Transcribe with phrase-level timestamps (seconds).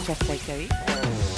[0.00, 1.29] Útvarp Reykjavík.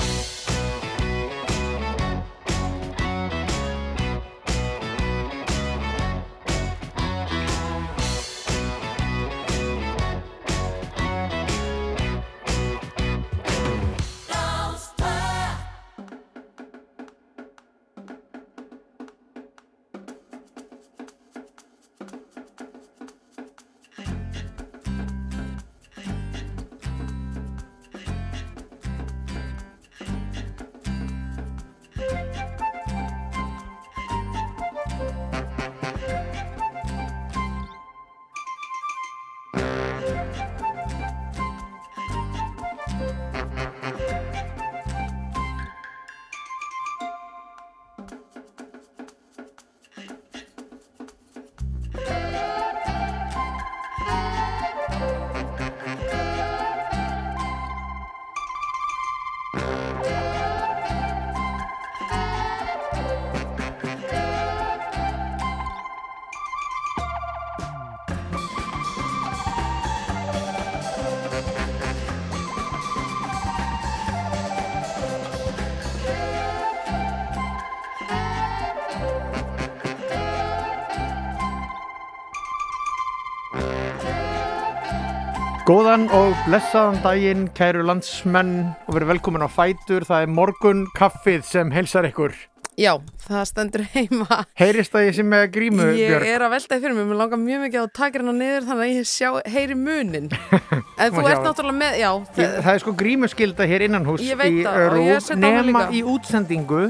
[85.93, 88.53] Góðan og blessaðan daginn, kæru landsmenn
[88.89, 90.07] og verið velkomin á Fætur.
[90.09, 92.33] Það er morgun kaffið sem helsar ykkur.
[92.81, 92.95] Já,
[93.27, 94.39] það stendur heima.
[94.57, 96.25] Heyrist það ég sem með grímu, Ég Björg?
[96.33, 98.95] er að veltaði fyrir mig, mér langar mjög mikið að taka hérna niður þannig að
[98.95, 100.31] ég sjá, heyri munin.
[101.03, 104.47] En þú ert náttúrulega með, já, Ég, það, er sko grímuskylda hér innan hús Ég
[104.49, 106.87] í og ég á mig nema í útsendingu.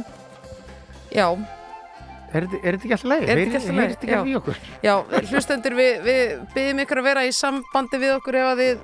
[1.11, 1.27] já,
[2.33, 3.23] Er, þetta- ekki alltaf leið?
[3.29, 3.83] Er þetta ekki allt í lagi?
[3.83, 4.19] Heyrist ekki Já.
[4.23, 4.57] alltaf okkur?
[4.83, 4.95] já,
[5.33, 8.79] hlustendur, við, við byggjum ykkur að vera í sambandi við okkur ef að þið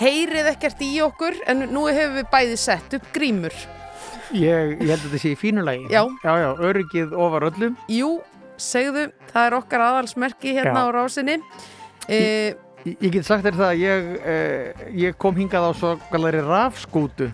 [0.00, 3.54] heyrið ekkert í okkur, en nú hefur við bæði sett upp grímur.
[4.34, 5.84] Ég, ég held að þetta sé í fínu lagi.
[5.92, 6.02] Já.
[6.24, 7.76] Já, já, öryggið ofar öllum.
[7.92, 8.08] Jú,
[8.58, 10.88] segðu, það er okkar aðalsmerki hérna Já.
[10.88, 11.36] á rásinni.
[12.08, 12.18] E,
[12.84, 16.42] Ég, ég get sagt þér það að ég, eh, ég kom hingað á svo galari
[16.44, 17.30] rafskútu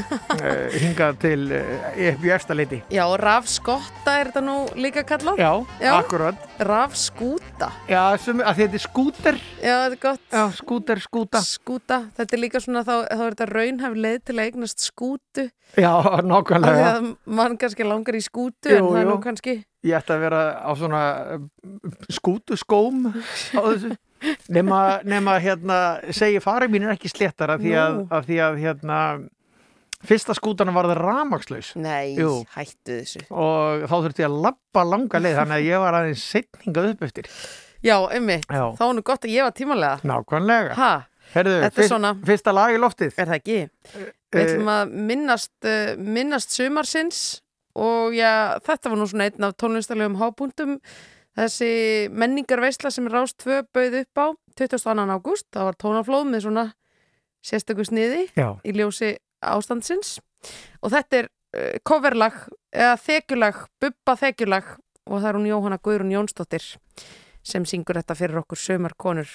[0.40, 2.78] eh, hingað til eh, í efstaleiti.
[2.88, 5.42] já, rafskotta er þetta nú líka kallað.
[5.42, 5.50] Já,
[5.82, 5.90] Já.
[5.98, 6.46] akkurat.
[6.64, 9.38] Rafskúta, Já, sem, að þetta er skúter.
[9.60, 10.24] já, þetta er gott.
[10.32, 11.42] Já, skúter, skúta.
[11.44, 15.46] skúta, þetta er líka svona þá, þá er þetta raunhæf leið til að eignast skútu
[15.76, 15.92] Já,
[16.24, 16.88] nákvæmlega.
[16.94, 20.22] að mann kannski langar í skútu Jú, en það er nú kannski Ég ætti að
[20.24, 21.00] vera á svona
[22.08, 23.92] skútu skóm á þessu.
[24.54, 25.78] Nema, nema hérna,
[26.14, 28.98] segi farið mín er ekki sléttara því að, að því að hérna,
[30.04, 32.42] fyrsta skútana var það ramakslaus Nei, Jú.
[32.56, 36.24] hættu þessu og þá þurfti ég að lappa langa leið þannig að ég var aðeins
[36.34, 37.30] setningað upp eftir.
[37.84, 40.76] Já, emmi, Já, þá er nú gott að ég var tímalega nákvæmlega.
[40.78, 40.92] Ha,
[41.34, 42.12] Herðu, Þetta er svona.
[42.28, 43.14] fyrsta lag í loftið.
[43.18, 43.56] er það ekki?
[44.34, 47.20] Við ætlum að minnast, uh, minnast sumarsins
[47.74, 50.76] og já, þetta var nú svona einn af tónlistalegum hábúndum
[51.38, 51.70] þessi
[52.14, 54.26] menningarveisla sem Rás 2 bauð upp á
[54.60, 55.06] 22.
[55.10, 56.64] ágúst, það var tónaflóð með svona
[57.44, 60.18] sérstöku sniði Já, í ljósi ástandsins
[60.80, 62.38] og þetta er uh, coverlag
[62.74, 64.70] eða þekjulag, bubba þekjulag
[65.04, 66.64] og það er hún Jóhanna Guðrún Jónsdóttir
[67.44, 69.28] sem syngur þetta fyrir okkur sömar konur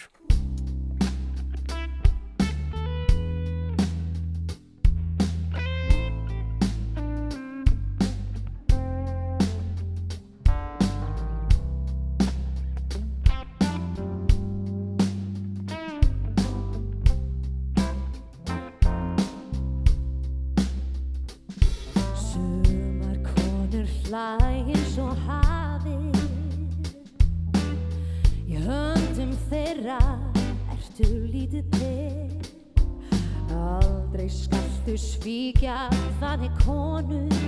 [35.29, 37.38] svíkja þannig konu Sál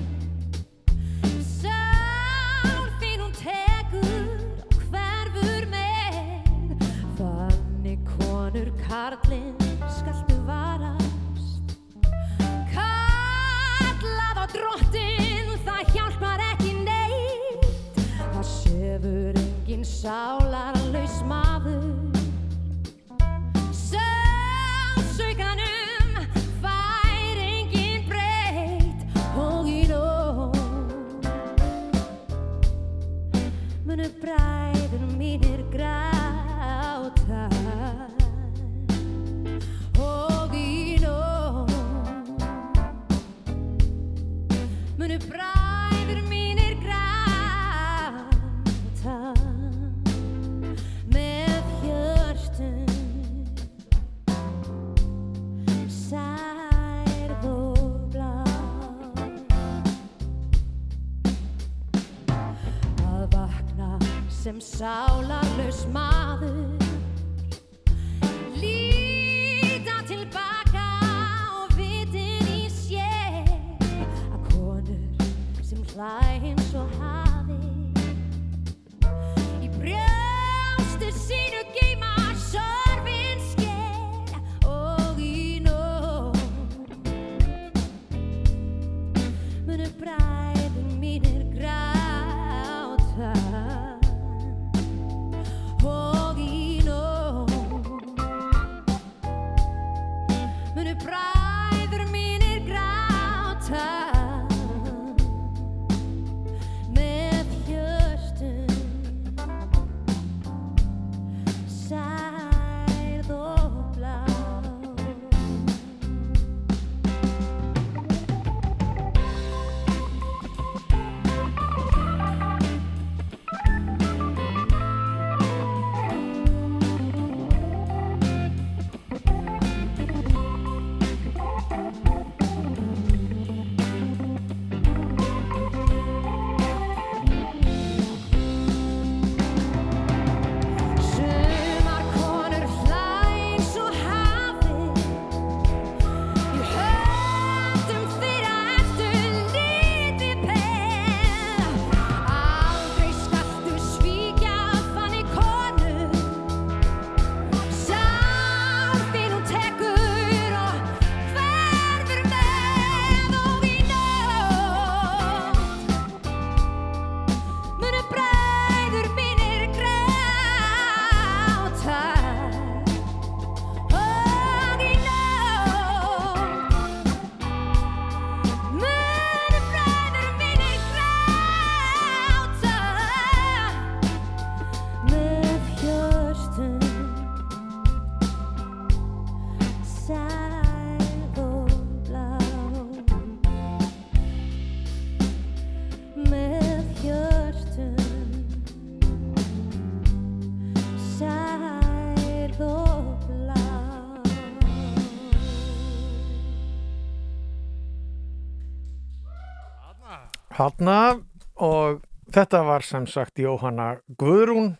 [210.71, 211.19] Hanna
[211.61, 212.01] og
[212.31, 214.75] þetta var sem sagt Jóhanna Guðrún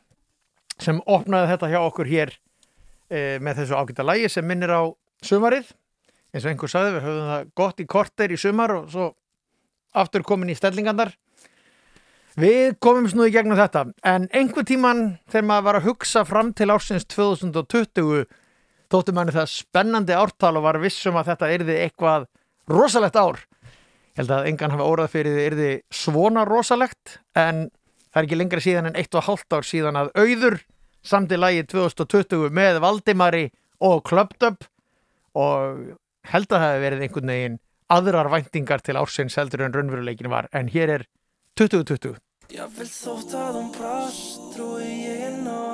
[0.82, 2.32] sem opnaði þetta hjá okkur hér
[3.12, 4.88] e, með þessu ágæta lægi sem minnir á
[5.26, 5.74] sumarið.
[6.32, 9.10] Eins og einhver sagði við höfum það gott í korter í sumar og svo
[9.92, 11.12] aftur komin í stellingandar
[12.40, 16.54] Við komum snú í gegnum þetta en einhver tíman þegar maður var að hugsa fram
[16.56, 18.24] til ársins 2020
[18.92, 22.30] þóttu manni það spennandi ártal og var vissum að þetta yrði eitthvað
[22.72, 23.42] rosalegt ár
[24.12, 27.70] Ég held að engan hafa órað fyrir þið yrði svona rosalegt en
[28.12, 30.58] það er ekki lengra síðan en eitt og hálft ár síðan að auður
[31.02, 33.46] samti lagi 2020 með Valdimari
[33.80, 34.68] og Klöpdöp
[35.40, 35.96] og
[36.28, 37.58] held að það hefði verið einhvern veginn
[37.92, 41.08] aðrar væntingar til ársins heldur en raunveruleikin var en hér er
[41.60, 42.20] 2020
[42.52, 45.71] Jafnvel þótt að hún brást, trúi ég inn á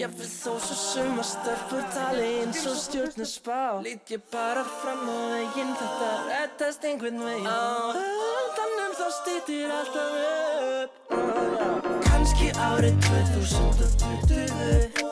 [0.00, 5.74] Jafnvel þó svo suma stelpur tali eins og stjórnusbá Lít ég bara fram á veginn,
[5.76, 7.44] þetta rettast einhvern veginn.
[7.44, 10.12] Á höndunum þá stýttir alltaf
[10.80, 10.92] upp.
[12.06, 15.04] Kanski árið 2020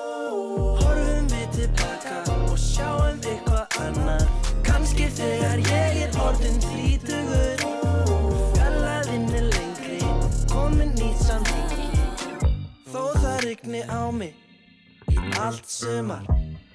[0.80, 2.14] Horfum við tilbaka
[2.48, 4.24] og sjáum eitthvað annar
[4.64, 7.60] Kanski þegar ég er orðin þrítugur.
[8.56, 10.00] Fjallaðinn er lengri,
[10.48, 11.92] komin nýtt samhengi.
[12.88, 14.47] Þó það rigni á mig
[15.40, 16.24] allt sumar.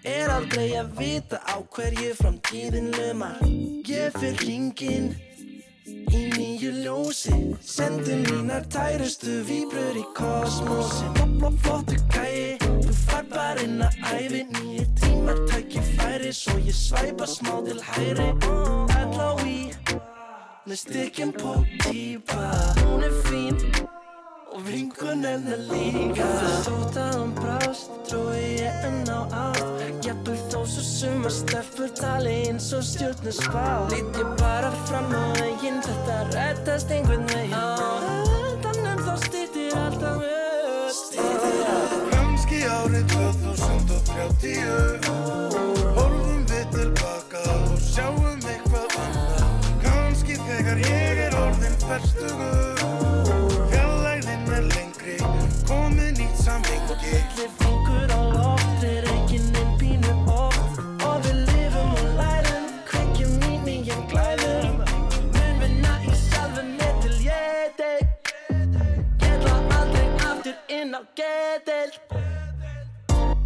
[0.04, 3.40] Er aldrei að vita á hverju framtíðin lumar.
[3.88, 5.14] Ég fyrir ringin
[5.88, 7.38] í nýju ljósi.
[7.64, 14.44] Sendi mínar tærustu víbrur í kosmosi Flott, flottu gæi, þú fær bara inn að æfi
[14.52, 18.30] Nýju tímar tækifæri svo ég svæpa smá til hæri
[19.04, 19.58] L.O.I.
[20.64, 22.48] með stykkin på típa
[22.80, 23.60] Hún er fín
[24.54, 26.28] og vingun hennar líka.
[26.66, 29.64] Þótt að hún brást, trúi ég enn á ást
[30.04, 35.80] Jafnvel þó svo suma stelpur tali eins og stjórnusbá Lít ég bara fram á veginn,
[35.86, 37.56] þetta rettast einhvern veginn.
[37.56, 45.08] Á höndunum þá stýttir alltaf upp Stýttir alltaf Kannski árið 2030
[45.98, 49.72] Hólfum við tilbaka og sjáum eitthvað annað.
[49.88, 53.03] Kannski þegar ég er orðin ferstugur
[56.60, 62.66] nýtt samhengi Allir fingur á loft, ekki neinn pínu oft Og við lifum og lærum,
[62.88, 64.78] kveikjum í nýjum glæðum.
[65.34, 68.04] Mun vinna í sjálfum mér til ég deg
[69.24, 72.00] Ég ætla aldrei aftur inn á geðild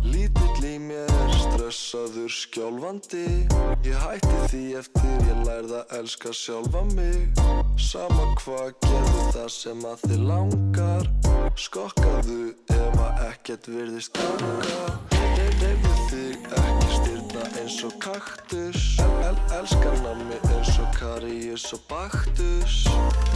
[0.08, 3.28] Lítill í mér, stressaður, skjálfandi.
[3.86, 7.44] Ég hætti því eftir ég lærði að elska sjálfa mig.
[7.78, 11.17] Sama hvað gerðu það sem að þið langar
[11.58, 14.82] Skokkaðu ef að ekkert virðist ganga.
[15.58, 18.84] Reyfðu þig ekki styrna eins og kaktus.
[19.02, 22.76] El, el, Elskan að mig eins og Karius og Baktus.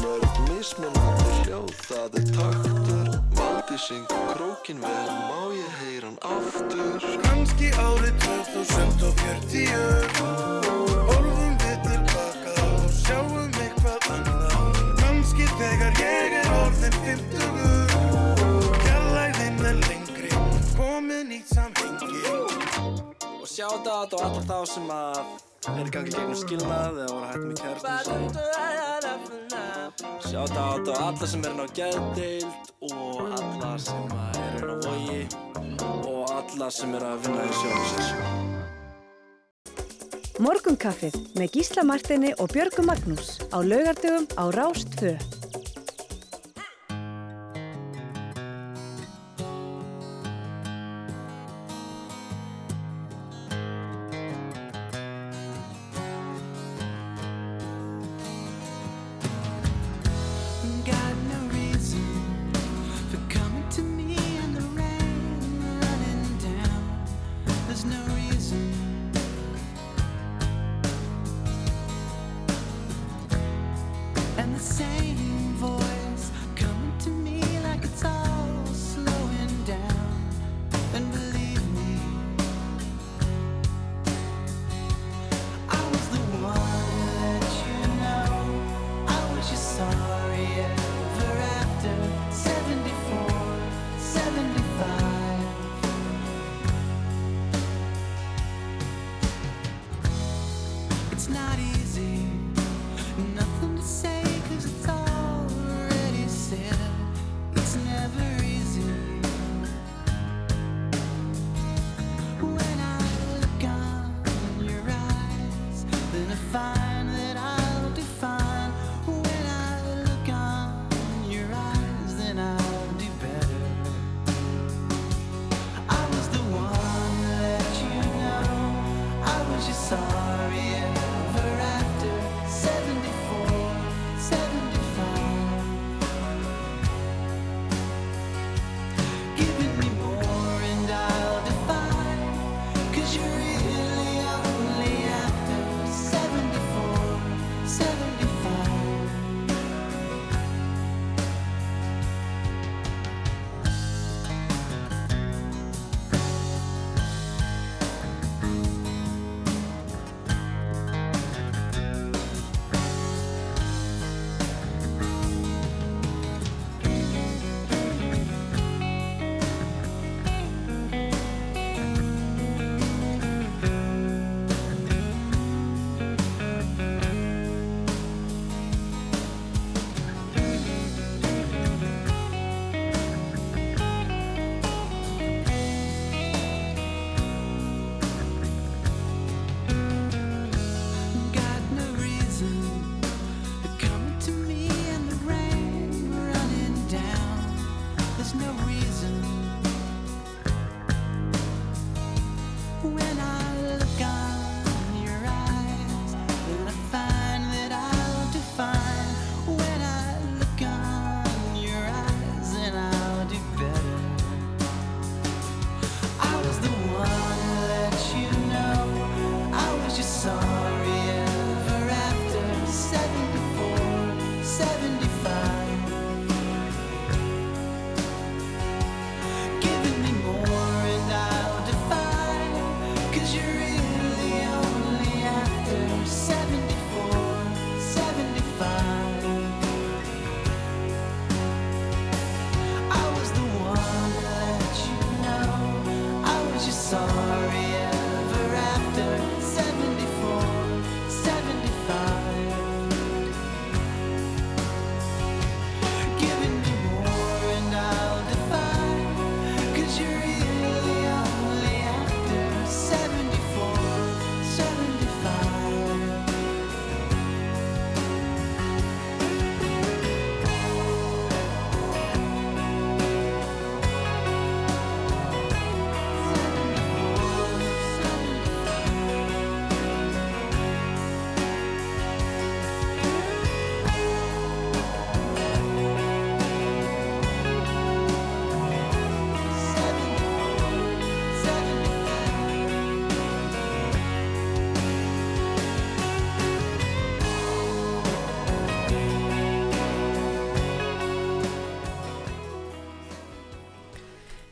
[0.04, 3.10] Mörg mismunandi hljóð, það er taktur.
[3.40, 7.10] Valdi syngur krókin vel, má ég heyra hann aftur?
[7.26, 10.22] Kannski árið 2040
[11.10, 14.82] Hólfum við tilbaka og sjáum eitthvað annað.
[15.02, 17.31] Kannski þegar ég er orðin 50
[23.52, 25.20] Og sjáta á alla þá sem að
[25.76, 28.24] er í gangi gegnum skilnað eða voru hægt með kærstum
[30.24, 32.48] Sjáta á alla sem er inn á geðdeild
[32.88, 35.22] og alla sem að er inn á vogi
[35.84, 38.08] og alla sem er að vinna í sjónusins
[40.40, 44.96] Morgunkaffið með Gísla Martini og Björgu Magnús á laugardögum á Rást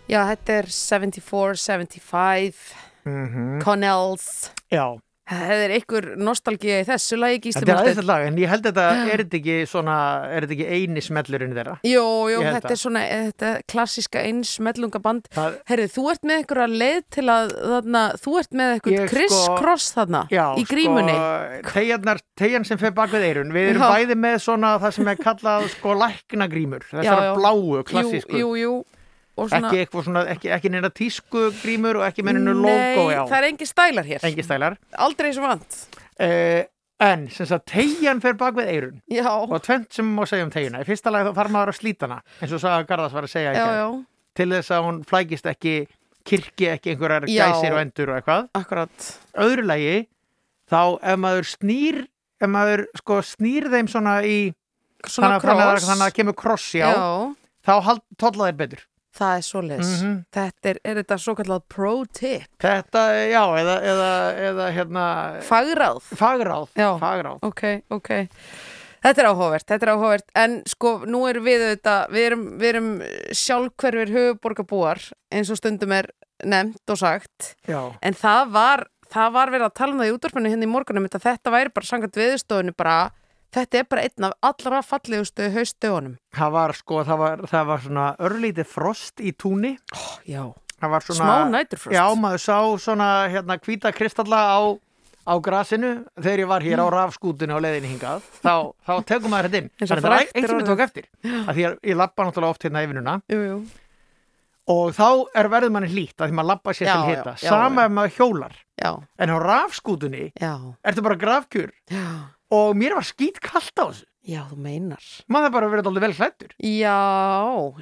[0.09, 2.63] Já, þetta er 74, 75
[3.05, 4.49] mm Connells.
[4.73, 4.97] Já,
[5.29, 8.63] Það er einhver nostalgía í þessu lagi Gísli þetta er aðeins lag en ég held
[8.65, 11.75] þetta, er þetta ekki svona er þetta ekki eini smellurinn þeirra?
[11.85, 12.73] Ég held þetta það.
[12.73, 15.29] er svona þetta klassíska einsmellungaband.
[15.37, 19.07] Það, Herri, þú ert með einhverja leið til að þarna, þú ert með Ég eitthvað
[19.37, 19.61] sko-
[19.99, 21.17] þarna Já, í grímunni.
[21.69, 21.75] sko,
[22.41, 23.89] tegjan sem fer bak við eirun við erum Já.
[23.93, 26.89] bæði með svona það sem er kallað sko læknagrímur.
[26.89, 27.35] Þessar já.
[27.37, 28.98] bláu, klassísku Jú, jú, jú
[29.47, 33.13] svona, ekki eitthvað svona, ekki, ekki neina tísku grímur og ekki með neina logo Nei,
[33.15, 34.25] já, það er engin stælar hér.
[34.29, 34.75] Engi stælar.
[35.07, 35.77] Aldrei sem vant.
[36.19, 36.63] Uh,
[36.99, 40.51] en sem sagt tegjan fer bak við eirun Já, og tvent sem má segja um
[40.51, 43.23] tegjuna í fyrsta lagi þá þarf maður að slíta hana eins og Saga Garðars var
[43.23, 43.85] að segja já, já,
[44.35, 45.75] til þess að hún flækist ekki
[46.27, 47.45] kirkji ekki einhverjar Já.
[47.53, 48.49] gæsir og endur og eitthvað.
[48.59, 49.07] Akkurat.
[49.39, 49.93] Öðru lagi
[50.69, 50.81] þá
[51.13, 52.01] ef maður snýr
[52.43, 54.37] ef maður sko snýr þeim svona í
[55.07, 56.89] Svona þannig, að- þannig, að- cross þannig að kemur kross já,
[57.63, 58.81] þá hald, tolla þeir betur
[59.19, 59.93] það er svoleiðis.
[59.99, 60.17] Mhm.
[60.39, 62.47] Þetta er, er þetta svo kallað pro tip?
[62.63, 64.11] Þetta, já, eða, eða,
[64.49, 65.05] eða hérna,
[65.47, 66.01] Fagráð.
[66.19, 66.89] fagráð Já.
[67.01, 68.11] fagráð, Ok, ok.
[68.99, 70.25] Þetta er áhugavert, þetta er áhugavert.
[70.35, 72.89] En sko nú erum við auðvitað við erum, við erum
[73.31, 74.99] sjálfhverfir höfuborgarbúar
[75.31, 76.09] eins og stundum er
[76.43, 77.53] nefnt og sagt.
[77.67, 80.71] Já, en það var, það var verið að tala um það í útvarpinu hérna í
[80.73, 82.97] morgunum þetta væri bara sangat viðstofinu bara
[83.55, 87.85] þetta er bara einn af allra fallegustu haustögunum það var sko það var, það var
[87.85, 89.75] svona örlítið frost í túni.
[90.29, 90.43] Já,
[90.79, 91.95] það var svona, smá næturfrost.
[91.97, 94.59] Já, maður sá svona hérna hvíta kristalla á
[95.29, 98.23] á grasinu þegar ég var hér á rafskútinu á leiðinni hingað.
[98.41, 98.53] Þá,
[98.87, 99.69] þá tegum maður þetta inn.
[99.81, 103.41] Það er eitt sem ég tók eftir því ég lappa náttúrulega oft hérna yfirnuna Jú,
[103.45, 103.59] jú,
[104.69, 105.05] og þá
[105.41, 107.85] er verður manni hlýtt að því maður lappa sér Já, til já, já, sama já.
[107.89, 108.57] ef maður hjólar.
[108.79, 110.53] Já, en á rafskútunni já,
[110.85, 111.73] ertu bara grafkjur.
[111.89, 112.05] Já
[112.51, 114.05] og mér var skýt kallt á þessu.
[114.29, 115.03] Já, þú meinar.
[115.31, 116.95] Maður bara verið alltaf vel hlættur Já,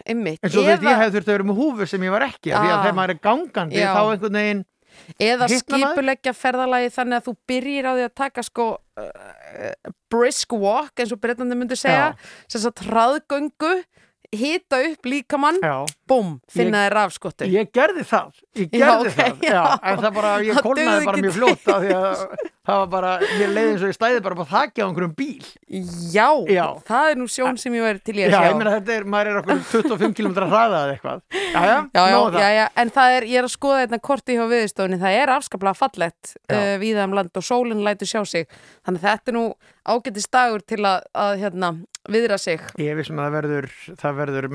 [0.05, 0.39] einmitt.
[0.43, 2.53] En svo þú veist ég hefði þurft að vera með húfu sem ég var ekki
[2.53, 2.83] af því að Ah.
[2.85, 3.89] þegar maður er gangandi Já.
[3.95, 4.65] þá einhvern veginn
[5.21, 5.93] Eða Hitnar maður?
[5.93, 8.65] skipuleggja ferðalagi þannig að þú byrjir á því að taka sko
[8.97, 12.07] uh, brisk walk eins og breytandi myndi segja
[12.47, 13.73] sem sagt hraðgöngu
[14.33, 18.43] hita upp líkamann, já, búm, finna þér rafskottu ég gerði það.
[18.57, 19.63] Ég Já, gerði ok, það, já, já.
[19.91, 22.23] en það bara ég dugði bara mjög fljótt af því að
[22.67, 25.45] það var bara, mér leiði eins og ég stæði bara på þakki á einhverjum bíl.
[26.11, 26.65] Já, Já.
[26.89, 28.47] það er nú sjón sem ég væri til já, að sjá.
[28.49, 31.21] ég meina þetta er, maður er okkur 25 km hraða eða eitthvað.
[31.37, 34.01] Já, já, Já, já, um já, já, en það er, ég er að skoða þetta
[34.09, 36.57] korti hjá viðstofunni, það er afskaplega fallett Já.
[36.57, 38.49] uh, víða um land og sólinn lætur sjá sig.
[38.87, 39.45] Þannig þetta er nú
[39.87, 41.71] ágætis dagur til að, að hérna,
[42.11, 42.59] viðra sig.
[42.83, 43.69] Ég vissum að það verður,
[44.03, 44.49] það verður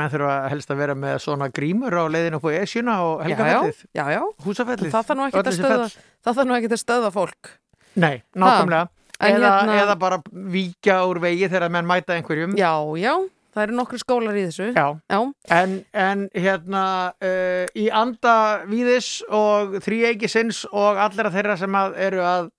[1.42, 4.90] svona grímur á leiðin upp á Esjuna og Helgafellið, Já, já, húsafellið.
[4.92, 5.86] Það þarf nú ekkert að stöða
[6.22, 7.52] það þarf nú ekkert að stöða fólk.
[7.94, 8.88] Nei, nákvæmlega.
[9.22, 12.56] Eða, hérna- eða bara víkja úr vegi þegar menn mæta einhverjum.
[12.58, 13.12] Já, já,
[13.54, 14.72] það eru nokkru skólar í þessu.
[14.74, 14.98] Já.
[15.10, 21.96] Já, En, en hérna uh, í anda víðis og þrýeikisins og allra þeirra sem að
[22.08, 22.50] eru að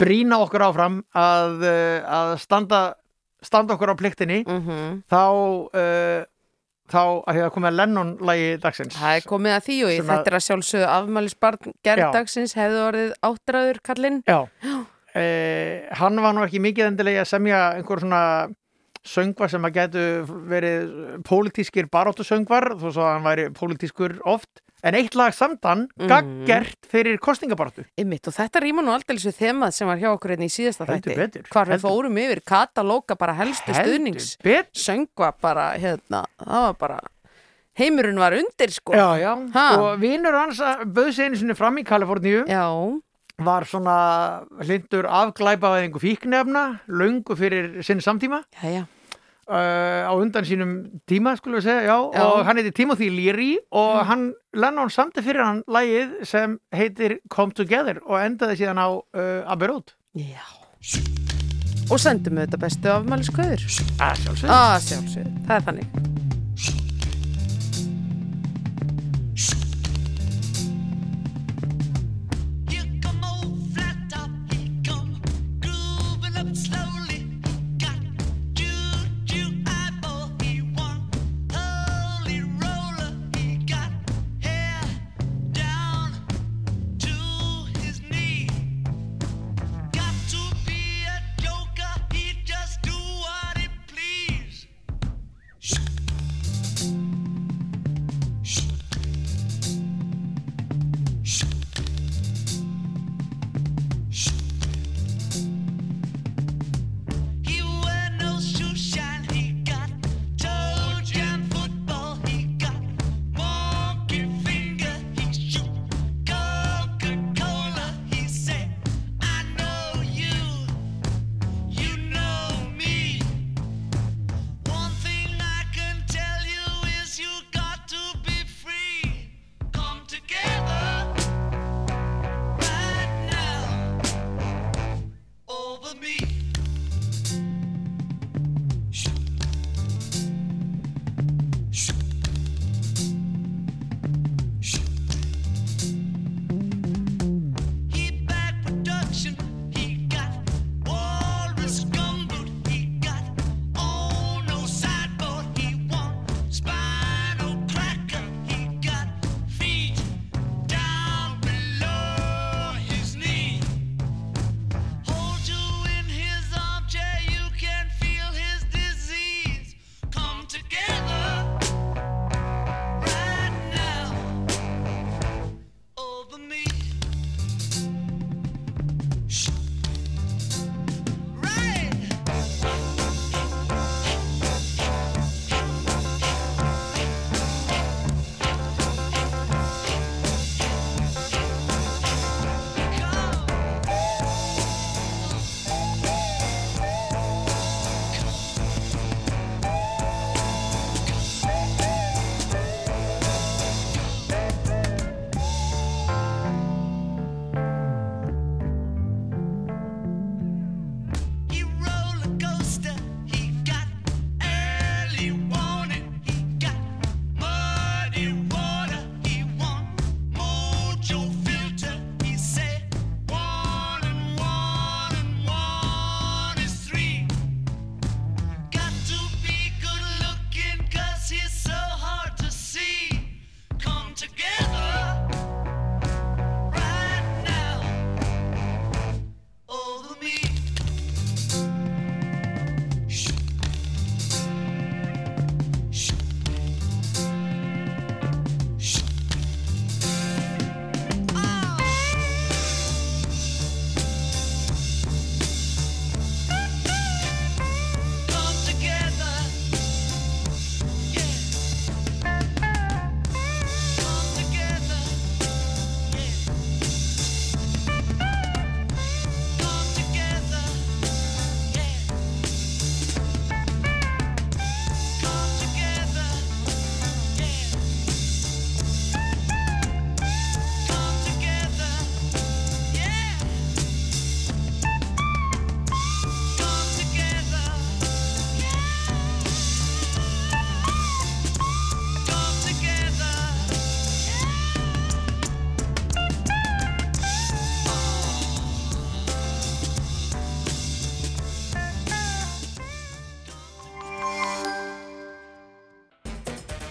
[0.00, 2.80] brína okkur áfram að, uh, að standa,
[3.44, 5.02] standa okkur á pliktinni mhm.
[5.10, 5.24] þá
[5.76, 6.24] uh,
[6.90, 8.96] þá að því að komið Lennon-lægi dagsins.
[8.98, 11.74] Það er komið að því og að- þetta er að sjálfsögðu afmælisbarn Já.
[11.88, 14.40] gerðdagsins hefði orðið áttræður kallinn Já,
[15.14, 18.22] eh, hann var nú ekki mikið endilega að semja einhver svona
[19.06, 20.02] söngvar sem að getu
[20.50, 25.88] verið pólitískir baróttu söngvar þó svo að hann væri pólitískur oft en eitt lag samdan
[25.98, 26.08] Mhm.
[26.08, 30.30] gaggert fyrir kostningabaráttu Ymmit, og þetta rýma nú aldrei þessu þemað sem var hjá okkur
[30.36, 31.16] hérna í síðasta Heldur þætti.
[31.16, 34.36] betur, hvar við fórum yfir katalóka bara helstu stuðnings
[34.72, 37.00] söngva bara, hérna, það var bara
[37.78, 38.92] heimurinn var undir sko.
[38.92, 42.46] Já, já, og vinnur hans bauð sig einu sinni fram í Kaliforníu.
[42.46, 43.00] Já,
[43.38, 48.42] var svona hlindur afglæpaðingu fíknefna löngu fyrir sinni samtíma.
[48.62, 48.86] Já, já,
[49.50, 50.72] uh, á undan sínum
[51.10, 52.22] tíma skulum við segja, já, Já.
[52.24, 57.52] og hann heiti Timothy Leary og hann, Lennon samti fyrir hann lagið sem heitir Come
[57.56, 59.94] Together og endaði síðan á uh, Abbey Road.
[60.14, 60.42] Já.
[61.90, 63.66] Og sendum við þetta bestu afmæliskauður
[64.00, 66.19] að sjálfsög Að sjálfsögðu, það er þannig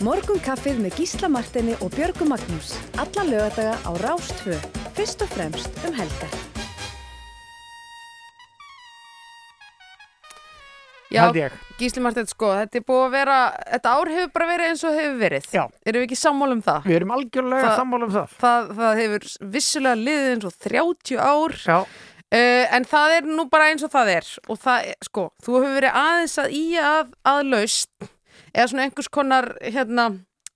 [0.10, 2.72] Morgun kaffið með Gísla Martini og Björgu Magnús.
[2.98, 4.56] Alla lögadaga á Rástvö.
[4.98, 6.32] Fyrst og fremst um helgar.
[11.14, 11.30] Já.
[11.78, 13.38] Gísli Martin, sko, þetta er búið að vera,
[13.76, 15.48] þetta ár hefur bara verið eins og hefur verið.
[15.54, 15.64] Já.
[15.86, 16.84] Erum við ekki sammála um það?
[16.90, 18.38] Við erum algjörlega sammála um það.
[18.42, 23.46] Það, það hefur vissulega liðið eins og 30 ár, Já, uh, en það er nú
[23.54, 24.38] bara eins og það er.
[24.50, 28.10] Og það, er- sko, þú hefur verið aðeins að í að, að laust,
[28.54, 30.10] eða svona einhvers konar, hérna,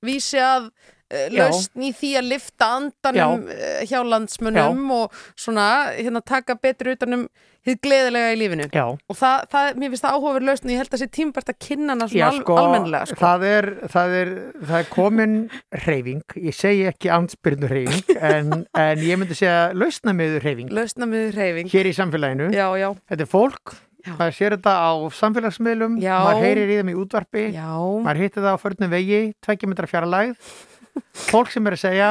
[0.03, 0.71] vísi að
[1.13, 1.43] Já.
[1.45, 7.27] lausn í því að lifta andanum uh, hjá landsmönnum og svona, hérna, taka betur utanum
[7.63, 8.65] hið gleðilega í lífinu.
[8.73, 8.83] já.
[9.07, 11.59] Og það, það, mér finnst það áhugaverð lausn og ég held að sé tímbært að
[11.67, 13.19] kynna hana svona Já, al, sko, almennilega, sko.
[13.21, 14.31] það, er, það, er,
[14.65, 15.37] það er komin
[15.85, 21.29] reyfing, ég segi ekki ansbyrnu reyfing, en, en ég myndi segja lausnamiður reyfing Lausna með
[21.37, 21.71] reyfing.
[21.71, 22.49] hér í samfélaginu.
[22.57, 24.13] Já, já, Þetta er fólk, Já.
[24.19, 26.17] maður sér þetta á samfélagsmiðlum, Já.
[26.27, 27.67] maður heyrir í þeim í útvarpi, já.
[28.03, 30.53] maður hittir það á förnum vegi, tveggja metra fjarlægð.
[31.31, 32.09] Fólk sem er að segja,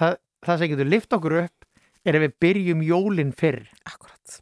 [0.00, 1.66] það, það sem getur lift okkur upp,
[2.08, 3.60] er ef við byrjum jólin fyrr.
[3.84, 4.38] Akkurat.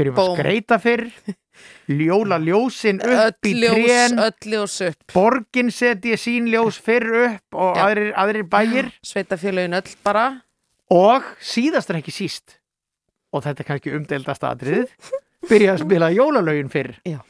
[0.00, 0.28] Byrjum Búm.
[0.34, 1.06] að skreita fyrr,
[2.00, 5.00] ljóla ljósin upp í Öll ljós, trén, öll ljós upp.
[5.12, 7.82] borgin setji sín ljós fyrr upp og Já.
[7.88, 10.28] aðrir, aðrir bæir Sveitafélagin öll bara.
[10.90, 12.56] og síðast er ekki síst
[13.32, 14.94] og þetta er kannski umdeildast atriðið
[15.48, 16.92] byrja að spila jólalögin fyrr.
[17.08, 17.20] Já.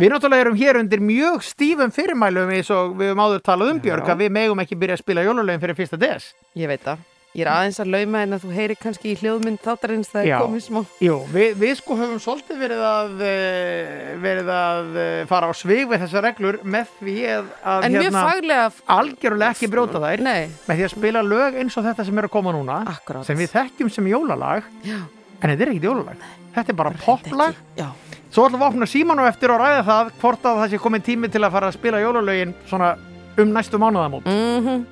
[0.00, 3.80] Við náttúrulega erum hér undir mjög stífum fyrirmælum eins og við höfum áður talað um
[3.84, 6.30] Björg að við megum ekki byrja að spila jólalögin fyrir fyrsta des.
[6.56, 7.02] Ég veit það.
[7.30, 10.40] Ég er aðeins að lauma en að þú heyri kannski í hljóðmynd þáttarins það er
[10.42, 10.80] komið smá.
[11.04, 15.84] Jú, við, við sko höfum svolítið verið að eh, verið að eh, fara á svig
[15.92, 17.52] við þessar reglur með því að,
[17.86, 20.24] En mjög faglega, algjörlega ekki brjóta þær.
[20.26, 23.28] Nei, með því að spila lög eins og þetta sem er að koma núna akkurát.
[23.30, 24.98] sem við þekkjum sem jólalag Já,
[25.38, 27.88] en þetta er ekkit jólalag þetta er bara poplag já,
[28.30, 30.82] svo ætlum við að opna síman og eftir og ræða það hvort að það sé
[30.86, 32.94] komin tími til að fara að spila jólalögin svona
[33.40, 34.88] um næstu mánuðamót mhm,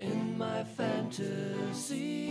[0.00, 2.30] in my fantasy,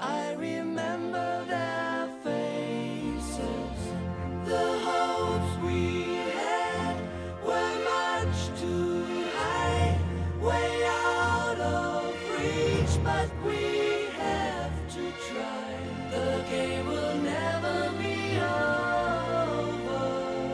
[0.00, 3.78] I remember their faces.
[4.44, 6.04] The hopes we
[6.38, 6.96] had
[7.44, 9.98] were much too high,
[10.40, 15.74] way out of reach, but we have to try.
[16.12, 20.08] The game will never be over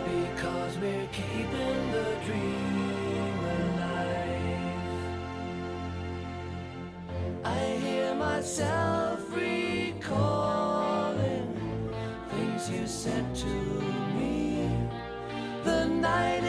[0.09, 4.65] because we're keeping the dream alive.
[7.45, 9.04] I hear myself
[16.05, 16.44] night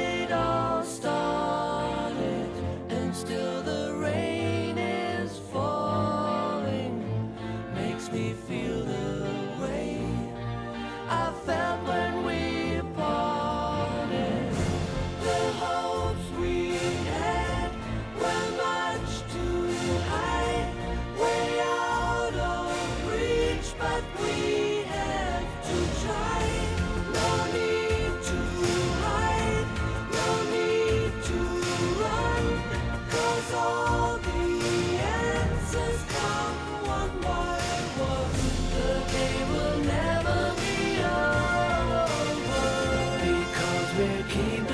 [44.29, 44.64] keep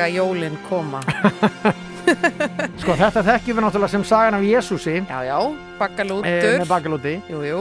[0.00, 1.00] mega jólin koma.
[2.80, 5.36] Sko þetta þekkjum við náttúrulega sem sagan af Jésúsi Já, já,
[5.78, 6.26] bakkalútur.
[6.26, 7.58] e, með bakalúti Jú, jú.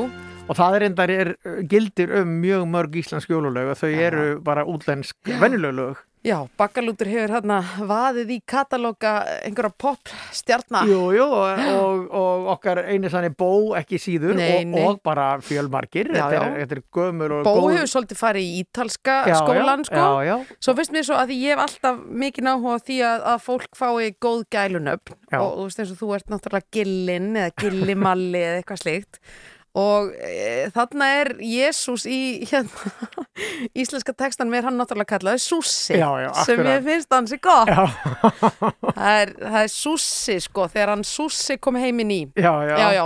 [0.50, 1.14] og það er endar
[1.70, 7.08] gildir um mjög mörg íslensk jólulög og þau eru bara útlensk venjuleg lög Já, bakkalútur
[7.08, 9.12] hefur hérna vaðið í katalóga
[9.48, 10.90] einhverja pop stjarnar.
[10.90, 14.82] Jú, jú, og, og, og okkar eini sannig bó ekki síður Nei, og, nei.
[14.84, 18.50] og bara fjölmarkir Já, þetta, er, þetta er gömur og Bó góð hefur svolítið farið
[18.50, 20.02] í ítalska Já, skólan, já, sko.
[20.04, 20.58] já, já.
[20.68, 24.10] Svo finnst mér svo að ég hef alltaf mikið náhuga því að, að fólk fái
[24.28, 28.84] góð gælunöfn og þú veist eins og þú ert náttúrulega gillin eða gillimalli eða eitthvað
[28.84, 29.24] slíkt
[29.80, 33.12] og e, þarna er Jésús í hérna,
[33.82, 37.70] íslenska textan mér hann náttúrulega kallaði Sússi Já, já, sem ég finnst hansi gott.
[37.70, 37.86] Já.
[38.98, 42.20] það, er, það er Sússi sko þegar hann Sússi kom heimin í.
[42.36, 42.76] Já, já.
[42.76, 43.06] já, já.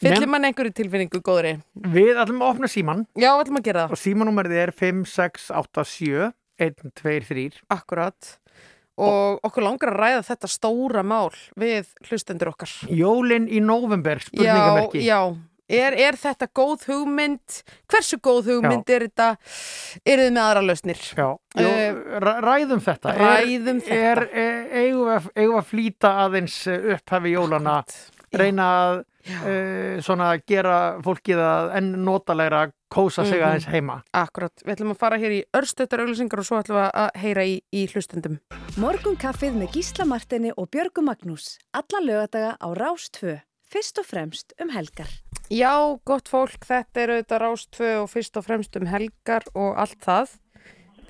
[0.00, 1.58] Fyllir mann einhverju tilfinningu góðri?
[1.92, 3.92] Við ætlum að opna síman Já, við ætlum að gera það.
[3.92, 8.36] Og símanúmerið er 5687 123 Akkurat.
[9.00, 12.72] Og okkur langar að ræða þetta stóra mál við hlustendur okkar.
[12.92, 15.04] Jólin í november, spurningamerki.
[15.04, 17.60] Já, já Er, er þetta góð hugmynd?
[17.90, 19.28] Hversu góð hugmynd er þetta?
[20.04, 21.02] Eru þið með aðra lausnir?
[21.14, 21.28] Já,
[22.24, 24.00] ra- ræðum þetta ræðum er, þetta.
[24.00, 27.76] er, er, eigum, við, að- eigum við að flýta aðeins eh, upphafi jólana
[28.30, 33.46] reyna að uh, svona gera fólkið að enn notalegra kósa sig Mhm.
[33.48, 36.90] aðeins heima Akkurat, við ætlum að fara hér í örstöttar auglýsingar og svo ætlum við
[36.94, 38.38] að heyra í, í hlustendum.
[38.78, 41.58] Morgun kaffið með Gísla Martini og Björgu Magnús.
[41.74, 43.40] Alla lögadaga á Rás 2.
[43.70, 45.10] Fyrst og fremst um helgar.
[45.50, 45.72] Já,
[46.06, 50.32] gott fólk, þetta er auðvitað Rástvö og fyrst og fremst um helgar og allt það.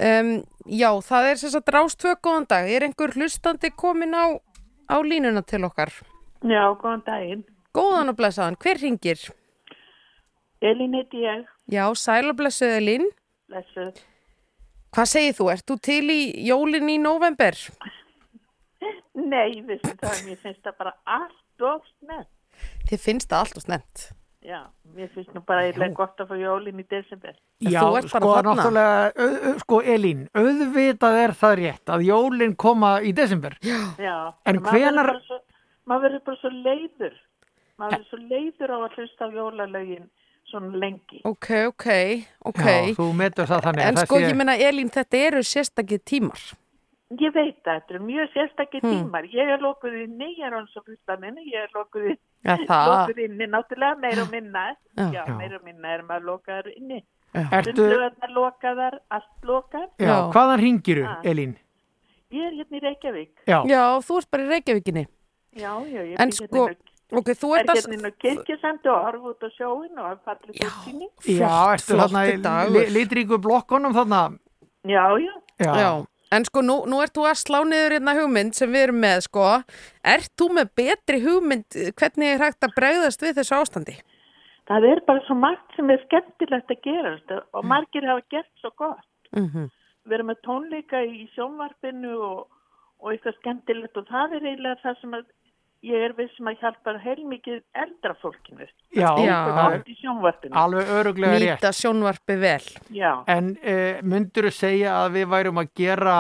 [0.01, 0.31] Um,
[0.69, 2.69] já, það er sem sagt Rástvö, góðan dag.
[2.69, 4.37] Er einhver hlustandi komin á,
[4.93, 5.93] á línuna til okkar?
[6.45, 7.45] Já, góðan daginn.
[7.77, 9.21] Góðan og blessaðan, hver ringir?
[10.61, 13.07] Elín heiti ég, Já, sæl og blessuð Elín.
[13.49, 14.01] blessuð.
[14.91, 15.47] Hvað segir þú?
[15.53, 17.57] Ert þú til í jólin í november?
[19.15, 22.29] Nei, vissi það, mér finnst það bara allt of snett.
[22.91, 24.07] Þið finnst það allt og snemt.
[24.41, 24.61] Já,
[24.97, 27.35] mér finnst nú bara eitthvað gott að fá jólin í desember.
[27.61, 32.95] Já, þú ert bara sko, náttúrulega, sko, Elín, auðvitað er það rétt að jólin koma
[33.05, 33.59] í desember.
[33.63, 35.13] Já, En hvenar-
[35.91, 37.15] Maður verður bara svo leiður.
[37.79, 40.09] Maður verður svo leiður á að hlusta á jólalögin
[40.51, 41.21] svona lengi.
[41.25, 41.87] Ok, ok,
[42.45, 42.61] ok.
[42.65, 43.85] Já, þú metur það þannig.
[43.89, 46.41] En sko, ég meina, Elín, þetta eru sérstakið tímar.
[47.11, 48.91] Ég veit að þetta eru mjög sérstakir Hmm.
[48.93, 49.25] tímar.
[49.35, 52.87] Ég er lokuð inni, ég er hans á fustaninu, ég er lokuð, Ja, það.
[53.09, 54.77] lokuð inni, náttúrulega meira og minna.
[54.97, 55.11] Já.
[55.27, 57.03] Já, meira og minna er maður lokaður inni.
[57.35, 59.89] Ertu, Sundlaugarnar lokaðar, allt lokað.
[59.99, 60.31] já, Já.
[60.33, 61.21] hvaðan ringiru, Ah.
[61.25, 61.57] Elín?
[62.31, 63.31] Ég er hérna í Reykjavík.
[63.47, 65.07] Já, Já, þú ert bara í Reykjavíkinni.
[65.57, 66.77] Já, já, ég En bý sko, hérna,
[67.11, 67.75] ok, þú er ert að...
[67.75, 70.69] hérna inn á kirkjusandu og horfa út á sjóin og að falla Já.
[70.71, 71.09] útsýni.
[71.27, 72.71] já, ertu þarna í flottur dagur.
[72.71, 74.39] li- litríku blokkonum þarna?
[74.87, 75.33] Já, já.
[75.61, 78.87] Já, Já, en sko nú, nú ert þú að slá niður hérna hugmynd sem við
[78.87, 79.49] erum með sko
[80.15, 83.97] Ert þú með betri hugmynd hvernig er hægt að bregðast við þessu ástandi?
[84.71, 88.73] Það er bara svo margt sem er skemmtilegt að gera og margir hafa gert svo
[88.77, 89.07] gott.
[89.35, 89.69] Mm
[90.09, 92.39] Við erum með tónleika í sjónvarpinu og,
[93.05, 95.17] og eitthvað skemmtilegt og það er eiginlega það sem
[95.87, 98.67] ég er vissum að hjálpa heilmikið eldra fólkinu.
[98.93, 99.39] já, Já.
[100.51, 101.61] alveg öruglega rétt.
[101.61, 103.13] Nýta sjónvarpi vel Já.
[103.27, 106.19] En uh, myndur þú segja að við værum að gera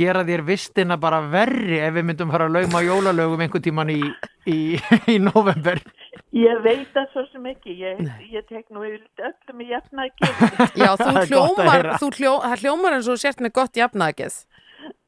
[0.00, 3.98] gera þér vistina bara verri ef við myndum fara að lauma jólalögum einhvern tíman í,
[4.48, 4.58] í,
[5.10, 5.80] í november?
[6.34, 7.74] Ég veit það svo sem ekki.
[7.80, 10.68] Ég, ég tek nú yfir öllum í gefa.
[10.78, 14.38] Já, þú hljómar, þú hljó, það hljómar eins og þú sért með gott jafnaðgeð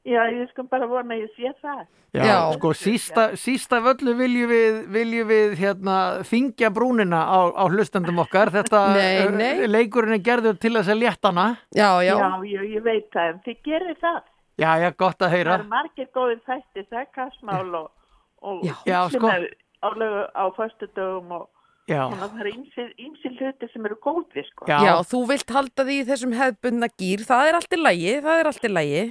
[0.03, 1.83] Já, ég skum bara vona að ég sé það.
[2.12, 2.38] Já, Já.
[2.57, 5.95] sko, sísta, sísta völlu viljum við, viljum við hérna,
[6.29, 8.51] þingja brúnina á, á hlustandum okkar.
[8.53, 9.69] Þetta Nei, nei.
[9.71, 11.47] leikurinn er gerður til þess að létta hana.
[11.71, 13.31] Já, já, Já, ég, ég veit það.
[13.31, 14.21] En þið gerir það.
[14.61, 15.55] Já, já, gott að Það heyra.
[15.61, 17.88] eru margir góðir þættir, það er kassmál og,
[18.43, 18.67] og
[19.15, 19.31] sko.
[19.33, 21.49] á, lögu, á föstudögum og
[21.91, 22.53] Já, svona, það eru
[23.07, 24.69] ýmsil hluti sem eru góðir sko.
[24.71, 24.77] já.
[24.87, 28.43] já, þú vilt halda því í þessum hefðbundna gýr Það er allt í lægi, það
[28.43, 29.03] er allt í lægi.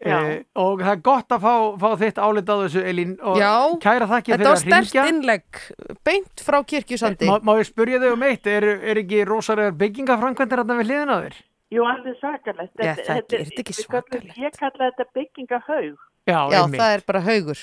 [0.00, 3.10] Eh, og það er gott að fá, fá þitt álit á þessu, Elín.
[3.20, 3.52] Og Já.
[3.84, 5.04] kæra Þetta fyrir var að stert ringja.
[5.10, 5.60] innlegg
[6.08, 10.62] beint frá kirkjusandi Má, má ég spyrja þig um eitt, er, er ekki rosalega byggingafrankvendir
[10.62, 11.36] hérna við hliðina á þér?
[11.70, 12.72] Jú, alveg svakalegt.
[12.80, 14.38] Já, Þetta- það er- þetta- er þetta ekki svakalegt?
[14.40, 15.96] Ég kalla þetta byggingahaug.
[16.26, 17.58] Já, Já, það er bara haugur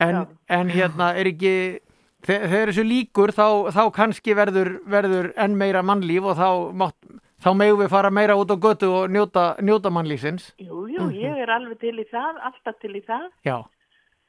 [0.00, 1.80] en, en hérna er ekki,
[2.26, 6.94] þe- þegar þessu líkur þá, þá kannski verður, verður enn meira mannlíf og þá, mátt,
[7.40, 10.52] þá megum við fara meira út á götu og njóta, njóta mannlífsins.
[10.60, 11.14] Jú, jú, Mhm.
[11.16, 13.28] ég er alveg til í það, alltaf til í það.
[13.44, 13.64] Já.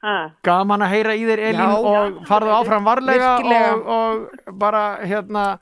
[0.02, 0.30] Ha.
[0.42, 1.76] Gaman að heyra í þér Elín Já.
[1.78, 5.58] og farðu áfram varlega og, og bara hérna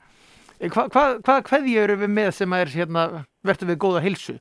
[0.61, 4.35] Hva, hvað, hvaða kveðju eru við með sem er hérna, verður við góða heilsu?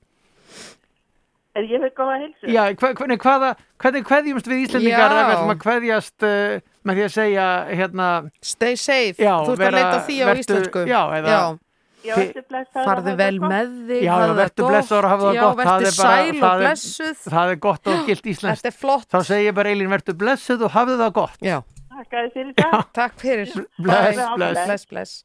[1.57, 2.47] Er ég við góða heilsu?
[2.53, 5.17] Já, hva, hvernig, hvaða, hvernig kveðjumst við Íslendingar Já.
[5.17, 7.47] ef við ætlum að kveðjast uh, með því að segja
[7.81, 8.09] hérna,
[8.43, 11.59] Stay safe, Já, þú ert að leita að því á vertu- íslensku já, eða-
[12.01, 14.61] Já, Farðu hafa vel með þig Já, gott.
[14.71, 17.87] blessaður og hafa það gott, er bara- sæl og það er- blessuð það er gott
[17.93, 18.63] og gilt íslenskt.
[18.63, 21.39] Þetta er flott Þá segir bara Eilín, verður blessuð og hafðu það gott.
[21.45, 21.59] Já,
[22.01, 22.85] Takk fyrir það.
[22.97, 24.65] takk fyrir Bless, bless.
[24.65, 25.25] bless, bless.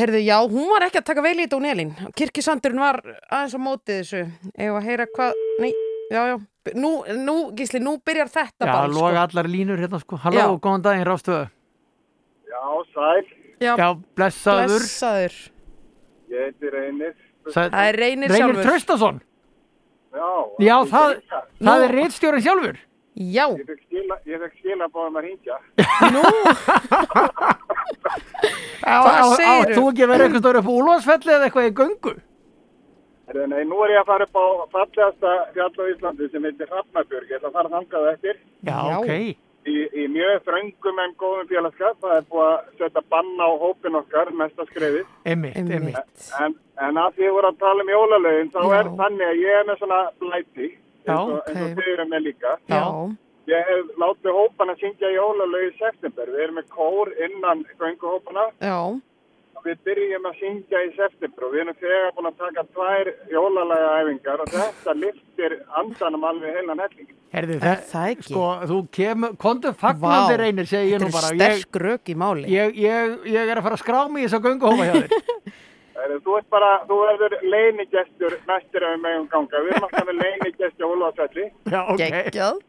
[0.00, 1.92] Herðu, já, hún var ekki að taka vel í þetta hún Elín.
[2.14, 3.00] Kirkisandurinn var
[3.30, 4.20] aðeins á mótið þessu.
[4.54, 5.72] Ef að heyra hvað, nei,
[6.10, 6.36] já, já.
[6.74, 6.90] Nú,
[7.24, 10.16] nú, Gísli, nú byrjar þetta Já, bara, loga allar línur hérna sko.
[10.18, 10.58] Halló, Já.
[10.60, 11.50] góðan daginn, Rástöðu.
[12.50, 12.62] Já,
[12.94, 13.24] sæl,
[13.60, 14.68] Já, Já, blessaður.
[14.68, 15.50] blessaður.
[16.30, 17.14] Ég heiti Reynir.
[17.50, 18.62] Það er reynir Reynir sjálfur.
[18.68, 19.20] Traustason.
[20.10, 20.30] Já,
[20.66, 21.12] Já, það,
[21.62, 22.78] það er reitstjórin sjálfur.
[23.20, 25.56] Já, Ég fekk skila, ég fekk skila báðum að hringja.
[26.14, 26.22] nú,
[28.80, 29.74] Á, Hvað á, segirðu?
[29.76, 32.12] Þú ekki verið eitthvað stóri upp á Úlfarsfelli eða eitthvað í göngu?
[33.30, 36.70] Herðu, Nei, nú er ég að fara upp á fallegasta fjall á Íslandi sem heitir
[36.70, 37.28] Hrafnabjörg.
[37.30, 38.34] Ég ætla að fara þangað á eftir
[38.66, 38.96] Já, Já.
[38.98, 39.12] ok.
[39.68, 41.96] Í, í mjög þröngum en góðum félagskap.
[42.02, 45.02] Það er búið að setja bann á hópin okkar, mesta skreiði.
[45.24, 45.80] Einmitt, einmitt.
[45.80, 46.28] einmitt.
[46.40, 46.54] En,
[46.88, 48.76] en að því ég voru að tala um jólalögin, þá Já.
[48.80, 50.70] er þannig að ég er með svona blæti.
[51.08, 52.56] Eins og, þið eru með líka.
[52.70, 52.84] Já,
[53.50, 56.28] Ég hef látið hópana syngja jólalög í september.
[56.30, 58.44] Við erum með kór innan gönguhópana.
[58.62, 58.76] já,
[59.64, 63.90] Við byrjum að syngja í september og við erum þegar búin að taka tvær jólalega
[64.00, 67.10] æfingar og þetta liftir andanum alveg heilan helling.
[67.30, 68.28] Herði, Er það ekki?
[68.32, 71.32] Sko, þú kemur, kontu fagnandi reynir, segi ég nú þetta bara.
[71.32, 72.46] er Ég, sterk rök í máli.
[72.50, 75.58] ég, ég, ég er að fara að skrá mig í þess að gönguhófa hjá þér.
[76.24, 79.58] Þú ert bara, þú verður leinigestur næstur ef við megum ganga.
[79.60, 81.44] Við erum alltaf með leinigestur á Úlfarsfelli.
[81.68, 82.00] Já, ok.
[82.00, 82.60] geggjað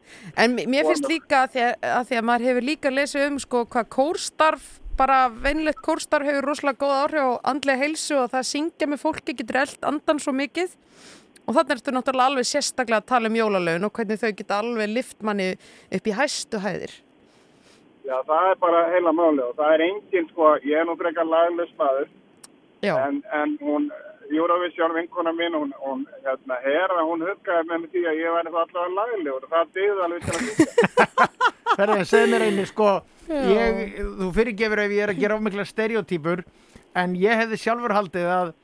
[0.44, 3.38] en mér finnst líka að því að, að því að maður hefur líka lesið um
[3.40, 4.66] sko hvað kórstarf
[4.98, 9.02] bara venilegt kórstarf hefur rosalega góð áhrif á andlega heilsu og það að syngja með
[9.02, 10.74] fólki getur eld andan svo mikið.
[11.42, 14.92] Og þannig ertu náttúrulega alveg sérstaklega að tala um jólalögin og hvernig þau geta alveg
[14.92, 15.48] lift manni
[15.90, 16.94] upp í hæstu hæðir.
[18.06, 21.26] Já, það er bara heila máli og það er engin, sko, ég er nú frekar
[21.26, 22.08] laglaus maður,
[22.82, 23.90] en, en hún,
[24.36, 28.52] Eurovision vinkona mín, hún, hún hérna, hera, hún huggaði með mig því að ég væri
[28.54, 31.28] það allavega laglegur og það dyði alveg til að syngja.
[31.78, 32.88] Herði, segð mér einni, sko,
[33.32, 33.82] ég,
[34.20, 36.44] þú fyrirgefur ef ég er að gera ofmikla stereotypur,
[37.02, 38.54] en ég hefði sjálfur haldið að,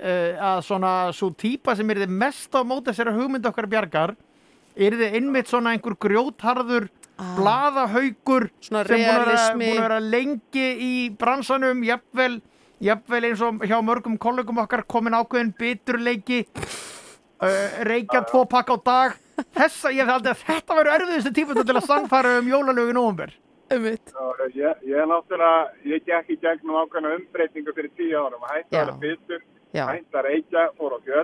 [0.00, 4.16] uh, að svona svo típa sem er þið mest á móti þessari hugmynd okkar bjargar,
[4.76, 6.88] er þið einmitt svona einhver grjótharður
[7.36, 8.62] blaðahaukur Ah.
[8.64, 12.40] Svona sem að, búin að vera lengi í bransanum, jafnvel,
[12.80, 18.78] jafnvel eins og hjá mörgum kollegum okkar komin ákveðin biturleiki uh, reykja tvo pakka á
[18.84, 19.20] dag.
[19.56, 23.32] Þessa, ég held að þetta væru erfiðustu tífum til að sannfara um jólalögu nóvumber
[23.70, 24.12] umvitt
[24.54, 28.80] Ég, ég er náttúrulega, ég gekk í gegnum ákveðna umbreytingu fyrir tíu árum, hætti að
[28.80, 29.44] vera bitur,
[29.76, 31.20] hætti að reykja, fór á Já,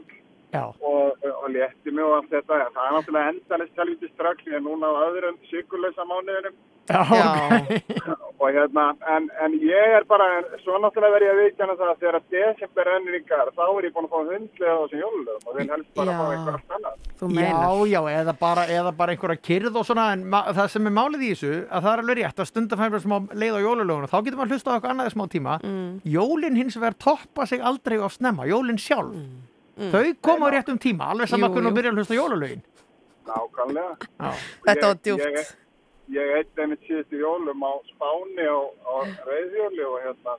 [0.64, 2.62] og, og létti mig og allt þetta.
[2.76, 6.56] Það er náttúrulega endalist helviti ströggli en núna á öðrum sykurlösa mánuðinum
[6.88, 7.82] já, já, ok
[8.40, 8.84] og hérna,
[9.16, 10.26] en, en ég er bara,
[10.62, 13.62] svo náttúrulega verð ég að viðkjanna það að þegar að desember rennir í gar, þá
[13.66, 16.18] er ég búin að fá hundlega á þessum jólulögum og vil helst bara Já.
[16.20, 17.40] fá eitthvað allt annað.
[17.40, 21.26] Já, já, eða bara, eða bara einhverja kyrð og svona, en það sem er málið
[21.26, 24.12] í þessu að það er alveg rétt að stunda fæmur smá leið á jólalögun og
[24.12, 25.90] þá getur maður hlusta á eitthvað annað í smá tíma mm.
[26.16, 29.55] Jólin hins vegar toppa sig aldrei of snemma, jólin sjálf Mm.
[29.76, 32.62] Þau koma á réttum tíma, alveg saman hvernig þú byrjar að hlusta á jólalögin.
[33.26, 33.92] Nákvæmlega.
[34.20, 34.30] Já,
[34.66, 35.26] Þetta var djúpt.
[35.36, 35.54] Ég,
[36.16, 38.94] ég eitt einmitt síðustu jólum á Spáni á, á
[39.28, 40.36] reyðjóli og hérna,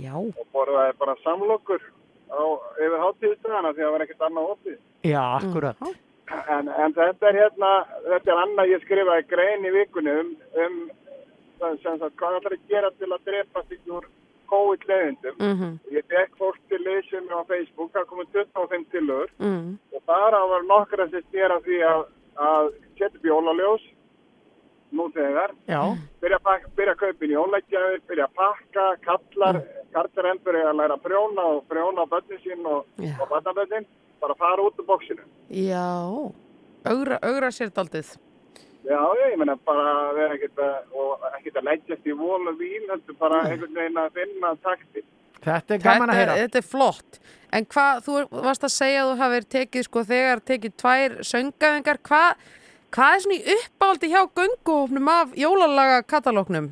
[0.00, 1.82] Já, og borðaði bara samlokur
[2.30, 2.42] á,
[2.80, 4.78] yfir hátíðstöðana því að það var ekkert annað opið.
[5.02, 5.84] já akkurat.
[6.30, 7.70] En, en þetta er hérna,
[8.06, 10.28] þetta er annað ég skrifaði grein í vikunni um,
[10.64, 10.76] um
[11.82, 14.06] sem sagt, hvað ætlar að gera til að drepa sig úr
[14.50, 15.36] COVID-leðindum.
[15.38, 19.78] mhm, Ég fekk fólk til leysum á Facebook, það komið 25 tilögur mm.
[19.94, 22.04] og þar á var nokkra sem stýra því að,
[22.50, 23.88] að setja upp jólaljós
[24.90, 25.54] nú þegar,
[26.22, 29.60] byrja að, byrja að kaupa inn jólagjafir, byrja að pakka, kallar,
[29.94, 33.86] kallar endur að læra að prjóna og prjóna á börnin sín og, og barnabörnin,
[34.20, 35.22] bara fara út úr bóksinu.
[35.48, 35.86] já.
[36.90, 38.16] Augra, augra sér daldið
[38.88, 42.56] Já, ég meina bara að vera ekkert að, og ekkert að leggjast í vol og
[42.60, 45.04] vín, heldur bara einhvern veginn að finna takti.
[45.44, 47.20] þetta er gaman að þetta, heyra þetta er flott
[47.52, 48.16] en hvað, þú
[48.46, 52.44] varst að segja að þú hafið tekið sko þegar tekið tvær söngaðingar hvað,
[52.96, 56.70] hvað er svona í uppáldi hjá gönguhófnum af jólalaga katalóknum?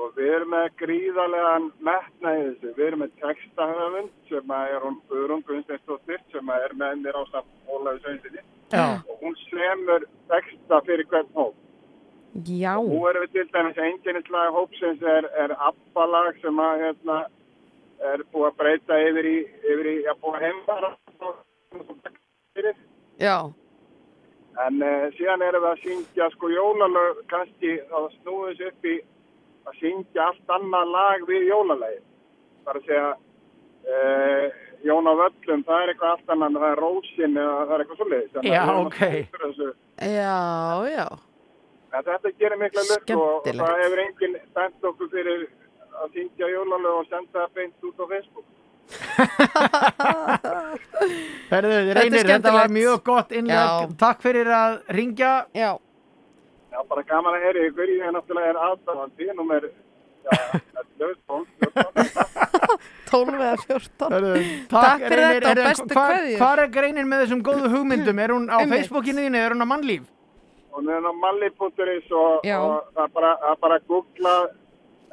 [0.00, 2.70] Sko, við erum með gríðarlegan metna í þessu.
[2.72, 7.68] Við erum með textahöfund sem er hún Guðrún Guðnsteinsdóttir sem er með mér á samt
[7.68, 8.40] Ólafi Sveinsinni
[8.80, 11.52] og hún semur texta fyrir hvern hóp.
[12.48, 17.20] Já, Nú erum við til dæmis einkennislag hópsins er, er abbalag sem að hérna,
[18.14, 19.36] er búið að breyta yfir í,
[19.68, 20.94] yfir í að búið heimfara
[22.56, 22.84] fyrir.
[23.20, 23.36] Já,
[24.60, 28.98] En uh, síðan erum við að syngja sko jólalög kannski að snúið sér upp í
[29.70, 32.00] að syngja allt annað lag við jólalagi.
[32.64, 34.44] Það er að segja uh,
[34.80, 38.00] Jón á völlum, það er eitthvað allt annað, það er rósin eða það er eitthvað
[38.00, 39.00] að Já, ok.
[40.08, 40.38] já,
[40.88, 41.06] já.
[41.90, 45.40] En þetta gerir mikla lukk og, það hefur enginn bent okkur fyrir
[46.00, 48.48] að syngja jólalög og senda það beint út á Facebook.
[51.50, 53.92] Herðu, er reynir, þetta var mjög gott innleg.
[54.00, 55.32] Takk fyrir að ringja.
[55.56, 55.70] Já,
[56.70, 59.64] Já, bara gaman að heyri ykkur, ég er náttúrulega er aðdáðandi, númer,
[60.26, 60.32] já,
[61.00, 62.86] 11, 12, 14.
[63.10, 64.14] 12 eða 14.
[64.14, 64.32] Herðu,
[64.70, 66.38] Takk fyrir þetta og bestu kveðjur.
[66.44, 68.22] Hvar er greinin með þessum góðu hugmyndum?
[68.22, 68.76] Er hún á Einmitt.
[68.84, 70.06] Facebookinu þínu, er hún á mannlíf?
[70.80, 74.34] Við erum á malli.is og, og það er bara, það er bara að googla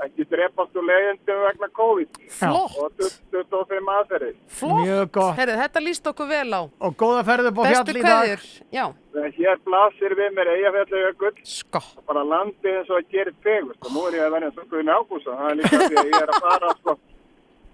[0.06, 2.92] ekki drepast úr leiðindum vegna COVID flott, og
[3.34, 4.36] 25 aðferðir.
[4.62, 5.36] Mjög gott.
[5.40, 6.62] Herðu, þetta líst okkur vel á.
[6.86, 8.22] Og góða ferð upp á Bestu fjall í dag.
[8.22, 8.44] kveðjur.
[8.78, 8.86] Já,
[9.18, 11.80] Þegar hér blasir við mér eigafjallu jökull, sko.
[12.06, 14.68] bara landið eins og að gera fegust og nú er ég að verja eins og
[14.70, 16.98] Guðin Ágúsa, það er líka því að ég er að fara, sko,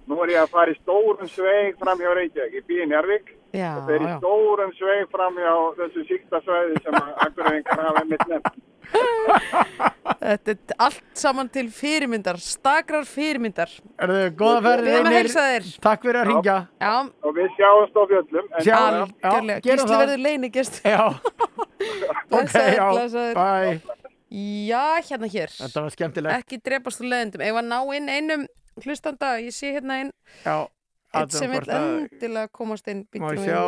[0.07, 3.33] nú er ég að fara í stórum sveig fram hjá Reykjavík, ég býð í Njarvík
[3.53, 4.15] Já, og þeir í já.
[4.23, 7.11] stórum sveig fram hjá þessu síkta svæði sem að
[10.23, 13.71] Þetta er allt saman til fyrirmyndar, stakrar fyrirmyndar.
[13.99, 15.17] Herðu, góða ferð, Við erum að Reynir.
[15.19, 15.67] heilsa þér.
[15.83, 16.55] Takk fyrir að ringja.
[16.83, 16.93] Já,
[17.27, 18.45] Og við sjáumst á fjöllum.
[18.53, 19.61] en- Sjá, algjörlega.
[19.61, 20.03] gerum Gísli það.
[20.03, 20.81] verður leini gest.
[20.83, 23.33] Já, ok, Blessaður, já, blessaður.
[23.35, 23.81] bye.
[24.33, 25.49] Já, hérna hér.
[25.59, 26.37] Þetta var skemmtilegt.
[26.43, 27.41] Ekki drepast úr leðendum.
[27.45, 28.47] Ef að ná inn einum
[28.83, 30.11] hlustanda, ég sé hérna inn,
[30.45, 30.55] Já,
[31.13, 33.03] einn athugum sem vil endilega komast inn.
[33.13, 33.59] Má ég sjá?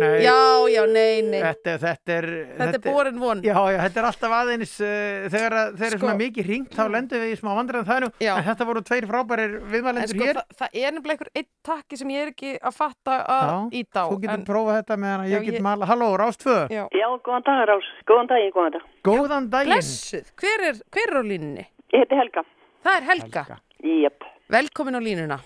[0.00, 0.22] Nei.
[0.24, 0.36] Já,
[0.72, 1.40] já, nei, nei.
[1.44, 2.26] Þetta, þetta er...
[2.58, 3.42] Þetta er borin von.
[3.44, 6.00] Já, já, þetta er alltaf aðeins uh, þegar, að- þegar er Sko.
[6.06, 8.32] svona mikið ringt þá lendum við í smá vandræðan það nú Já.
[8.40, 11.48] en þetta voru tveir frábærir En viðmælendur sko, hér það, það er nefnilega einhver einn
[11.70, 14.06] takki sem ég er ekki að fatta að Já, íta á.
[14.10, 16.82] Þú getur en- prófað þetta meðan að Já, ég get ég- mala Halló, Rástfö, Já.
[16.96, 17.90] Já, góðan dag, Rás.
[18.08, 18.88] Góðan daginn, góðan dag.
[19.10, 21.66] góðan daginn Blessuð, hver er, hver er á línunni?
[21.92, 22.44] Ég heiti Helga.
[22.86, 23.44] Það er Helga.
[23.84, 24.24] Jep.
[24.50, 25.40] Velkomin á línuna.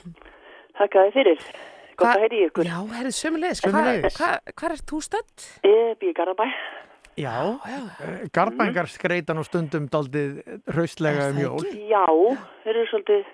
[0.78, 1.42] Þakka þið fyrir.
[1.94, 2.64] Gótt Hva- að heyri ykkur.
[2.66, 3.60] Já, herrið sömulegis.
[3.62, 4.16] Sömuleiðis.
[4.18, 5.46] Hvað hva, er þú stödd?
[5.64, 6.46] Ég býr í Garabæ.
[7.14, 7.34] Já,
[7.70, 7.80] já.
[8.34, 12.04] Garbængar skreita nú stundum daldið hraustlega um jól Já,
[12.64, 13.24] þeir eru svolítið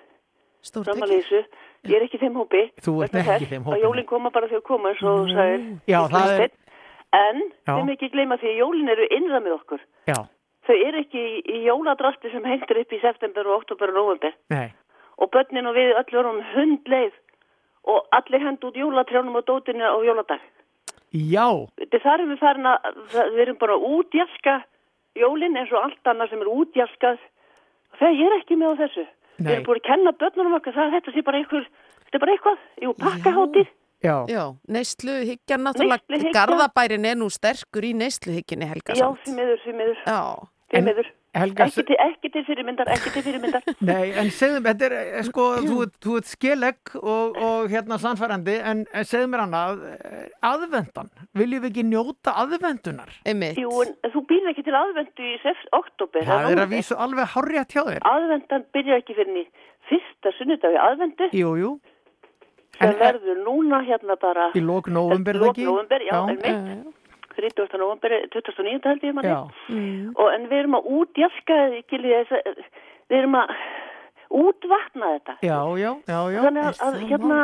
[0.61, 1.39] þessu.
[1.89, 2.61] Ég er ekki í þeim hópi.
[2.77, 5.23] Þú ert ekki í þess þeim Að hópi, jólinn koma bara þegar koma eins og
[5.23, 5.63] þú sagðir.
[5.89, 6.51] Já, það er-.
[7.11, 7.73] En Já.
[7.73, 9.81] þeim ekki gleyma því að jólinn eru innra með okkur.
[10.07, 10.19] Já,
[10.61, 14.35] Þau eru ekki í, jóladrasti sem hengtur upp í september og oktober og november.
[14.53, 14.69] nei
[15.17, 17.11] Og börnin og við öll erum hundleið
[17.83, 20.39] og allir hend út jólatrjánum og dótinu á jóladag.
[21.11, 21.47] Já,
[21.79, 22.77] Þetta þar erum við farin að,
[23.11, 24.63] það- við erum bara útjaska
[25.19, 27.17] jólinn eins og allt annað sem er útjaskað.
[27.99, 29.05] Þegar ég er ekki með á þessu.
[29.41, 29.53] Við Nei.
[29.53, 31.65] erum búin að kenna börnunum okkar það að þetta sé bara einhver,
[32.05, 33.67] þetta er bara eitthvað, jú, pakkahátið.
[34.03, 36.33] já, Já, neysluhyggjan náttúrulega, Neysluhyggja.
[36.37, 38.93] Garðabærin er nú sterkur í neysluhyggjunni, Helga.
[38.95, 39.25] Já, samt.
[39.25, 40.21] því miður, því miður, Já,
[40.71, 41.07] því En- miður.
[41.31, 43.63] Helga, Ekki til, ekki til fyrirmyndar, ekki til fyrirmyndar.
[43.87, 47.95] Nei, en segðu mér, þetta er eh, sko, þú, þú ert skelegg og, og hérna
[48.03, 51.07] sannfærandi, en, en segðu mér annað, eh, aðvendan,
[51.39, 53.13] viljum við ekki njóta aðvendunar?
[53.23, 53.61] einmitt.
[53.63, 56.27] Jú, en þú býr ekki til aðvendu í sef, oktober.
[56.27, 58.03] Það er að vísu alveg hárjætt hjá þér.
[58.11, 59.47] Aðvendan byrjar ekki fyrir í
[59.87, 61.71] fyrsta sunnudagi aðvendu Jú, jú,
[62.83, 65.63] en- verður núna hérna bara í lók november, lok ekki?
[65.71, 66.25] november, já, Já.
[66.35, 66.97] einmitt.
[67.37, 67.77] 30.
[67.81, 68.81] november, 29.
[68.89, 69.35] held ég manni.
[69.69, 70.11] Mm.
[70.15, 71.59] Og en við erum að útjafka,
[71.91, 73.53] við erum að
[74.31, 75.37] útvatna þetta.
[75.43, 76.41] já, já, já, já.
[76.45, 77.39] Þannig að, að hérna,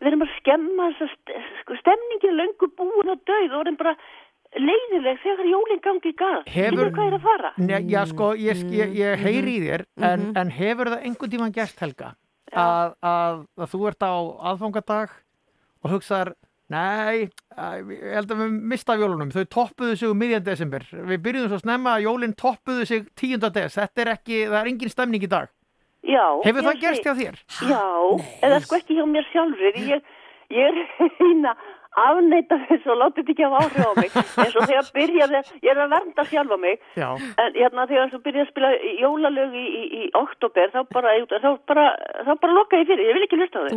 [0.00, 3.96] við erum að skemma sko, stemningin löngu búin og döið og erum bara
[4.56, 6.46] leiðileg þegar jólinn gangi í gað.
[6.48, 7.52] Hefur- hvað er að fara?
[7.60, 11.52] Nei, já, sko, ég, ég, ég heyri í þér, en, en hefur það einhvern tíman
[11.54, 12.14] gert, Helga,
[12.52, 14.14] að, að, að þú ert á
[14.52, 15.16] aðfangadag
[15.84, 16.32] og hugsaðar,
[16.72, 21.52] nei, ég held að við mista jólunum, þau toppuðu sig um miðjan desember, við byrjuðum
[21.52, 23.46] svo snemma að jólinn toppuðu sig 10.
[23.54, 25.52] des, þetta er ekki, það er engin stemning í dag.
[26.06, 26.24] Já.
[26.44, 27.38] Hefur það gerst hjá þér?
[27.66, 27.84] Já,
[28.46, 29.80] eða sko ekki hjá mér sjálfur.
[29.90, 30.04] Ég,
[30.54, 30.76] ég er
[31.18, 31.56] hérna
[32.02, 34.16] afneita þessu og láta þetta ekki hafa áhrif á mig.
[34.42, 36.82] eins og þegar byrjaði, ég er að vernda sjálfa mig.
[36.98, 37.08] Já.
[37.42, 38.72] En hérna þegar þú byrjaði að spila
[39.02, 41.86] jólalög í, í, í oktober, þá bara, þá bara,
[42.26, 43.74] þá bara loka ég fyrir, ég vil ekki hlusta bara.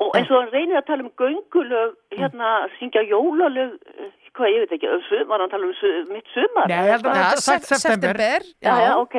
[0.00, 4.62] Og eins og hann reynir að tala um göngulög, hérna, syngja jólalög, eh, hvað ég
[4.64, 6.66] veit ekki, um var hann að tala um su, mitt sumar?
[6.70, 8.46] Nei, ég held að Já, þetta er sagt sep- september.
[8.62, 9.16] Já, já, ok.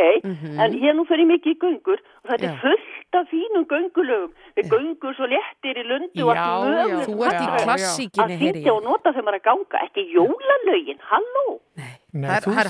[0.66, 2.50] En ég nú fer ég mikið í göngur og Já.
[2.52, 4.32] er fullt af fínum göngulögum.
[4.56, 6.86] Við göngur svo léttir í lundi og Já, allt já.
[6.88, 7.10] mögulegt.
[7.10, 7.64] Þú ert í Já, já.
[7.66, 8.88] klassíkinni, Að heyri syngja og ég.
[8.90, 11.48] nota þegar maður er að ganga, ekki jólalögin, halló.
[11.76, 12.70] Nei, Það er, þú það er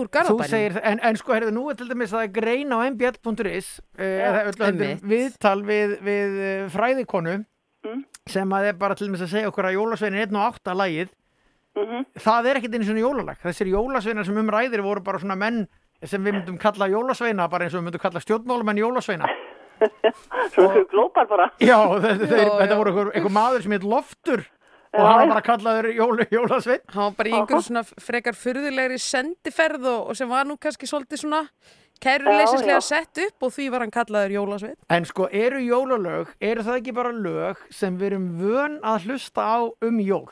[0.00, 0.48] úr Þú garðabænum.
[0.54, 3.68] segir, en, en sko, heyrðu, nú er til dæmis að það er grein á mbl.is
[4.00, 5.02] uh, einmitt.
[5.04, 7.34] viðtal við, við uh, fræðikonu
[8.26, 11.10] sem að er bara til dæmis að segja okkur að jólasveinin 1 og 8 lagið
[11.74, 13.40] það er ekkit einu svona jólalag.
[13.42, 15.64] Þessir jólasveinar sem umræðir voru bara svona menn
[16.04, 19.30] sem við myndum kalla jólasveina bara eins og við myndum kalla stjórnmálumenn jólasveina.
[20.54, 21.48] Svo ykkur glópar bara.
[21.58, 24.44] Já, þeir, þeir, Já, þetta voru einhver, einhver maður sem heit Loftur
[24.94, 26.84] og Já, hann var bara kallaður jóla, jólasvein.
[26.94, 30.86] Hann var bara í einhverju svona frekar furðulegri sendiferð og, og sem var nú kannski
[30.86, 31.42] svolítið svona
[32.04, 34.78] kæruleysislega sett upp og því var hann kallaður Jólasveit.
[34.92, 39.46] En sko, eru jólalög, eru það ekki bara lög sem við erum vön að hlusta
[39.46, 40.28] á um jól?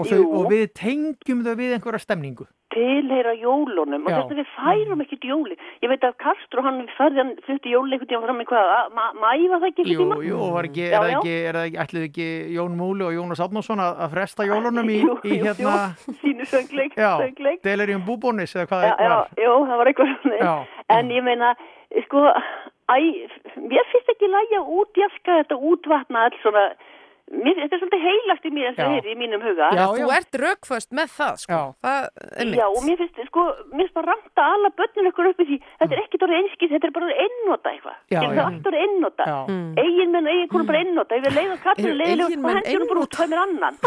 [0.00, 0.30] Og, þau, Jú.
[0.40, 2.46] og við tengjum þau við einhverja stemningu.
[2.70, 4.18] tilheyra jólunum og Já.
[4.20, 7.96] þess að við færum ekkert jóli ég veit að Castro hann færði hann flutti jóli
[7.96, 10.28] einhvern tíma fram í hvað, að- ma- mæ var það ekki Jú, einhvern tíma?
[10.28, 13.12] jú, og var ekki, er það ekki, er það ekki, ætluðu ekki Jón Múli og
[13.16, 15.74] Jónas Átnánsson að, fresta jólunum í, Jú, í jú, hérna,
[16.06, 17.58] jú, sínu söngleik, söngleik.
[17.66, 19.28] Delirium Búbónis eða hvað það já, var.
[19.42, 20.66] jú, það var eitthvað.
[20.94, 21.54] En ég meina,
[22.06, 22.22] sko,
[22.86, 22.96] æ,
[23.66, 26.68] mér finnst ekki lægja útjaska þetta útvatna alls svona,
[27.30, 28.88] mér, þetta er svolítið heilagt í mér og Já.
[28.90, 29.68] heyri í mínum huga.
[29.76, 31.60] Já, Þú ert rökföst með það, sko.
[31.60, 31.62] Já.
[31.86, 32.08] Það
[32.44, 32.52] er.
[32.60, 35.60] Já, og mér finnst, sko, mér finnst bara ranta alla börnin ykkur upp í því,
[35.80, 37.96] þetta er ekkert orðið einskið, þetta er bara orðið einnota eitthvað.
[38.10, 38.20] Já, já.
[38.20, 39.30] Það er allt orðið einnota.
[39.30, 39.40] Já.
[39.50, 39.72] Mm.
[39.84, 42.70] Eigin menn og eigin konum bara einnota, ef við leiðum kallinu Eru leiðilega, eiginmenn hvað
[42.70, 43.82] hendur hún bara út, hvað mér annan?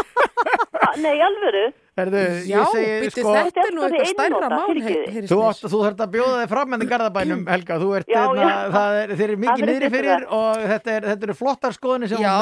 [1.04, 4.78] Nei, alvöru, Herðu, Já, ég segi, sko, þetta er nú Þetta er eitthvað stærra mál,
[4.82, 8.48] heyri Þú, þú þarft að bjóða þig fram með garðabænum, Helga, þú ert, Já, hérna,
[8.48, 8.56] já.
[8.74, 12.10] það er, þeir eru mikið Það niðri fyrir og þetta, er, þetta eru flottar skoðanir
[12.10, 12.34] sem Já.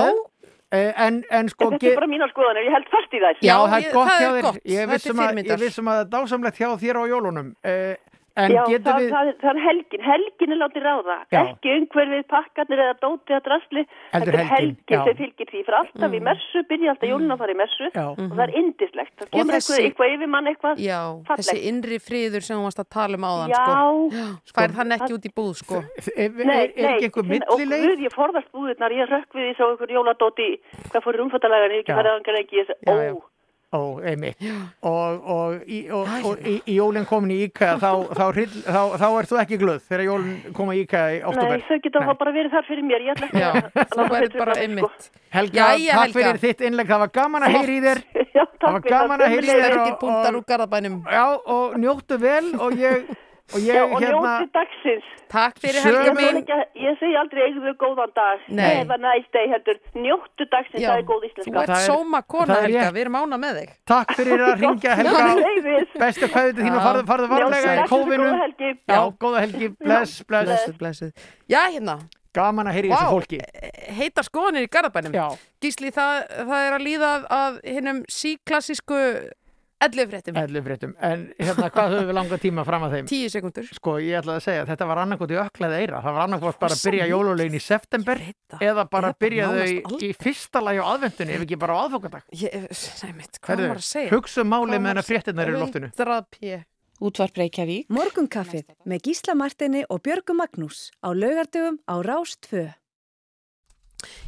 [0.72, 3.36] Eh, En, en sko, þetta er bara mínar skoðanir, ég held fast í þær.
[3.42, 4.42] Já, Já, það er ég- gott það hjá er þér.
[4.46, 4.60] gott.
[4.64, 5.58] Ég Þetta viss er um að, fyrirmyndar.
[5.58, 7.54] ég viss að það er dásamlegt hjá þér á jólunum.
[7.64, 9.10] Eh, En Já, það, við...
[9.12, 11.40] það, er- það er helgin, helgin er látið ráða, Já.
[11.52, 16.14] ekki umhverfið, pakkarnir eða dótið að drasli, þetta er helgin, sem fylgir því, fyrir alltaf
[16.16, 17.90] í messu, byrja alltaf jólun að fara í messu.
[17.92, 18.06] Já.
[18.12, 21.50] og það er indislegt, það Og kemur þessi- eitthvað, eitthvað yfir mann eitthvað Já, fallegt.
[21.52, 23.66] þessi innri friður sem hún varst að tala um áðan, Já,
[24.48, 24.54] sko.
[24.62, 25.82] Færð hann ekki út í búð, sko.
[26.16, 27.84] Er, er, er ekki einhver finna- og millileið?
[27.92, 30.48] guð, ég forðast búðirnar, ég rökk við því svo einhver jóladóti,
[30.88, 32.00] hvað fór rúmfattalagan, ég ekki Já.
[32.00, 33.22] farið
[33.72, 34.36] Ó, einmitt.
[34.84, 38.80] Og, og, í, og, og í, í jólinn komin í IKEA þá, þá, þá, þá,
[39.00, 41.64] þá ert þú ekki glöð þegar jólinn koma í IKEA í nei, oktober.
[41.70, 44.12] þau geta þá bara verið þar fyrir mér, ég ætla ekki Já, að þú láta
[44.12, 44.66] verður bara mig, sko.
[44.66, 45.08] einmitt.
[45.32, 46.18] Helga, Jæja, takk Helga.
[46.18, 48.02] fyrir þitt innlegg, það var gaman að heyri í þér.
[48.36, 50.04] Já, Það var gaman að heyri í þér og,
[51.16, 53.08] og, og njóttu vel og ég,
[53.52, 55.08] og ég Já, og hérna, njóti dagsins.
[55.32, 56.38] Takk fyrir Helga Ég, mín.
[56.42, 58.82] ekki, ég segi aldrei eigðu góðan dag Nei.
[58.82, 61.88] eða næst deg heldur njóttu dagsins, Já, það er góð Þú íslenska ert Það er-
[61.92, 62.90] sóma kona, er Helga.
[62.92, 63.70] Við erum ána með þig.
[63.92, 65.26] takk fyrir að ringja Helga.
[66.02, 68.26] Bestu til þín og farðu, farðu varlega í kófinu.
[68.28, 68.72] góða helgi.
[68.88, 70.66] Já, góða helgi, bless, bless.
[70.78, 71.12] Blessuð.
[71.48, 71.98] Já, hérna.
[72.32, 73.38] Gaman að heyri í þessu fólki.
[73.92, 75.36] heitar skoðanir í garðabænum.
[75.60, 79.00] Gísli, það, það er að líða að, að hinnum síklassísku
[79.86, 80.40] ellufréttum.
[80.40, 80.96] ellu fréttum.
[80.98, 83.12] En hérna, hvað höfum við langa tíma fram að þeim?
[83.12, 83.68] Tíu sekundur.
[83.76, 86.02] Sko, ég ætlaði að segja, þetta var annarkot í öklaði eira.
[86.02, 88.24] Það var annarkot bara að byrja jólulegin í september
[88.58, 91.84] eða bara bara byrja þau í fyrsta lagi á aðvendunni ef ekki bara á
[93.02, 94.12] nei mitt, hvað var að segja?
[94.12, 95.90] hugsa málið með hennar fréttinnar í loftinu.
[95.92, 96.60] 100 p.
[97.02, 97.88] Útvarp Reykjavík.
[97.90, 102.68] Morgunkaffið með Gísla Martini og Björgu Magnús á laugardöfum á Rás 2.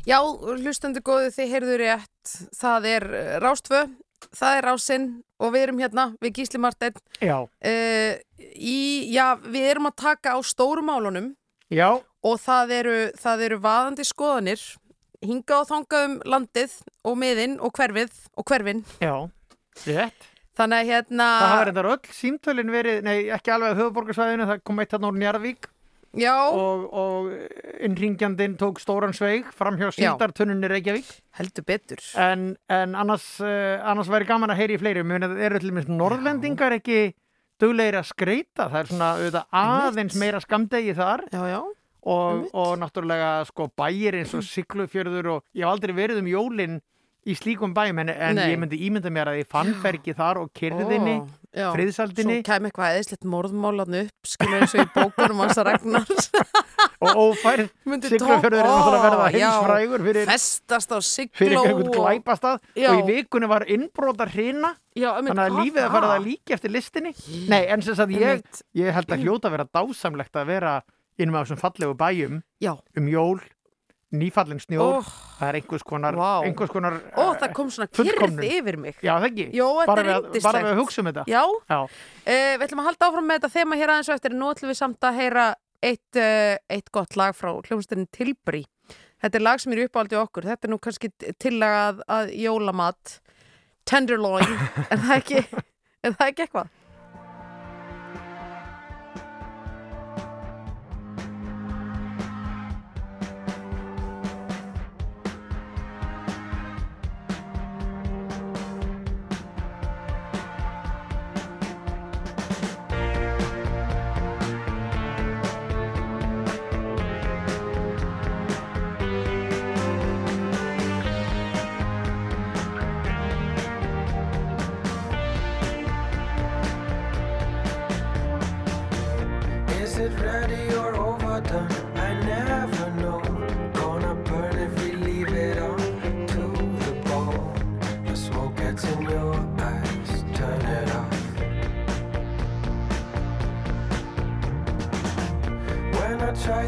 [0.07, 2.35] Já, hlustendur góðu, þið heyrðu rétt.
[2.55, 3.85] Það er eh, Rástvö,
[4.33, 5.07] það er Rásinn
[5.41, 6.97] og við erum hérna, við Gísli Marteinn.
[7.21, 8.15] Já, Uh,
[8.55, 11.33] í, já, við erum að taka á stórum málunum
[11.73, 11.91] já,
[12.25, 14.63] og það eru, það eru vaðandi skoðanir
[15.25, 16.77] hinga og þanga um landið
[17.09, 18.85] og miðinn og hverfið og hverfin.
[19.01, 19.15] já,
[19.87, 20.31] rétt.
[20.55, 24.79] Þannig að hérna, Það hafa reyndar öll símtölin verið, nei ekki alveg höfuborgarsvæðinu, það kom
[24.85, 25.67] eitt hérna úr Njarðvík
[26.55, 27.31] og, og
[27.85, 31.09] innringjandinn tók stóran sveig fram hjá síldartunnunni Reykjavík.
[31.39, 32.03] heldur betur.
[32.21, 35.03] En, en annars, uh, annars væri gaman að heyri í fleiri.
[35.03, 37.01] Finnst að eru til dæmis norðlendingar ekki
[37.61, 38.69] duglegir að skreita.
[38.71, 41.61] Það er svona auðvitað aðeins meira skamdegi þar Já, já.
[42.15, 46.81] og, og náttúrulega sko bæir eins og Siglufjörður og ég hef aldrei verið um jólin
[47.25, 50.51] í slíkum bæjum en, en ég myndi ímynda mér að ég fann fergi þar og
[50.53, 51.44] kyrðinni, já.
[51.55, 56.31] Friðsaldinni Svo kem eitthvað eðislegt morðmálan upp, skilur eins og í bókunum hans að Ragnars.
[57.05, 57.69] og ófærð.
[57.85, 61.63] Siglufjörður er náttúrulega að verða heimsfrægur fyrir, Festast á fyrir sigló.
[61.65, 62.89] einhvern glæpastað Já.
[62.91, 67.15] og í vikunni var innbróta hrina Þannig að lífið að fara það líki eftir listinni
[67.51, 68.45] Nei, en sem sagt ég,
[68.79, 70.75] ég held að hljóta að vera dásamlegt að vera
[71.19, 72.73] innum af þessum fallegu bæjum Já.
[72.99, 73.43] um jól,
[74.15, 75.03] nýfallin snjór Ó.
[75.39, 76.45] það er einhvers konar, Vá.
[76.45, 78.37] einhvers konar Ó, eh, það kom svona fullkomnun.
[78.43, 78.99] kyrrð yfir mig.
[79.03, 81.79] Já, það ekki Jó, bara, við, bara við hugsa um þetta Já, Já.
[81.81, 84.37] Uh, við ætlum að halda áfram með þetta þema hér aðeins og eftir.
[84.37, 85.47] Nú ætlum við samt að heyra
[85.83, 88.65] eitt, uh, eitt gott lag frá hljómsdurinn Tilbury.
[89.25, 90.45] Þetta er lag sem er uppáldi okkur.
[90.45, 93.19] Þetta er nú kannski tillaga að, jólamat.
[93.89, 94.45] Tenderloin.
[94.91, 95.45] er, það ekki,
[96.05, 96.69] er það ekki eitthvað?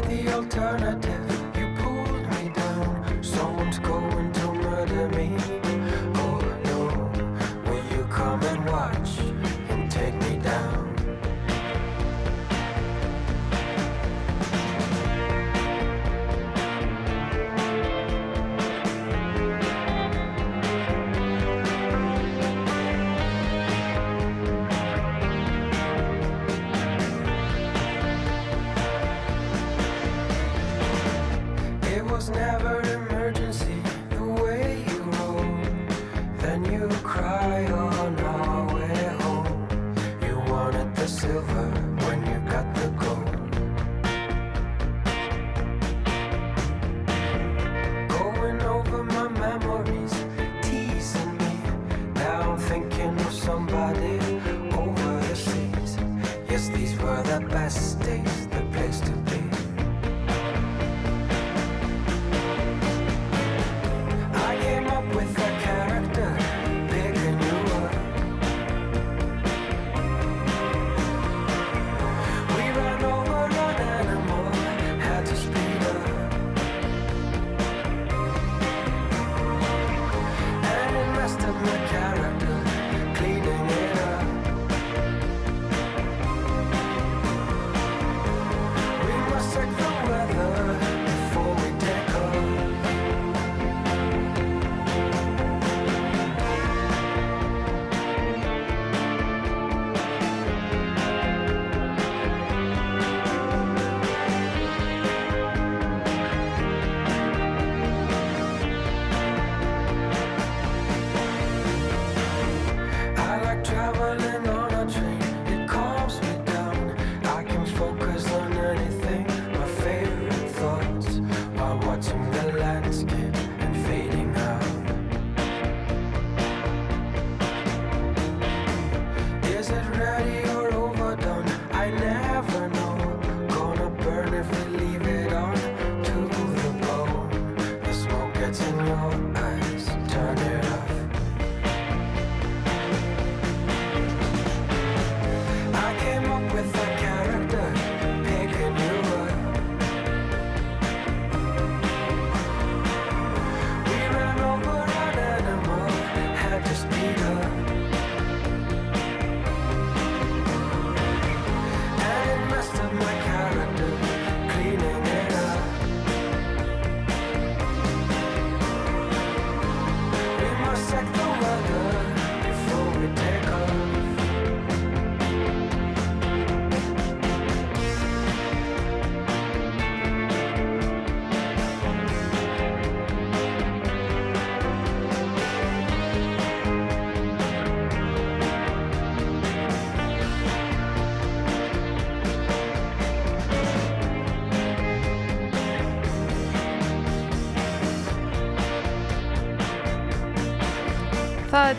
[0.01, 1.26] The alternative,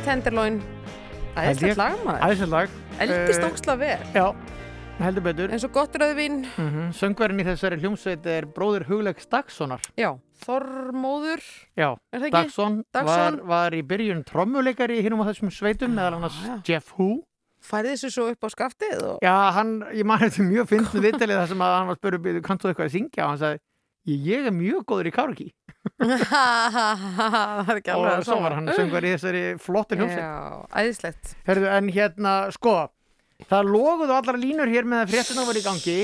[0.04, 0.60] Tenderloin.
[1.38, 2.22] Æðislegt lag maður.
[2.26, 2.76] Æðislegt lag.
[2.98, 3.98] Eldist Eh, óksla vel.
[4.14, 4.26] Já,
[4.98, 5.52] heldur betur.
[5.54, 6.92] Eins og gott rauðvín mm -hmm.
[6.92, 9.80] Söngverinn í þessari hljómsveit er bróðir Hugleik Dagssonar.
[9.96, 11.42] Já, Þormóður
[11.76, 11.96] Já?
[12.30, 13.38] Dagsson, Dagsson.
[13.38, 17.22] Var, var í byrjun trommuleikari hinnum á þessum sveitum meðal annars Jeff Who.
[17.60, 19.18] Færði þessu svo upp á skaftið og...
[19.22, 22.62] Já, hann, ég man þetta mjög fyndið viðtalið þar sem að hann var spurður kannst
[22.62, 23.24] þú eitthvað að syngja?
[23.24, 23.58] Og hann sagði
[24.08, 25.48] ég, er mjög góður í káraki
[28.18, 31.34] og svo var hann söngvar í þessari flottu hljómsveit.
[31.78, 32.74] En hérna, sko
[33.48, 35.98] það loguðu allar línur hér með að fréttina var í gangi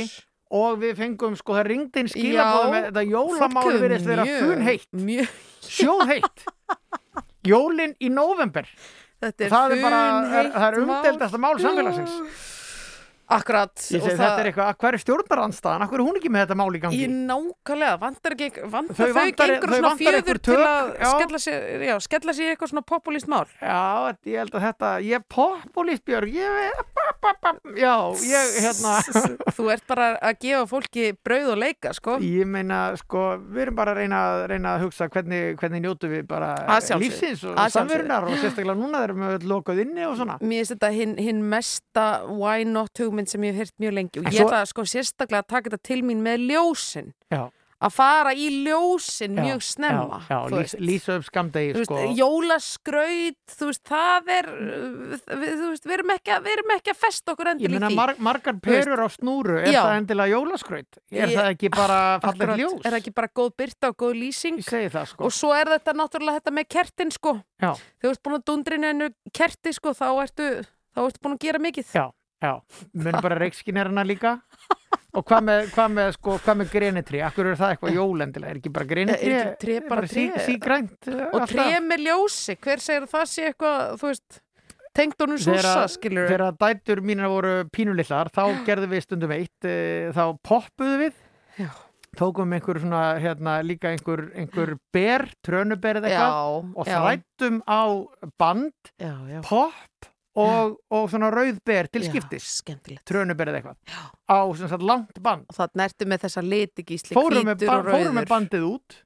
[0.55, 4.27] og við fengum, sko, það ringdi inn skilabóðum með þetta jólamál fólk hefur virðist vera
[4.29, 5.29] mjög- funheitt mjög...
[5.67, 6.45] sjóðheitt
[7.49, 8.69] jólin í november
[9.25, 10.01] Þetta er það er bara,
[10.53, 11.55] það er umdeldasta mál.
[11.63, 12.15] samfélagsins
[13.33, 15.85] Akkurat Ég segi, þetta er eitthvað, hver er stjórnarandstaðan?
[15.87, 16.99] Akkur er hún ekki með þetta mál í gangi?
[17.01, 21.85] Í nákvæmlega, vantar ekki vantar Þau vantar- þau svona fjöður einhver til að skella sér,
[21.89, 23.47] já, skella sér eitthvað svona populist mál?
[23.63, 26.85] Já, ég held að þetta, ég er populist Björg, ég er,
[27.81, 27.95] já,
[28.29, 28.93] ég, hérna,
[29.57, 32.19] Þú ert bara að gefa fólki brauð og leika, sko.
[32.21, 34.21] Ég meina, sko, við erum bara að reyna,
[34.51, 36.53] reyna að hugsa hvernig, hvernig njótu við bara
[37.01, 40.37] lífsins og samverunar og sérstaklega núna erum við lokað inni og svona.
[43.15, 45.71] Hugmynd sem ég hef heyrt mjög lengi og ég svo- ætla sko sérstaklega að taka
[45.71, 47.45] þetta til mín með ljósin Já.
[47.85, 50.77] að fara í ljósin Já, mjög snemma já, veist.
[50.81, 51.99] lýsa upp skamdegi veist, sko.
[52.17, 54.49] jólaskraut, þú veist, það er
[55.27, 56.49] þú veist, við erum ekki, að-
[56.95, 60.33] að festa okkur Ég endilega í því mar margar perur á snúru, er það endilega
[60.35, 60.99] jólaskraut?
[61.13, 62.81] Er Ég- það ekki bara Akkurat, ljós?
[62.85, 65.25] er það ekki bara góð byrta og góð lýsing Ég það sko.
[65.25, 69.73] og svo er þetta náttúrulega þetta með kertin sko þú ert búin að dundrinu kerti
[69.75, 70.65] sko þá ertu,
[70.97, 72.11] þá ertu búin að gera mikið Já,
[72.45, 72.55] já,
[73.01, 74.39] mun bara reikskinirina líka.
[75.15, 78.59] Og hvað með, hvað með, sko, hvað með grenitri, akkur er það eitthvað jólendilega, er
[78.59, 80.25] ekki bara grenitri Er ekki tré bara tré?
[80.43, 84.41] sígrænt og tré með ljósi, hver segir að það sé eitthvað þú veist,
[84.95, 89.77] tengt honum súsa skilur þegar dætur mínar voru pínulillar þá gerðum við stundum eitt e,
[90.15, 91.21] þá poppuðu við.
[91.61, 91.71] Já.
[92.19, 97.83] tókum einhver svona hérna, líka einhver, einhver ber, trönuber eða eitthvað og þrættum á
[98.39, 99.41] band já, já.
[99.47, 100.11] popp
[100.41, 102.51] og, og svona rauð ber til skiptis.
[103.07, 103.79] trönuber eða eitthvað.
[103.87, 104.03] Já.
[104.31, 108.19] á sem sagt langt band og það nertu með þessa litigísli fórum með, ba fórum
[108.19, 109.01] með bandið út.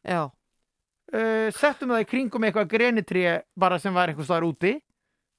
[1.08, 3.24] Uh, settum það í kringum eitthvað grenitré
[3.56, 4.74] bara sem var eitthvað staðar úti.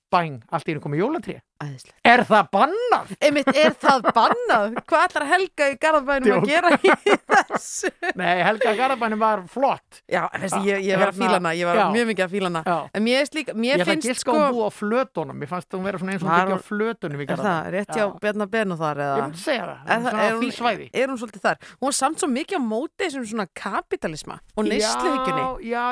[0.10, 3.10] Bæng, allt í einu komið jólatré æðislega Er það bannað?
[3.22, 4.78] Einmitt, er það bannað?
[4.90, 6.40] Hvað ætlar Helga í Garðabænum Djók.
[6.40, 7.92] að gera í þessu?
[8.18, 11.70] Nei, Helga Garðabænum var flott Já, þessi, ég, ég var að Hérna, fíla hana, ég
[11.70, 11.86] var já.
[11.94, 12.78] mjög mikið að fíla hana Já.
[12.98, 14.40] En mér, er líka, Ég mér ætla að finnst giska sko sko...
[14.40, 17.28] hún búa á flötunum Mér fannst hún vera svona eins og byggja á flötunum í
[17.28, 19.20] Er það, Garðabænum rétt hjá Bjarnar Benu þar eða?
[19.20, 20.90] Ég myndi segja það, Er, svona er, á því svæði.
[21.04, 21.58] er hún svolítið þar?
[21.80, 25.86] Hún var samt svo mikið á móti þessum svona kapitalisma og neysluhyggjunni Já,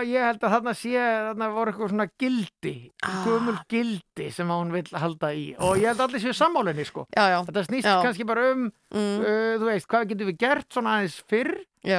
[5.57, 7.90] já, að að og ég held að allir séu sammálinni sko Já, já Þetta snýst
[7.90, 8.02] Já.
[8.06, 9.20] kannski bara um Mm.
[9.20, 11.58] uh, þú veist, hvað getum við gert svona aðeins fyrr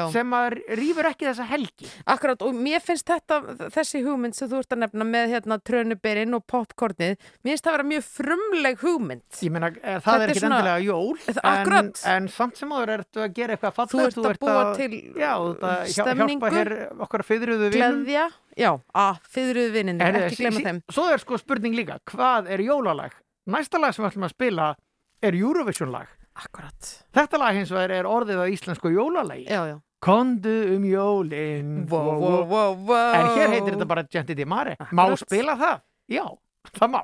[0.09, 3.43] sem að rýfur ekki þessa helgi Akkurat, og mér finnst þetta,
[3.77, 7.77] þessi hugmynd sem þú ert að nefna með hérna trönuberinn og popcornið, mér finnst það
[7.77, 9.23] vera mjög frumleg hugmynd.
[9.45, 12.95] Ég meina, eh, það Þetta er ekki svona- endilega jól en, en samt sem áður
[12.97, 16.53] ertu að gera eitthvað fallegt Þú ert að búa til þú ert að hjá- stemningu,
[17.29, 20.83] fyrðruðu Gleðja, já, að fyrruðu vinninni, ekki glemma sí- þeim.
[20.89, 23.13] Svo er sko spurning líka, hvað er jólalag?
[23.49, 24.65] Næsta lag sem við ætlum að spila
[25.25, 26.89] er Eurovision lag Akkurat.
[27.17, 29.77] Þetta lag hins vegar er orðið á íslensku jólalagi Já, já.
[30.05, 33.15] Kondu um jólin Wow, wow, wow, wow.
[33.17, 35.81] En hér heitir þetta bara Genti di Mare Má spila það?
[36.13, 36.27] Já,
[36.77, 37.01] það má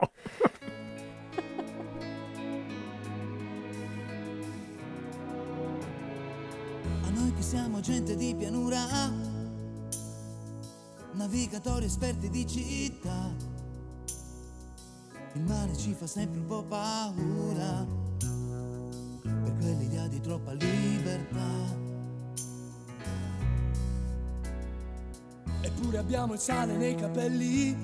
[7.05, 8.85] A noi che siamo gente di pianura,
[11.15, 13.33] navigatori esperti di città,
[15.35, 17.85] il mare ci fa sempre un po' paura,
[19.21, 21.83] per quell'idea di troppa libertà.
[25.61, 27.77] Eppure abbiamo il sale nei capelli,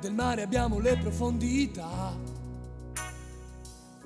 [0.00, 2.16] del mare abbiamo le profondità.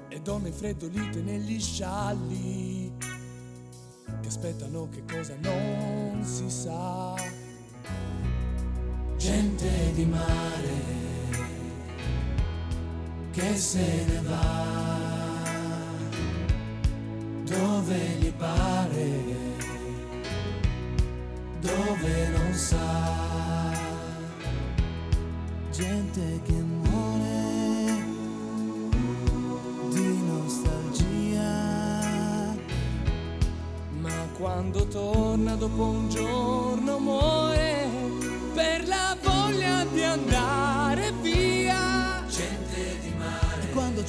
[0.08, 2.92] E donne freddolite negli scialli.
[4.20, 7.14] Che aspettano che cosa non si sa.
[9.16, 11.11] Gente di mare
[13.32, 15.40] che se ne va
[17.44, 19.42] dove gli pare
[21.60, 23.70] dove non sa.
[25.70, 28.04] Gente che muore
[29.90, 31.50] di nostalgia.
[34.00, 37.71] Ma quando torna dopo un giorno muore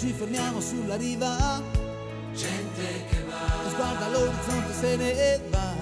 [0.04, 1.62] ci fermiamo sulla riva,
[2.34, 5.76] gente che va, sguarda l'orizzonte se ne va.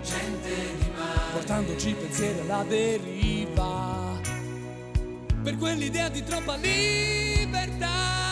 [0.00, 4.20] gente di mare, portandoci pensieri alla deriva.
[5.42, 8.27] Per quell'idea di troppa libertà.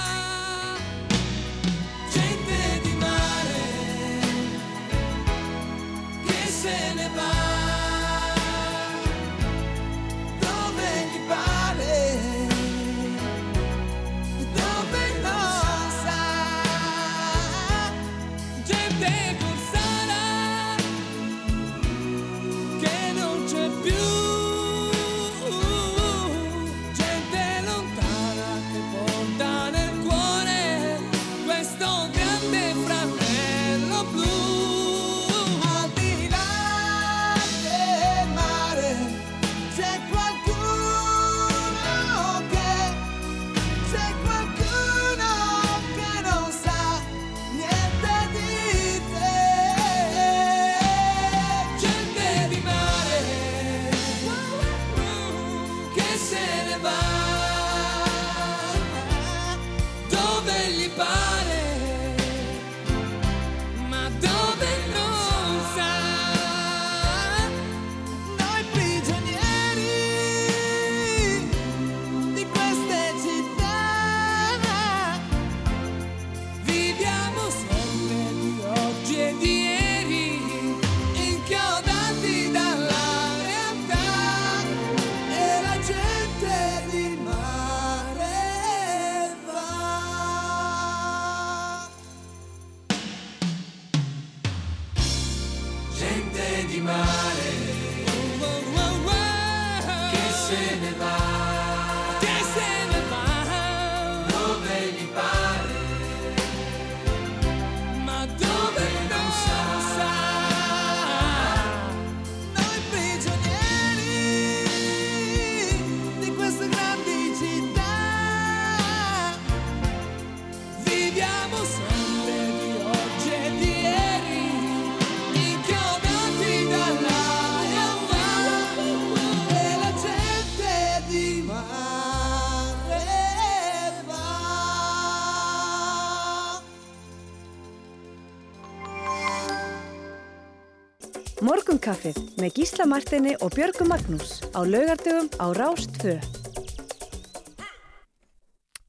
[142.47, 146.13] Með Gísla Martini og Björgu Magnús á laugardögum á Rás 2.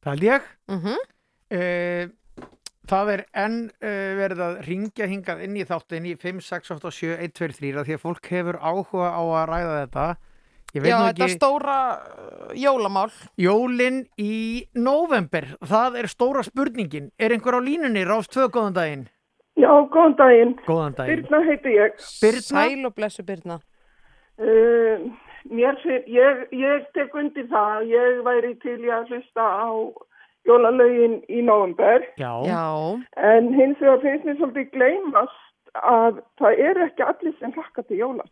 [0.04, 0.44] Það held ég.
[0.70, 0.98] Mhm.
[1.50, 2.06] Eh,
[2.88, 6.92] það er enn uh, verið að ringja hingað inn í þáttin í 5, 6, 8,
[6.92, 10.08] 7, 1, 2, 3 af því að fólk hefur áhuga á að ræða þetta.
[10.76, 13.12] Ég veit Já, þetta ekki, stóra uh, jólamál.
[13.42, 17.10] jólin í november, það er stóra spurningin.
[17.18, 19.08] Er einhver á línunni, Rás 2, góðan daginn?
[19.58, 20.54] Já, góðan daginn.
[20.68, 21.24] Góðan daginn.
[21.24, 21.96] Birna heiti ég.
[22.22, 22.44] Birna?
[22.46, 23.58] Sæl og blessu Birna.
[24.38, 25.08] Uh,
[25.50, 29.70] mér fyrir, ég, ég tek undir það, ég væri til í að hlusta á
[30.48, 32.06] jólalögin í november.
[32.22, 32.32] Já.
[32.46, 32.66] Já.
[33.18, 38.02] En hins vegar finnst mér svolítið gleymast að það eru ekki allir sem hlakka til
[38.04, 38.28] jóla.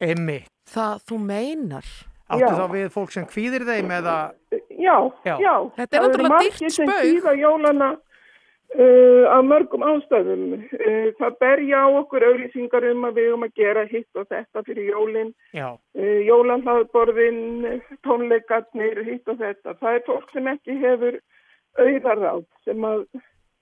[0.00, 0.40] Emmi.
[0.70, 1.90] Það þú meinar.
[2.30, 2.56] Áttu Já.
[2.56, 4.18] þá við fólk sem kvíðir þeim eða...
[4.80, 5.34] Já, Já.
[5.42, 5.54] já.
[5.76, 7.88] Þetta er Það eru náttúrulega margir dýrt sem kvíða jólana
[8.78, 10.44] uh, af mörgum ástæðum.
[10.76, 14.64] Uh, það berja á okkur auðlýsingar um að við um að gera hitt og þetta
[14.68, 15.32] fyrir jólinn.
[15.56, 15.68] Já.
[15.98, 17.42] uh, jólanhlaðborðin,
[18.06, 19.76] tónleikarnir, hitt og þetta.
[19.80, 21.20] Það er fólk sem ekki hefur
[21.78, 23.04] auðarráð sem að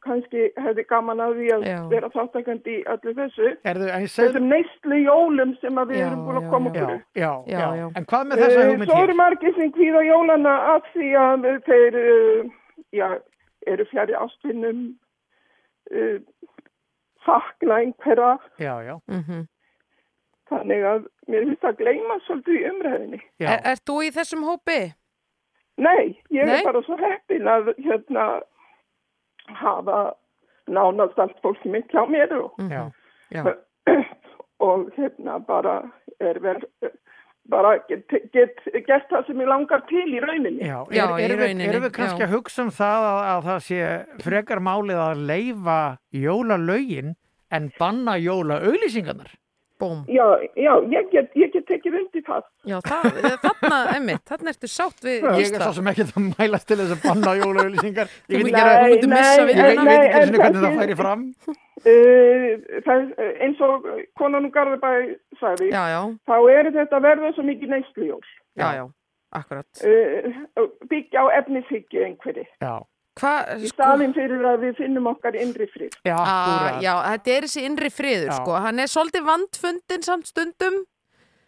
[0.07, 1.79] kannski hefði gaman að því að Já.
[1.91, 3.49] vera þáttakandi í öllu þessu.
[3.67, 4.29] Erðu, seg...
[4.29, 6.93] Þessum neyslu jólum sem að við Já, erum búin að koma okkur.
[7.19, 7.87] Já, Já, já, já.
[7.99, 9.09] En hvað með þessa Eh, hugmynd Svo hér?
[9.09, 12.55] eru margir sem kvíða jólana af því að þeir uh,
[12.95, 13.09] já,
[13.73, 14.83] eru fjari ástvinnum,
[15.93, 16.19] uh,
[17.27, 18.35] sakna einhverja.
[18.59, 18.97] Já, já.
[19.09, 19.47] Mhm.
[20.49, 23.19] Þannig að mér finnst það gleyma svolítið í umræðinni.
[23.45, 24.79] Er, ert þú í þessum hópi?
[25.79, 26.55] Nei, ég Nei?
[26.59, 28.25] er bara svo heppin að hérna
[29.61, 29.99] hafa
[30.69, 32.89] nánast allt fólki mitt hjá mér og, Já,
[33.31, 33.45] já.
[34.69, 35.77] og hérna bara
[36.21, 36.65] er vel
[37.53, 40.61] bara get, get gert það sem ég langar til í rauninni.
[40.63, 42.29] Já, Já, er, í erum, við, rauninni, erum við kannski já.
[42.29, 43.91] að hugsa um það að, að það sé
[44.27, 45.81] frekar málið að leifa
[46.15, 47.13] jólalögin
[47.55, 49.37] en banna jólaauglýsingarnar?
[49.79, 50.01] Búm.
[50.11, 50.25] Já,
[50.59, 52.47] já, ég get, ég get tekið undir það.
[52.67, 56.67] Já, það, þarna, emmitt, þarna ertu sátt við Ég er svo sem ekki að mælast
[56.67, 58.11] til þess að banna jólaauglýsingar.
[58.27, 60.99] Þú Ég veit ekki, þú myndir missa ég veit, ég veit ekki hvernig það færi
[60.99, 61.25] fram.
[61.87, 63.07] Uh, það,
[63.45, 63.87] eins og
[64.19, 64.93] konan og Garðabæ
[65.41, 68.21] sagði, Já, já, þá eru þetta verða svo mikið neyslujól.
[68.59, 68.85] já, já,
[69.39, 69.83] akkurat.
[69.85, 72.47] Uh, byggja á efnishyggju einhverju.
[72.63, 72.77] Já,
[73.19, 75.91] Hva, Í sko, staðin fyrir að við finnum okkar innri frið.
[76.07, 76.83] já, að, akkúrat.
[76.87, 78.37] já, þetta er þessi innri friður, Já.
[78.39, 78.53] sko.
[78.63, 80.77] Hann er svolítið vandfundin samt stundum.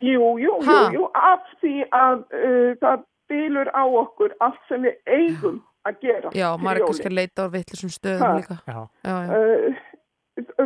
[0.00, 0.90] Jú, jú, jú, Ha?
[0.94, 6.30] jú, af því að uh, það bylur á okkur allt sem við eigum að gera.
[6.34, 7.96] Já, maður er kannski að leita á vitlisum Ha?
[8.00, 8.56] stöðum líka.
[8.66, 8.80] Já.
[9.06, 9.30] Já, já.
[9.30, 9.78] Uh,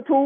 [0.08, 0.20] þú,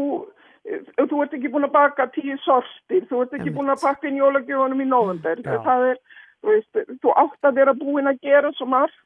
[1.09, 4.19] þú ert ekki búin að baka tíu sortir, þú ert ekki búin að pakka inn
[4.21, 5.41] jólagjöfunum í november.
[5.43, 5.59] Já.
[5.65, 5.99] Það er,
[6.43, 8.97] þú veist, þú átt að vera búin að gera svo margt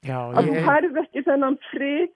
[0.00, 2.08] Já, að þú ég, færð ekki þennan frið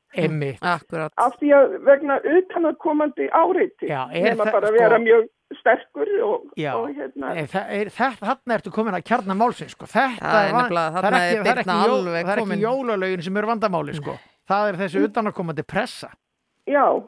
[1.20, 5.26] af því að vegna utanakomandi áreiti Já, er nema það- bara að sko- vera mjög
[5.58, 9.74] sterkur og, Já, og hérna Nei, það er, það, þarna ertu komin að kjarna málsins,
[9.76, 9.84] sko.
[9.84, 13.46] Þetta er nefnilega- það þarna ekki, er er ekki, jól, er ekki jólalögin sem eru
[13.52, 14.16] vandamáli, sko.
[14.48, 16.08] Það er þessi utanakomandi pressa.
[16.66, 17.04] Já.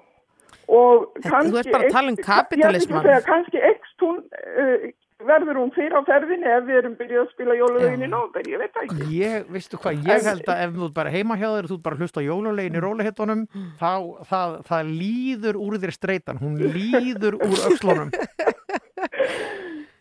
[0.67, 4.87] Þú ert bara að tala um segja, kannski ekst hún, uh,
[5.27, 8.61] verður hún fyrir á ferðinni ef við erum byrjuð að spila jólalögin í nóver, ég
[8.61, 9.07] veit það ekki.
[9.17, 11.97] Ég, veistu hvað, ég held að ef þú bara heima hjá þér og þú bara
[12.03, 13.47] hlusta jólulegin í rólihittunum,
[13.81, 13.93] þá
[14.29, 18.13] það, það líður úr þér streitan, hún líður úr öxlunum.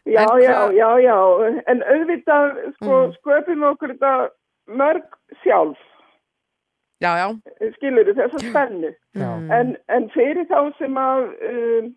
[0.05, 1.15] Já, já, já, já,
[1.65, 3.13] en auðvitað sko, Mm.
[3.17, 4.11] sköpum okkur þetta
[4.69, 5.07] mörg
[5.41, 5.79] sjálf,
[7.05, 7.27] Já, já.
[7.77, 8.91] skilur þessa spennu.
[9.15, 9.29] Já.
[9.29, 9.51] Mm.
[9.59, 11.91] En, en fyrir þá sem að um,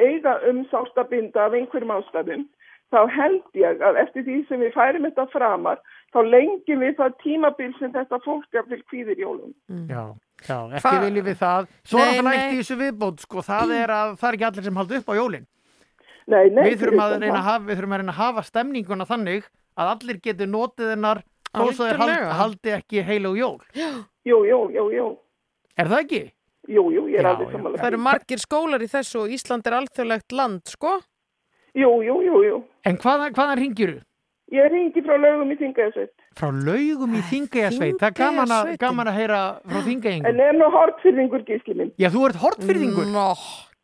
[0.00, 2.48] eiga um sástabinda af einhverjum ástæðum,
[2.90, 5.78] þá held ég að eftir því sem við færum þetta framar,
[6.10, 9.54] þá lengjum við það tímabil sem þetta fólk er til kvíðir jólum.
[9.86, 10.02] Já,
[10.48, 11.70] já, ekki Hva- viljum við það.
[11.86, 14.68] Svo er það nægt í þessu viðbót, sko, það er að það er ekki allir
[14.68, 15.46] sem haldi upp á jólin.
[16.30, 18.42] Nei, nei, Við þurfum að fyrir reyna að hafa, við þurfum að reyna að hafa
[18.46, 19.46] stemninguna þannig
[19.80, 23.58] að allir geti notið hennar þó svo þeir haldi, ekki heilu jól.
[24.26, 25.06] Jú, jú, jú, jú,
[25.80, 26.22] Er það ekki?
[26.68, 27.80] jú, jú, ég er Já, alveg samanlega.
[27.82, 30.98] Það eru margir skólar í þessu og Ísland er alþjóðlegt land, sko.
[31.74, 32.58] Jú, jú, jú, jú.
[32.84, 34.00] En hvaðan, hvaðan ringir þú?
[34.50, 36.10] Ég ringi frá lögum í Þingaðsveit.
[36.34, 37.98] Frá laugum í Þingeyjasveit.
[38.00, 38.80] Það er gaman að, Þingeyjasveitin.
[38.82, 39.40] gaman að heyra
[39.70, 40.26] frá Þingeyingum.
[40.26, 41.92] En er nú hortfyrringur gísli minn.
[42.02, 43.06] Já, þú ert hortfyrðingur.
[43.14, 43.28] Nó,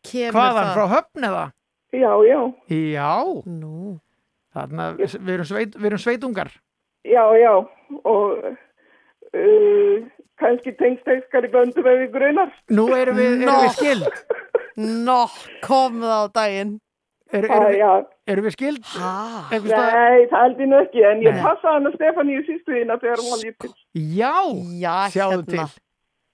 [0.03, 0.75] kemur Hvaðan, það.
[0.75, 1.45] frá höfn eða?
[1.95, 3.13] Já, já, Já,
[3.47, 4.01] Nú.
[4.53, 6.51] þarna, við erum, sveit, við erum sveitungar.
[7.07, 7.55] já, já.
[8.03, 8.57] Og
[9.35, 10.09] uh,
[10.41, 12.51] kannski tengsteiskar í böndum ef við grunar.
[12.71, 13.61] Nú erum við, erum Nó.
[13.65, 14.21] við skild.
[14.77, 15.21] Nó,
[15.65, 16.75] komið á daginn.
[17.35, 17.93] Er, erum, við, já.
[18.31, 18.85] erum við skild?
[18.87, 19.65] Staðar?
[19.67, 21.41] Nei, það held ég nú ekki, en ég Nei.
[21.43, 23.73] passaði hann að Stefaníu sístu þína þegar hún var lítill.
[23.97, 24.37] Já,
[24.85, 25.51] Já, sjáðu hérna.
[25.51, 25.86] til.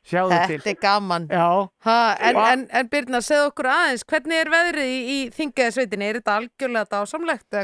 [0.03, 0.59] Sjáðu til.
[0.59, 1.27] Þetta er gaman.
[1.31, 1.47] Já.
[1.87, 1.99] Ha,
[2.29, 6.09] en, en, en Birna, segð okkur aðeins, hvernig er veðrið í, í þingiðasveitinni?
[6.09, 7.59] Er þetta algjörlega dásamlegt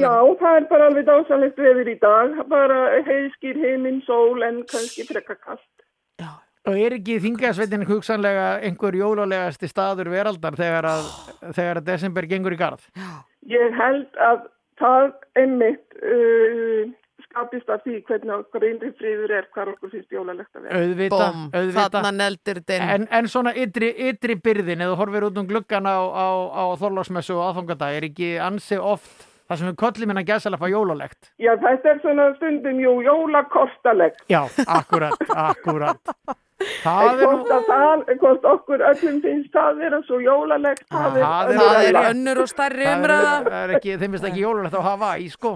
[0.00, 2.80] Já, það er bara alveg dásanlegt veður í dag, bara
[3.10, 5.68] heiðskýr heiminn, sól en kannski frekka kallt.
[6.62, 11.08] Og er ekki þingasveitin hugsanlega einhver jólalegasti staður veraldar þegar að,
[11.58, 12.84] þegar að desember gengur í garð?
[13.50, 14.44] Ég held að
[14.78, 15.08] það
[15.42, 16.92] einmitt uh,
[17.32, 20.82] skapist af því hvernig okkar innri fríður er hvar okkur finnst jólalegt að vera.
[20.84, 21.88] Auðvita, Bóm, auðvita.
[21.96, 22.86] þarna neldir inn.
[22.96, 27.34] En, en svona ytri, ytri byrðin, eða horfir út um gluggan á, á, á Þorlásmessu
[27.38, 31.32] og aðfangadag, er ekki ansi oft það sem við köllum hérna gæsalappa jólalegt?
[31.42, 34.22] Já, þetta er svona stundum jú jólakortalegt.
[34.30, 35.18] Já, akkurat,
[35.50, 36.14] akkurat.
[36.82, 41.50] Það er hvort, að hvort okkur öllum finnst það vera svo jólalegt, það er, Það
[41.56, 42.52] er- er önnur og
[42.86, 43.32] er, umræða.
[43.48, 45.52] það er ekki, þeim finnst ekki jólalegt á Hawaii, sko.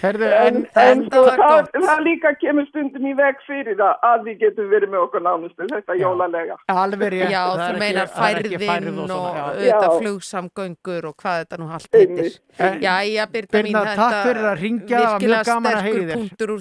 [0.00, 4.38] Herðu, En, en, en það, það líka kemur stundum í veg fyrir það að við
[4.44, 6.56] getum verið með okkur nánustu, þetta jólalega.
[6.68, 7.30] alveg rétt.
[7.30, 9.44] Já, það þú ekki- meinar það er ekki færðin færð og svona, já.
[9.50, 9.98] auðvitað Já.
[10.00, 12.32] flugsamgöngur og hvað þetta nú allt heitir.
[12.58, 15.82] En- Jæja, Birna mín, þetta takk fyrir að hringja, það var mjög virkilega gaman að
[15.82, 16.16] heyra í sterkur þér.
[16.20, 16.60] punktur úr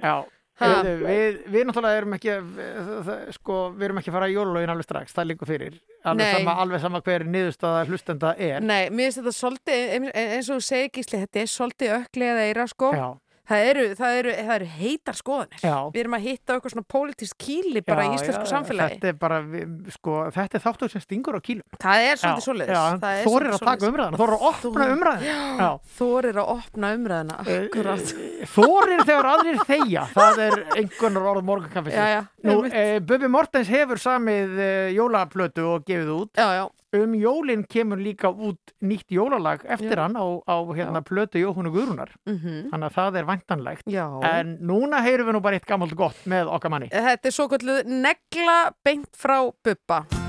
[0.00, 0.24] Já,
[0.60, 2.34] Heyrðu, við, við náttúrulega erum ekki
[3.06, 5.78] það, sko, við erum ekki að fara í jólulögin alveg strax, það líkur fyrir
[6.10, 10.60] alveg sama, alveg sama hver niðurstaða hlustenda er Nei, mér finnst þetta svolítið, eins- og
[10.60, 12.92] þú segir gísli, þetta er svolítið öklega eira, sko.
[12.96, 13.08] Já.
[13.50, 15.62] Það eru, það, eru, það eru heitar skoðanir.
[15.64, 15.74] Já.
[15.90, 18.98] Við erum að hitta okkur svona pólitísk kýli bara í íslensku samfélagi.
[19.00, 22.70] Þetta er bara, við, sko, þetta er þáttur sem stingur á kílum Það er svolítið.
[22.70, 26.52] Já, Það er svolítið að taka umræðana, þorir að opna Þú- umræðina Já, þorir að
[26.54, 28.14] opna umræðina, akkurat.
[28.54, 32.74] Þorir þegar aðrir þegja það er einhvernar orð morgunkaffi Já, já, Nú, einmitt.
[32.74, 36.64] e, Bubi Mortens hefur samið e, jólaplötu og gefið út Já, já.
[36.92, 40.02] Um jólin kemur líka út nýtt jólalag eftir Já.
[40.08, 42.70] hann á, á hérna, plötu Jóhunu Guðrunar Mhm.
[42.72, 44.06] Þannig að það er væntanlegt Já.
[44.26, 47.46] En núna heyrum við nú bara eitt gammalt gott með okkar manni Þetta er svo
[47.48, 50.19] kalluð negla beint frá Bubba.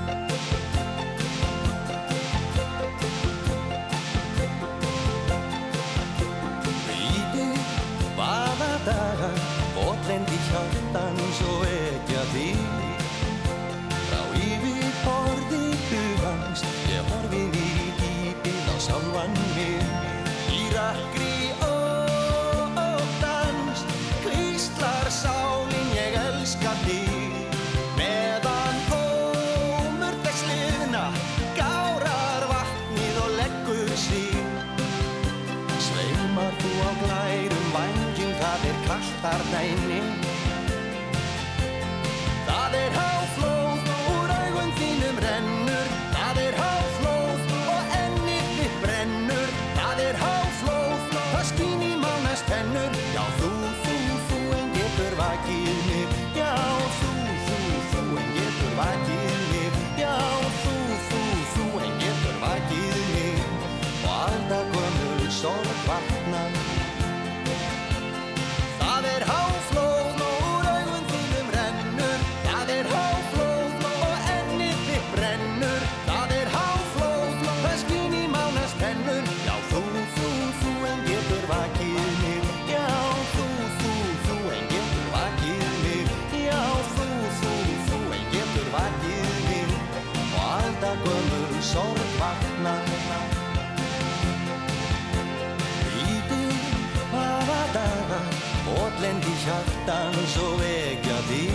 [99.82, 101.52] Hjartan svo vekja þig.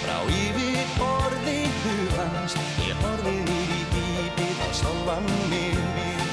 [0.00, 5.76] Frá yfir borði hugans, ég horfi nýr í dýpið á sjálfan mig.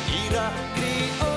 [0.08, 1.37] Í rakri óttans,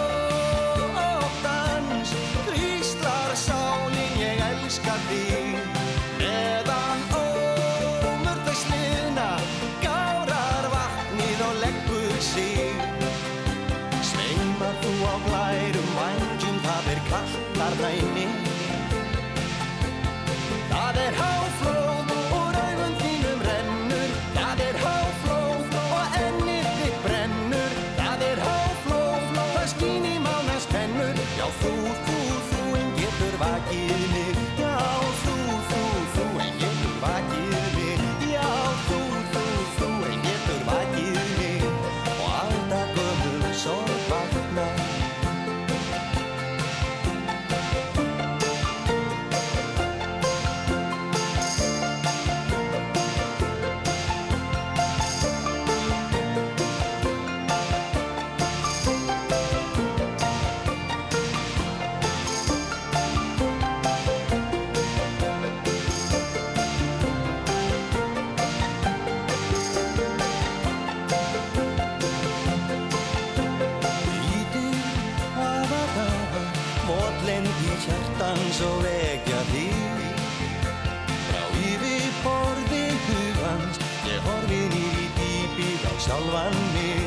[86.10, 87.06] sjálfan mig.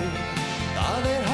[0.76, 1.33] Það er háflóð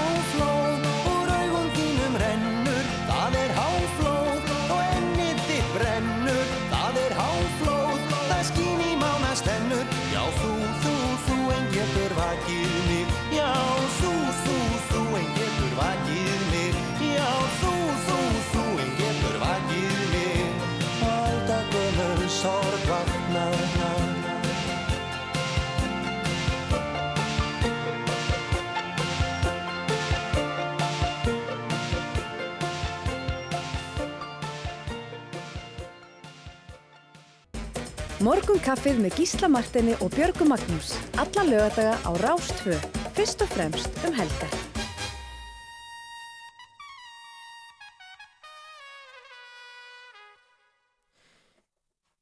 [38.50, 40.96] Morgun kaffið með Gísla Martini og Björgu Magnús.
[41.22, 42.74] Alla lögadaga á Rástvö.
[43.14, 44.56] Fyrst og fremst um helgar.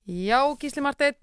[0.03, 1.15] Já, Gísli Marteinn.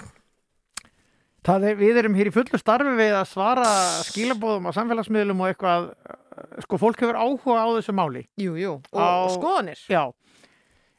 [1.44, 3.68] Það er, við erum hér í fullu starfi við að svara
[4.08, 8.24] skilabóðum á samfélagsmiðlum og eitthvað, eh, sko, fólk hefur áhuga á þessu máli.
[8.40, 9.84] Jú, jú, og, og skoðanir.
[9.84, 10.08] Já.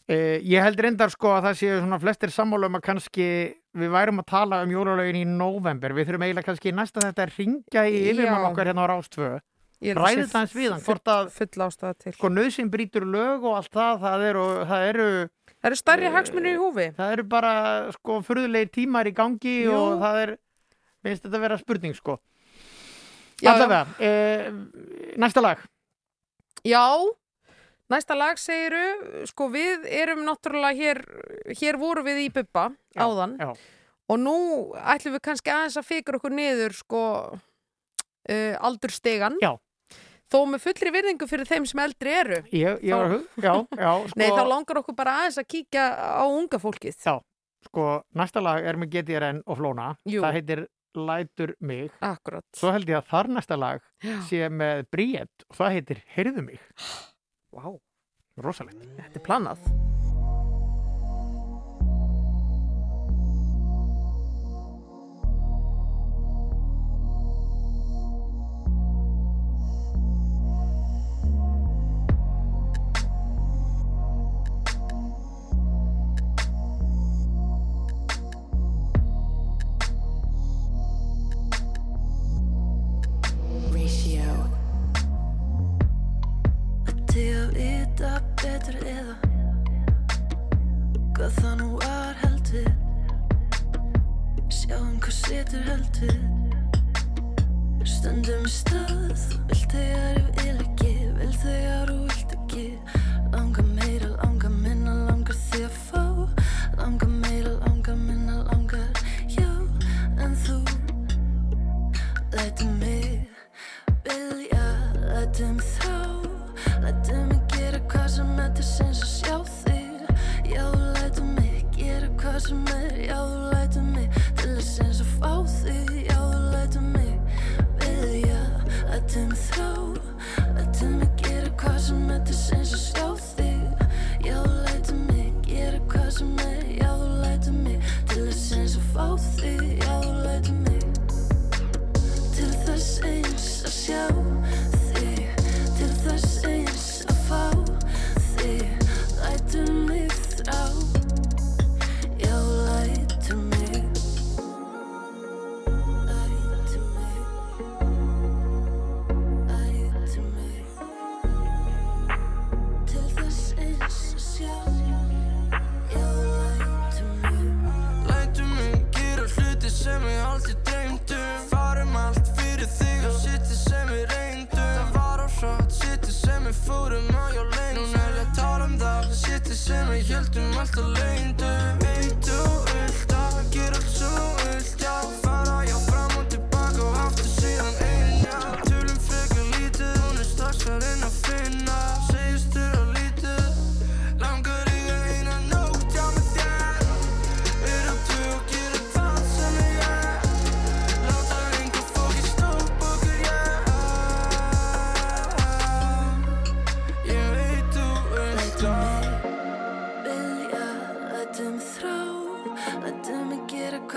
[0.06, 3.28] Eh, ég held reyndar sko að það séu svona flestir sammála um að kannski
[3.76, 5.96] við værum að tala um jólalögin í november.
[5.98, 9.42] Við þurfum eiginlega kannski næsta þetta að ringja í yfirmann okkar hérna á að
[9.86, 13.98] Ræðið það eins við hann, full- hvort að sko nöðsinn brýtur lög og allt það,
[14.06, 15.08] það eru, það eru
[15.66, 16.84] Það eru stærri hagsmunir í húfi.
[16.94, 17.52] Það eru bara
[17.96, 19.74] sko furðulegi tímar í gangi Jú.
[19.74, 20.34] og það er,
[21.04, 22.20] minnst þetta vera spurning sko.
[23.42, 24.52] Allavega, eh,
[25.18, 25.58] næsta lag.
[26.64, 26.86] Já,
[27.92, 28.84] næsta lag segiru,
[29.30, 31.02] sko við erum náttúrulega hér,
[31.60, 33.52] hér voru við í Bubba áðan já.
[34.10, 34.38] og nú
[34.80, 37.04] ætlum við kannski aðeins að fikra okkur niður sko
[37.36, 39.40] uh, aldurstegan.
[39.44, 39.54] Já.
[40.26, 42.40] Þó með fullri virðingu fyrir þeim sem eldri eru.
[42.50, 44.20] Ég, ég var hug, já, já, sko.
[44.20, 46.98] Nei, þá langar okkur bara aðeins að kíkja á unga fólkið.
[47.06, 47.20] Já,
[47.68, 49.92] sko, næsta lag er með GTRN og Flóna.
[50.10, 50.24] Jú.
[50.26, 51.92] Það heitir Lætur mig.
[52.00, 52.46] Akkurat.
[52.56, 53.82] Svo held ég að þar næsta lag
[54.30, 56.64] sé með Bríett og það heitir Heyrðu mig.
[57.56, 57.72] Vá.
[58.44, 58.82] Rosalegt.
[59.00, 59.68] Þetta er planað.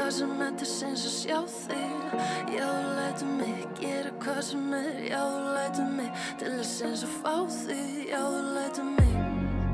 [0.09, 2.12] Hvað sem er til sinns að sjá þig.
[2.55, 5.02] Já, lætu mig gera hvað sem er.
[5.05, 5.20] Já,
[5.52, 6.09] lætu mig
[6.40, 7.98] til að sinns að fá þig.
[8.09, 8.22] Já,
[8.56, 9.12] lætu mig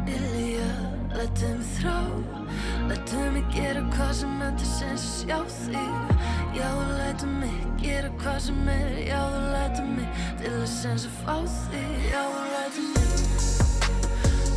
[0.09, 0.67] vilja
[1.15, 1.95] Lætu mig þrá.
[2.91, 6.19] Lætu mig gera hvað sem er til sem sjá þig.
[6.59, 8.93] Já, lætu mig gera hvað sem er.
[9.07, 9.23] Já,
[9.55, 10.11] lætu mig
[10.43, 11.97] til þess eins að fá þig.
[12.11, 13.09] Já, lætu mig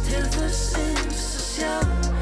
[0.10, 2.17] til þess eins að sjá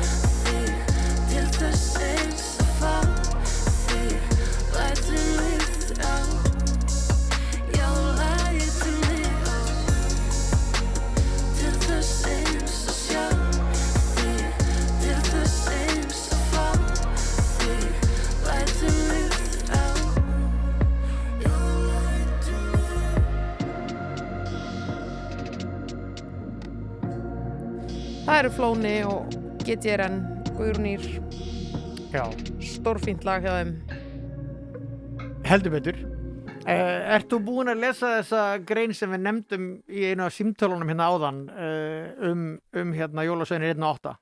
[28.35, 30.15] Það eru Flóni og GTRN,
[30.57, 31.03] Guðrúnýr,
[32.11, 32.25] Já,
[32.59, 33.69] stórfínt lag hjá þeim.
[35.47, 36.01] heldur betur.
[36.67, 40.91] Uh, ert þú búin að lesa þessa grein sem við nefndum í einu af símtölunum
[40.91, 42.41] hérna áðan uh, um,
[42.75, 44.17] um hérna Jólasveinir 1.8?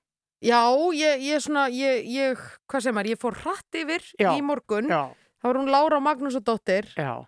[0.45, 0.61] Já,
[0.93, 4.93] ég, ég svona, ég, ég, hvað sem er, ég fór hratt yfir Já, í morgun.
[4.93, 5.09] já.
[5.41, 7.25] Það var hún Lára Magnúsdóttir, Já.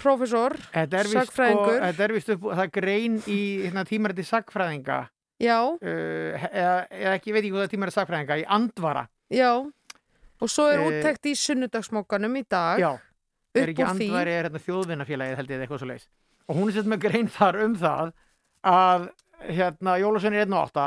[0.00, 1.78] professor, Þetta er vist, sko, sagfræðingur.
[1.84, 5.02] þetta er vist upp, það er grein í hérna, tímariti sagfræðinga
[5.38, 9.04] Já, uh, eða, eða ekki, ég veit ekki hvað það er tímariti sagfræðinga í andvara.
[9.30, 9.52] já.
[10.38, 12.78] Og svo er Eh, úttekt í sunnudagsmókanum í dag.
[12.78, 12.92] Já,
[13.58, 16.04] er ekki andvari er hérna, þjóðvinnafélagið held ég eitthvað svo leis.
[16.48, 18.12] Og hún er sett með grein þar um það
[18.62, 19.08] að
[19.48, 20.84] hérna, Jólasveinir 1.8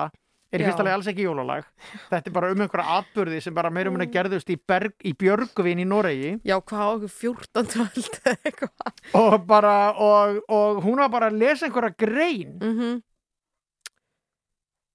[0.52, 1.68] er í fyrsta lagi alls ekki jólalag.
[2.10, 5.80] Þetta er bara um einhverja atburði sem bara meirum minna gerðust í, berg, í Björgvin
[5.84, 7.86] í Noregi Já, hvað á okkur 14.
[7.86, 8.98] öld eða eitthvað.
[9.20, 13.02] og bara, og, og hún var bara að lesa einhverja grein Mm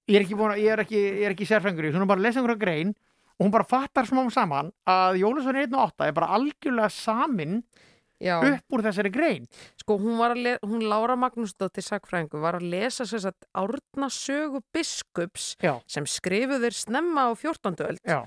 [0.07, 2.09] ég er ekki, búin, að- ég er ekki, ég er ekki sérfengur í, hún er
[2.09, 2.95] bara að lesa einhverja grein
[3.39, 7.63] og hún bara fattar smá saman að Jólasveinir 1.8 er bara algjörlega samin
[8.19, 8.39] Já.
[8.41, 9.43] upp úr þessari grein.
[9.77, 14.09] Sko, hún var að le- hún Lára Magnúsdóttir sagfræðingu var að lesa sér satt árna
[14.09, 15.79] sögu biskups Já.
[15.85, 17.75] sem skrifuður snemma á 14.
[17.85, 18.25] öld Já.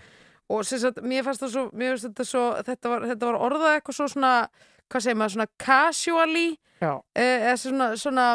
[0.48, 3.98] og sér satt, mér fannst það svo, þetta svo þetta var, þetta var orðað eitthvað
[3.98, 4.48] svo svona
[4.90, 7.00] hvað segir maður, svona casually Já.
[7.16, 8.26] eh, eða svona, svona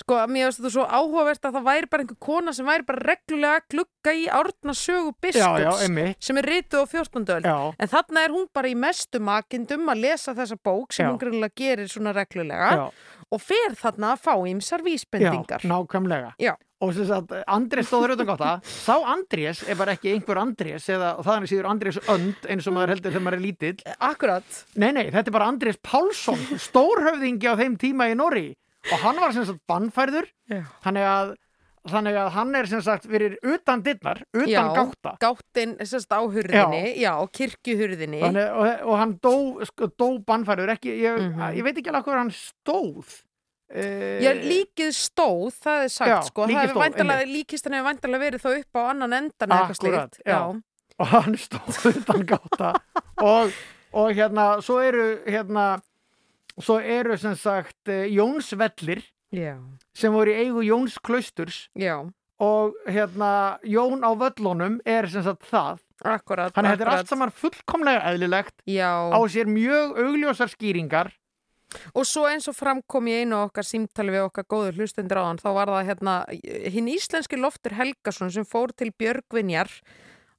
[0.00, 3.04] sko, mér finnst þetta svo áhugavert að það væri bara einhver kona sem væri bara
[3.10, 7.28] reglulega að glugga í árna sögu biskups sem er rituð á 14.
[7.36, 7.58] öld Já.
[7.76, 11.12] en þarna er hún bara í mestu makindum að lesa þessa bók sem Já.
[11.12, 12.88] hún grunlega gerir svona reglulega Já.
[13.30, 16.34] og fer þarna að fá ímsar vísbendingar Já, nákvæmlega.
[16.40, 16.56] Já.
[16.80, 21.10] Og sem sagt, Andrés stóður utan gáta, þá Andrés er bara ekki einhver Andrés eða
[21.20, 23.74] er síður Andrés önd eins og maður heldur þegar maður er lítill.
[24.00, 24.56] Akkurat.
[24.80, 28.46] Nei, nei, þetta er bara Andrés Pálsson, stórhöfðingi á þeim tíma í Norri
[28.92, 30.62] og hann var sem sagt bannfærður, Já.
[30.84, 31.32] þannig að,
[31.90, 35.14] þannig að hann er sem sagt fyrir utan dittnar, utan já, gáta.
[35.20, 39.34] gáttin sérst á hurðinni, já, kirkjuhurðinni Þannig, og, og hann dó,
[39.68, 41.40] sko, dó bannfærður, ég, Mhm.
[41.56, 43.18] ég veit ekki alveg hvað hann stóð.
[43.70, 46.46] Uh, Já, líkið stóð, það er sagt Já, sko,
[47.30, 50.38] líkistan hefur væntanlega verið þá upp á annan endan eða eitthvað slíkt já.
[50.98, 52.72] og hann stóð utan gáta
[53.30, 53.52] og,
[53.94, 55.68] og hérna svo eru hérna
[56.64, 59.02] svo eru sem sagt eh, Jónsvellir
[59.34, 59.56] Já.
[59.94, 62.00] sem voru í eigu Jóns klausturs Já.
[62.40, 67.10] og hérna Jón á völlunum er sem sagt það Akkurat, Þannig að þetta er allt
[67.12, 69.12] saman fullkomlega eðlilegt Já.
[69.12, 71.12] á sér mjög augljósar skýringar
[71.94, 75.38] Og svo eins og framkom í einu okkar símtali við okkar góður hlustendur á hann,
[75.38, 76.14] þá var það hérna
[76.74, 79.70] hinn íslenski Loftur Helgason sem fór til Björgvinjar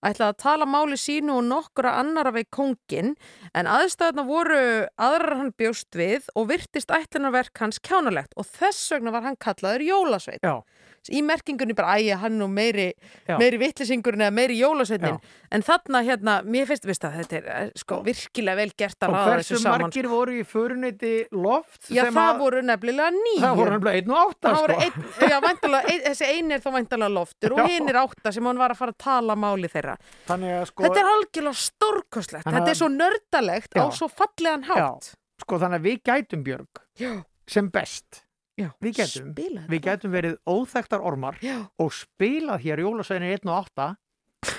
[0.02, 3.14] ætlaði að tala máli sínu og nokkura annara við kóngin
[3.58, 4.62] en aðstæðuna voru
[4.98, 9.86] aðrar hann bjóst við og virtist ætlunarverk hans kjánalegt og þess vegna var hann kallaður
[9.86, 10.42] Jólasveit.
[10.42, 10.62] Já.
[11.10, 12.92] Í merkingunni bara æja hann nú meiri,
[13.26, 13.34] Já.
[13.42, 15.16] meiri vittlisingurinn eða meiri Jólasveitin
[15.52, 19.10] en þarna hérna, mér finnst veist að þetta er eh, sko virkilega vel gert að
[19.10, 19.82] og ráða hversu þessu saman.
[19.88, 23.42] margir voru í föruneyti loft Já, það að- voru nefnilega nýju.
[23.42, 24.78] það voru nefnilega einn og átta sko.
[24.78, 27.68] einn, já, væntanlega, ein, þessi einn er þá væntalega loftur og Já.
[27.74, 29.98] hinn er átta sem hann var að fara að tala máli þeirra.
[30.30, 32.46] Þannig að sko Þetta er algjörlega stórkostlegt.
[32.46, 33.90] Þannig Þetta er svo nördalegt á Já.
[33.98, 35.16] svo fallegan hátt.
[35.42, 37.24] sko þannig að við gætum Björg Já.
[37.50, 38.22] sem best
[38.62, 38.70] Já.
[38.84, 41.58] við Spila við gætum verið óþekktar ormar Já.
[41.82, 43.90] og spilað hér jólasveinir 1 og 8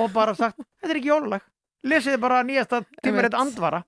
[0.03, 1.49] og bara sagt, þetta er ekki jólalag
[1.87, 3.83] lesið bara nýjasta tímaritt andvara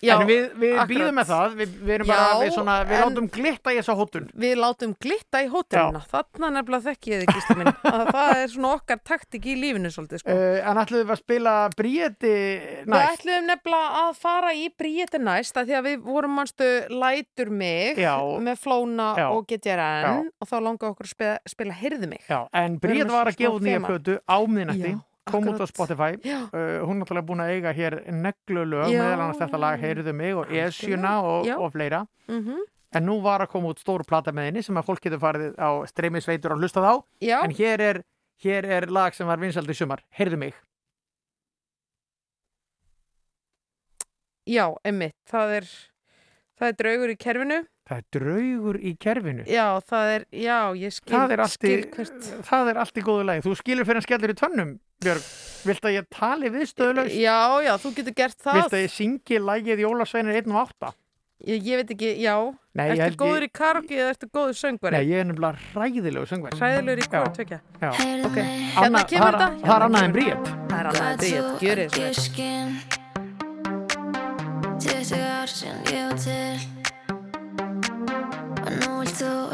[0.00, 3.02] Já, en við, við býðum með það við, við erum Já, bara, við, svona, við
[3.04, 6.02] látum glitta í þessa hótun Við látum glitta í hótelina.
[6.10, 7.72] Þarna nefnilega þekki ég þið, Gísli minn.
[7.90, 10.36] Að það er svona okkar taktik í lífinu svolítið, sko.
[10.36, 15.22] uh, en ætluðum við að spila bríeti Við næst ætluðum nefnilega að fara í bríeti
[15.22, 18.16] næst að því að við vorum mannstu lætur mig Já.
[18.40, 19.26] með Flóna Já.
[19.34, 20.10] og Já.
[20.40, 22.24] og þá langaði okkur að spila, spila Hirðu mig.
[22.30, 23.90] Já, en Við erum Bríet með var að gefa nýja þema.
[23.90, 24.18] plötu
[25.32, 25.72] kom út á akkurat.
[25.72, 26.18] Spotify.
[26.20, 30.36] Uh, hún er náttúrulega búin að eiga hér neglulög meðal annars þetta lag Heyrðu mig
[30.36, 32.04] og Esjuna og, og fleira.
[32.30, 35.20] Mm en nú var að koma út stór plata með henni sem að fólk getur
[35.22, 36.94] farið á streymisveitur og hlustað á.
[37.22, 37.36] Já.
[37.44, 38.02] en hér er
[38.42, 40.54] hér er lag sem var vinsaldi sumar, heyrðu mig.
[44.48, 45.68] Já, emmitt, það er
[46.58, 47.60] það er draugur í kerfinu
[47.90, 49.42] það er draugur í kerfinu.
[49.50, 51.68] Já, það er, já, ég skil það er, allt í,
[52.46, 53.42] það er allt í góðu lagi.
[53.48, 55.24] Þú skilur fyrir hann skellur í tönnum Björg,
[55.66, 58.56] vilt að ég tali við stöðlaus Já, já, þú getur gert það.
[58.60, 60.92] Vilt að ég syngi lagið Jólasveinir 1 og 8
[61.48, 62.34] Ég, ég veit ekki, já.
[62.76, 64.92] Nei, ég Ertu held góður ég- í karaoke eða ertu góður söngvari?
[64.98, 67.90] Nei, ég er nefnilega hræðilegu söngvar Hræðilegur í hvort tvekja Já.
[68.28, 68.36] Ok,
[68.76, 69.48] hérna kemur það þetta.
[69.64, 70.44] það er annað en Bríet?
[70.68, 71.80] Það er annað en Bríet, gjör
[79.20, 79.49] þess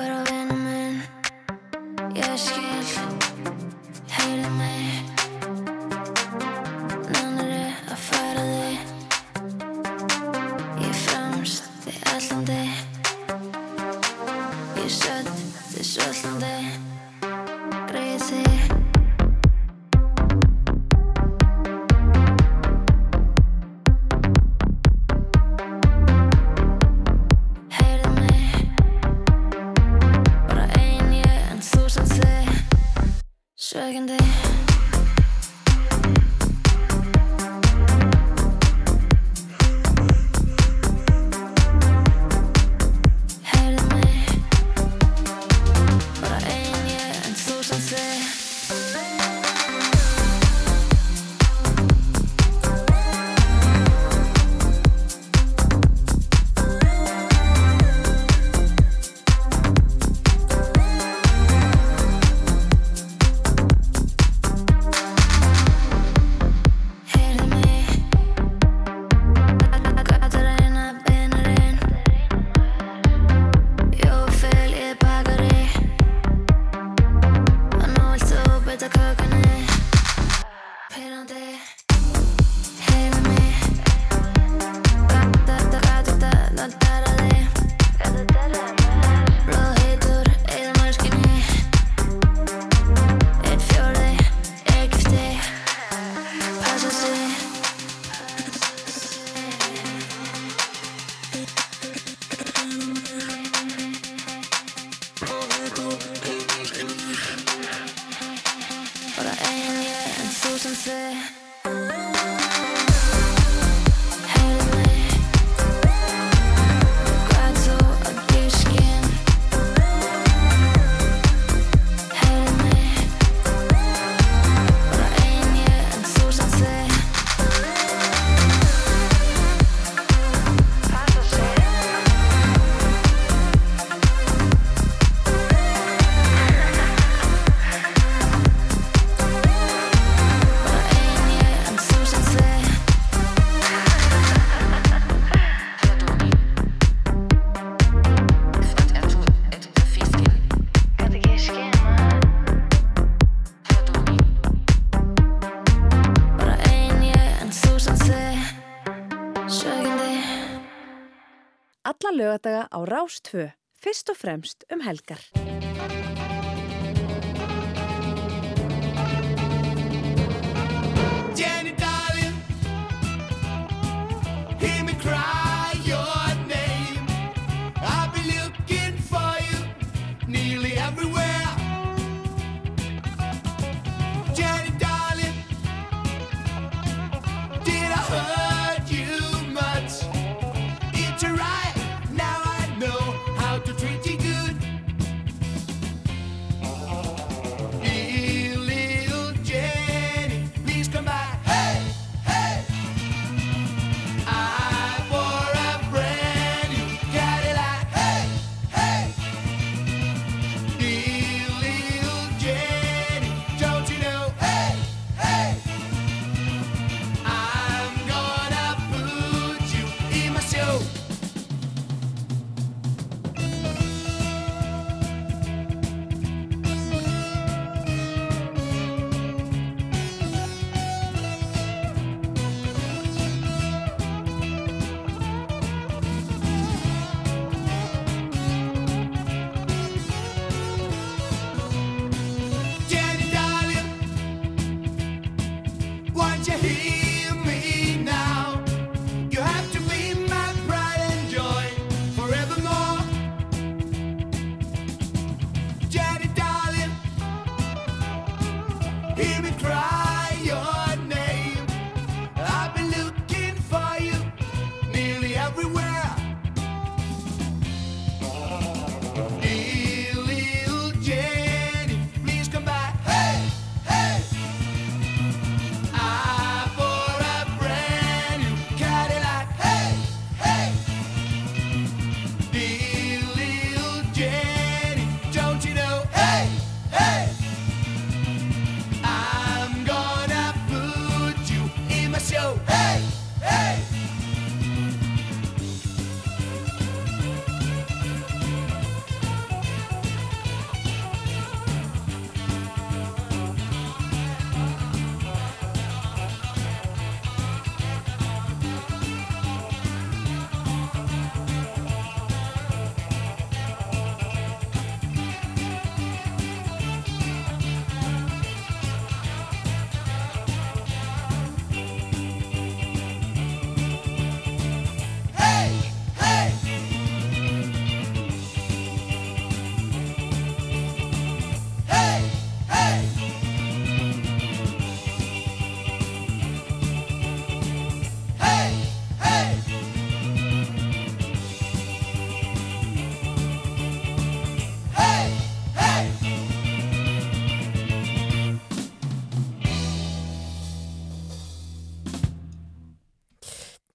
[162.37, 163.49] Alla lögadaga á Rás 2.
[163.81, 165.36] Fyrst og fremst um helgar.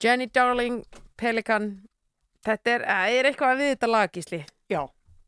[0.01, 0.81] Jenny Darling,
[1.19, 1.69] Pelikan
[2.45, 4.41] þetta er, það er eitthvað við þetta lag Gísli
[4.71, 4.81] Já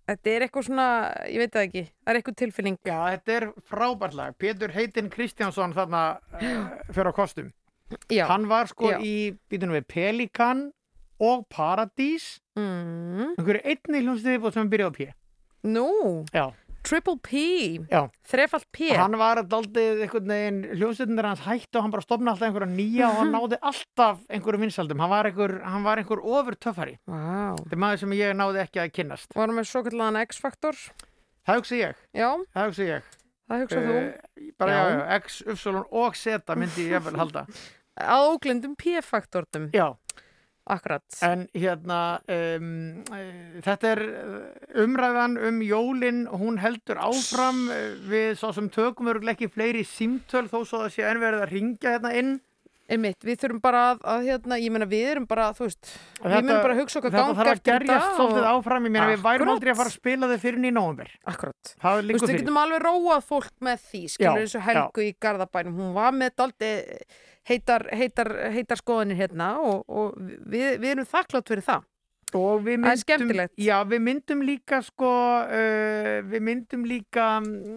[0.04, 0.86] Þetta er eitthvað svona,
[1.32, 4.34] ég veit það ekki það er eitthvað tilfinning Já, þetta er frábært lag.
[4.36, 6.02] Pétur Heitin Kristjánsson þarna
[6.36, 7.54] uh, fyrir á kostum.
[8.12, 8.26] Já.
[8.28, 8.98] Hann var sko Já.
[9.00, 10.66] í, býtunum við, Pelikan
[11.24, 12.42] og Paradís.
[12.60, 13.32] Mm.
[13.38, 15.08] Einhverju einni hljómsniði sem byrjaði á P.
[15.72, 15.88] Nú,
[16.36, 16.50] Já.
[16.84, 17.42] Triple P
[17.92, 18.02] Já.
[18.28, 22.48] Þrefalt P Hann var daldið einhvern veginn, hljómsveitinir hans hættu og hann bara stopnaði alltaf
[22.50, 25.00] einhverja nýja og hann náði alltaf einhverju vinsaldum.
[25.04, 26.98] Hann var einhver, hann var einhver ofur töffari.
[27.08, 27.56] Vá.
[27.62, 29.32] Þetta er maður sem ég náði ekki að kynnast.
[29.36, 30.76] Var hann með svo kallan X-faktor
[31.44, 31.96] Það hugsi ég.
[32.16, 33.08] Já, Það hugsi ég.
[33.52, 35.22] það hugsað þú Eh, Bara já, Já.
[35.24, 37.46] X, Y og Z myndi ég vel halda.
[38.14, 39.92] Að óglendum P-faktortum Já.
[40.72, 41.98] Akkurat En hérna,
[42.32, 44.38] um, uh, þetta er uh,
[44.86, 50.46] umræðan um jólin, hún heldur áfram uh, við svo sem tökum örgulega ekki fleiri símtöl
[50.48, 52.34] þó svo það sé enn verið að ringja hérna inn.
[52.94, 56.26] Einmitt, við þurfum bara að, að hérna, ég meina við erum bara, þú veist Og
[56.28, 58.88] við munum bara að hugsa okkar þetta gangi þarf að eftir gerjast þetta svolítið áfram,
[58.90, 61.14] ég meina við værum aldrei að fara að spila þau fyrir í nóvember.
[61.32, 61.72] Akkurat.
[61.80, 62.44] Það Þú liggur veist, við fyrir.
[62.44, 66.18] getum alveg róað fólk með því, skilur Já, eins og Helgu í Garðabænum, hún var
[66.20, 66.74] með daldi
[67.50, 71.90] heitar, heitar, heitar skoðanir hérna og, og við, við erum þakklátt fyrir það.
[72.34, 73.42] Og við myndum.
[73.62, 75.10] Já, við myndum líka sko,
[75.46, 77.76] uh, við myndum líka mm,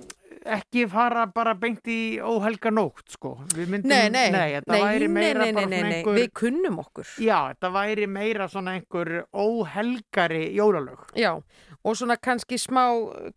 [0.56, 3.34] ekki fara bara beint í óhelga nótt sko.
[3.56, 7.10] Myndum, Nei, nei, nei, nei, nei, meira nei, við kunnum okkur.
[7.20, 11.04] Já, þetta væri meira svona einhver óhelgari jólalög.
[11.18, 11.34] Já,
[11.82, 12.86] og svona kannski smá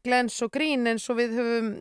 [0.06, 1.74] glens og grín eins og við höfum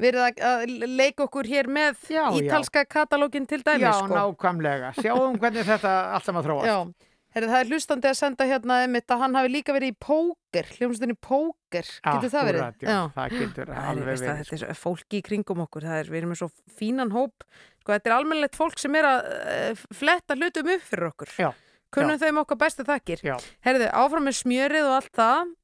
[0.00, 2.24] verið að- að leika okkur hér með já.
[2.40, 4.14] ítalska katalógin til dæmis, Já, sko.
[4.16, 4.94] nákvæmlega.
[4.98, 6.66] Sjáum hvernig þetta allt saman þróast.
[6.66, 9.96] Já, Herri, það er hlustandi að senda hérna einmitt að hann hafi líka verið í
[10.02, 12.62] póker, hljómsdunni póker, getur það verið?
[12.64, 15.22] Akkúrat, já, það getur Það er, alveg veist, það, verið, þetta er svo- fólki í
[15.28, 16.48] kringum okkur, það er, við erum með svo
[16.80, 17.46] fínan hóp,
[17.84, 21.30] sko, þetta er almennilegt fólk sem er að uh, fletta hlutum upp fyrir okkur.
[21.38, 21.52] Já.
[21.94, 22.22] Kunnum Já.
[22.26, 23.22] þeim okkar bestu þakkir.
[23.22, 23.36] Já.
[23.62, 25.54] Herðu, áfram með smjörið og allt það,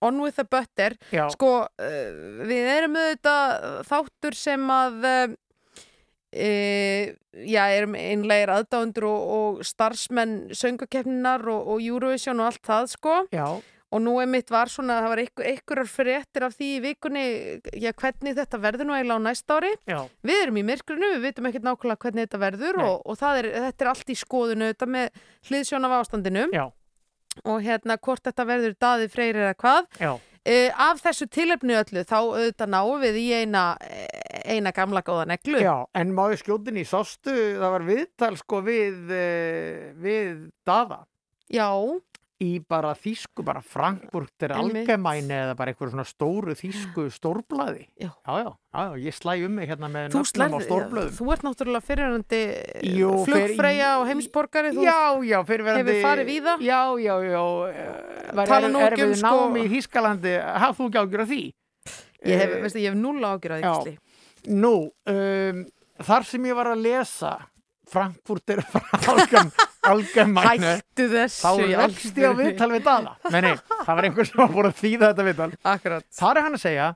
[0.00, 1.28] on with the butter, Já.
[1.34, 2.10] sko, uh,
[2.48, 5.08] við erum auðvitað þáttur sem að...
[5.10, 5.38] Uh,
[6.30, 13.14] já, erum einlegir aðdáundur og, og starfsmenn söngakeppninar og, og Eurovision og allt það sko
[13.34, 13.46] Já.
[13.90, 17.24] og nú einmitt var svona, það var einhver, einhverjar fréttir af því í vikunni,
[17.74, 20.00] já hvernig þetta verður nú eiginlega á næsta ári Já.
[20.26, 23.86] við erum í myrkrinu, við vitum ekkert nákvæmlega hvernig þetta verður og, og er, þetta
[23.86, 26.66] er allt í skoðunu þetta með hliðsjón af ástandinu Já.
[27.44, 30.12] Og hérna hvort þetta verður daði freyri eða hvað Já.
[30.40, 33.64] Uh, af þessu tilefni öllu þá auðvitað náum við í eina,
[34.48, 38.62] eina gamla góða neglu Já, en má ég skjótin í sástu, það var viðtal sko
[38.64, 41.02] við, uh, við Dada.
[41.50, 41.68] Já.
[42.40, 47.82] Í bara þýsku, bara Frankfurt er algemæni eða bara einhver svona stóru þýsku stórblaði.
[48.00, 48.08] Já.
[48.24, 51.12] Já, já, já, ég slæ um mig hérna með nöfnum á stórblöðum.
[51.18, 52.40] þú ert náttúrulega fyrirverandi
[52.96, 54.96] Jú, fer- flugfreyja og heimsborgari þú Já,
[55.28, 59.14] já, fyrirverandi hefur farið víða Já, já, já uh, var Tala er, nú ekki um,
[59.20, 60.34] sko- námi í Þýskalandi
[60.64, 61.42] hafð þú ekki ágjur af því?
[62.24, 63.98] ég hef, Eh, veistu, ég hef null ágjur að ekki
[64.48, 64.74] Nú,
[65.12, 65.64] um,
[66.08, 67.34] þar sem ég var að lesa
[67.90, 68.62] Frankfurt er
[70.46, 71.76] Hættu þessu þá ég
[72.28, 73.14] á viðtal við Dana.
[73.32, 75.50] Nei, það var einhver sem var búin að þýða þetta viðtal.
[75.74, 76.06] Akkurat.
[76.20, 76.88] Þar er hann að segja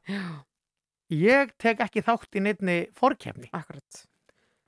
[1.15, 2.43] ég tek ekki þátt í
[2.97, 4.05] fórkefni Akkurat.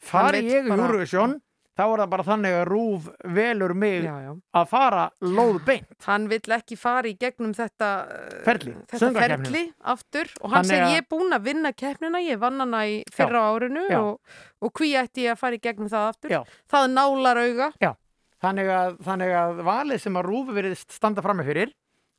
[0.06, 1.38] Fari vill ég bara- Eurovision
[1.76, 4.30] þá er það bara þannig að Rúf velur mig Já, já.
[4.60, 9.62] að fara lóð beint hann vill ekki fara í gegnum þetta uh, Ferli, þetta ferli
[9.94, 10.32] aftur.
[10.40, 13.52] Og hann segir ég er búin að vinna keppnina ég vann hana í fyrra Já,
[13.56, 14.34] árinu og,
[14.64, 16.36] og hví ætti ég að fara í gegnum það aftur?
[16.72, 17.70] Það nálar auga.
[17.82, 17.92] Já,
[18.44, 21.74] þannig að, þannig að valið sem að Rúf verið standa frammi fyrir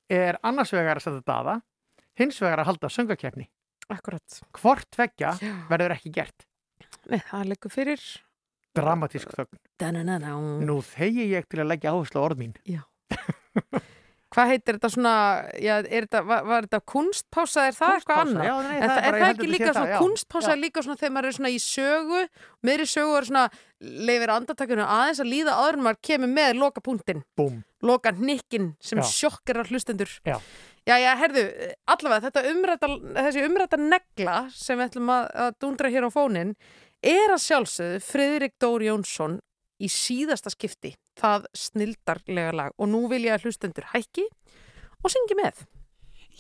[0.08, 1.60] er annars vegar að setja daða
[2.18, 3.50] hins vegar að halda söngakefni
[3.88, 4.42] Akkurat.
[4.58, 5.30] Hvort tveggja
[5.70, 6.44] verður ekki gert.
[7.08, 8.02] Nei, það liggur fyrir
[8.78, 9.60] Dramatísk þögn.
[10.68, 12.84] Nú þegi ég til að leggja áherslu á orð mín Já.
[14.38, 15.12] Hvað heitir þetta svona,
[15.64, 18.48] já, þetta, var, var þetta kunstpása, er það eitthvað Kunstpása, annað?
[18.50, 21.30] já, nei, það það, er það ekki líka svona kunstpása er líka svona þegar maður
[21.30, 22.20] er svona í sögu,
[22.68, 23.44] meðri sögu er svona,
[24.10, 27.62] leifir andartakinu aðeins að líða áður en maður kemur með loka punktin, Búm.
[27.88, 30.12] loka nikkin sem sjokkar að hlustendur.
[30.28, 30.38] Já.
[30.88, 31.42] Já, já, herðu,
[31.96, 36.54] allavega þetta umræta, þessi umræta negla sem við ætlum að, að dundra hér á fónin
[37.04, 39.38] er að sjálfsögðu Friðrik Dór Jónsson
[39.78, 40.96] í síðasta skipti.
[41.18, 42.76] Það snildarlega lag.
[42.78, 44.26] Og nú vil ég að hlustendur hækki
[45.04, 45.64] og syngi með.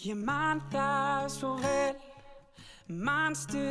[0.05, 1.95] Ég man það svo vel.
[2.87, 3.61] Manstu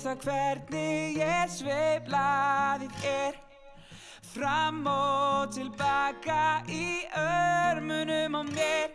[0.00, 3.40] það hvernig ég sveiflaðið er?
[4.32, 8.94] Fram og tilbaka í örmunum á mér.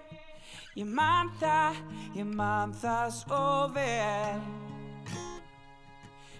[0.77, 1.77] Ég man það,
[2.17, 3.45] ég man það svo
[3.75, 4.76] vel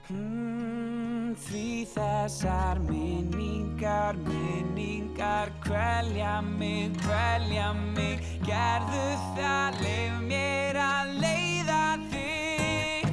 [0.10, 8.24] mm, Því þessar minningar, minningar Kvelja mig, kvelja mig.
[8.48, 9.08] Gerðu
[9.38, 13.12] það, leif mér að leiða þig.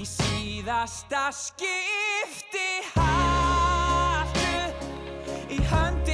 [0.00, 4.54] Í síðasta skipti haltu
[5.50, 6.09] Í höndina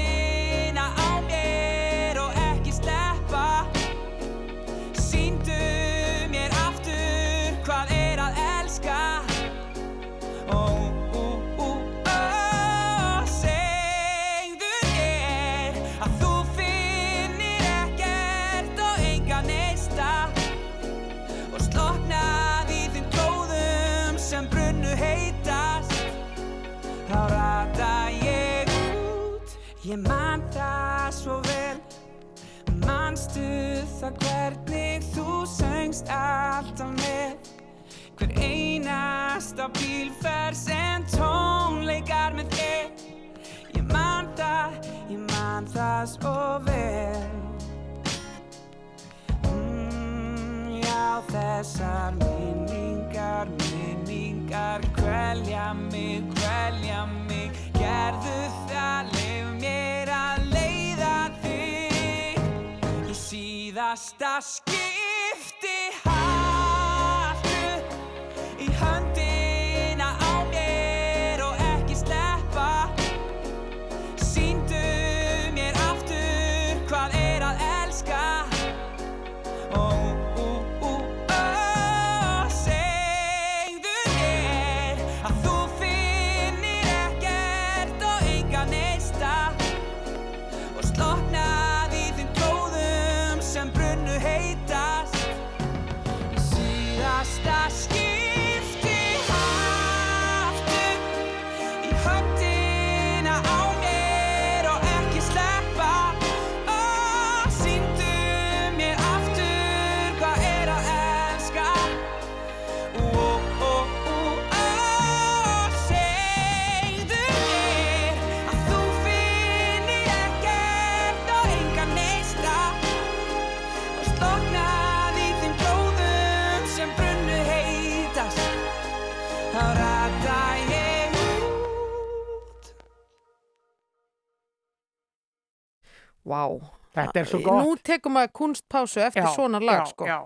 [137.06, 137.60] Þetta er svo gott.
[137.64, 140.06] Nú tekum maður kunstpásu eftir Já, svona lag, já, sko.
[140.06, 140.18] já.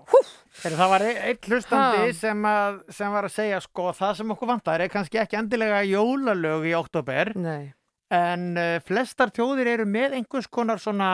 [0.61, 4.33] Heyrðu, það var ein- einn hlustandi sem, að, sem var að segja sko það sem
[4.35, 7.73] okkur vantar er kannski ekki endilega jólalög í oktober Nei.
[8.11, 11.11] en uh, flestar þjóðir eru með einhvers konar svona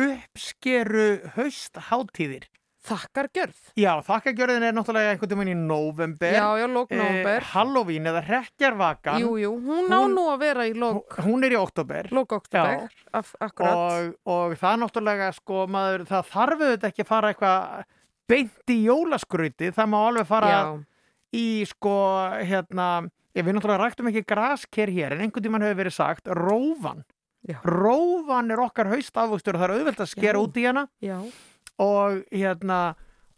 [0.00, 2.46] uppskeru haustháttíðir
[2.80, 7.44] Þakkargjörð Já, þakkargjörðin er náttúrulega einhvern tímann í november Já, já, lok nóvember.
[7.52, 11.60] Halloween eða hrekkjarvakan Jú, jú, hún á nú að vera í lok Hún er í
[11.60, 16.88] oktober Lok oktober, af, akkurat og, og það er náttúrulega sko maður, það þarf auðvitað
[16.90, 17.84] ekki að fara eitthvað
[18.30, 20.62] beint í jólaskrauti það má alveg fara Já.
[21.36, 21.94] í sko
[22.40, 22.88] hérna
[23.36, 27.04] við náttúrulega ræktum ekki grasker hér en einhvern tímann hefur verið sagt rófan
[27.48, 27.56] Já.
[27.64, 30.42] rófan er okkar haust afvöxtur og það er auðvelt að skera Já.
[30.44, 31.16] út í hana Já.
[31.80, 32.80] Og hérna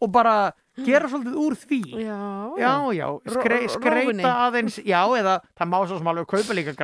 [0.02, 0.36] og bara
[0.82, 1.80] gera svolítið úr því.
[2.00, 2.22] Já,
[2.58, 6.74] já, já, skre, skreita aðeins já, eða það má svo sem alveg kaupa líka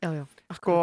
[0.00, 0.24] já,
[0.54, 0.78] sko,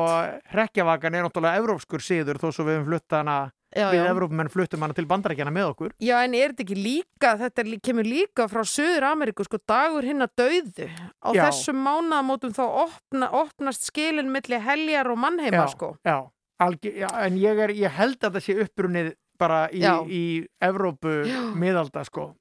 [0.52, 3.40] hrekkjavakan er náttúrulega evrópskur siður þó svo við höfum flutt hana
[3.72, 4.10] Já, við já.
[4.12, 5.94] evrópumenn fluttum hana til bandarækjana með okkur.
[6.04, 10.04] Já, en er þetta ekki líka, þetta er, kemur líka frá Suður Ameríku, sko, dagur
[10.04, 10.88] hinn að dauðu.
[11.24, 15.94] Á þessum mánaðamótum þá opna, opnast skilin milli heljar og mannheima, sko.
[16.04, 16.18] já,
[16.60, 19.96] algjör, en ég, er, ég held að það sé upprunnið bara í, Já.
[20.06, 20.24] í
[20.62, 21.18] Evrópu
[21.58, 22.32] miðalda sko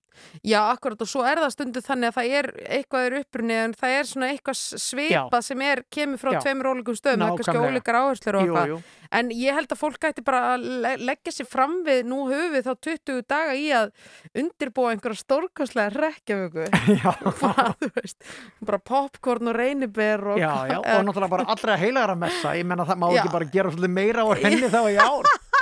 [0.45, 3.75] Já, akkurat og svo er það stundu þannig að það er eitthvað er upprunni en
[3.77, 6.41] það er svona eitthvað svipað sem er, kemur frá Já.
[6.45, 8.89] tveimur ólíkum stöðum, það er kannski ólíkar áherslur og eitthvað.
[9.21, 12.55] En ég held að fólk ætti bara að le leggja sér fram við, nú höfum
[12.55, 13.91] við þá 20 daga í að
[14.39, 16.69] undirbúa einhverja stórkostlega rekkjavöku.
[17.01, 17.11] Já.
[18.63, 20.41] bara, popcorn og reyniber og...
[20.41, 23.21] Já, já, og náttúrulega bara allra heilagra messa ég menna það má Já.
[23.25, 25.27] ekki bara gera meira á henni þá í ár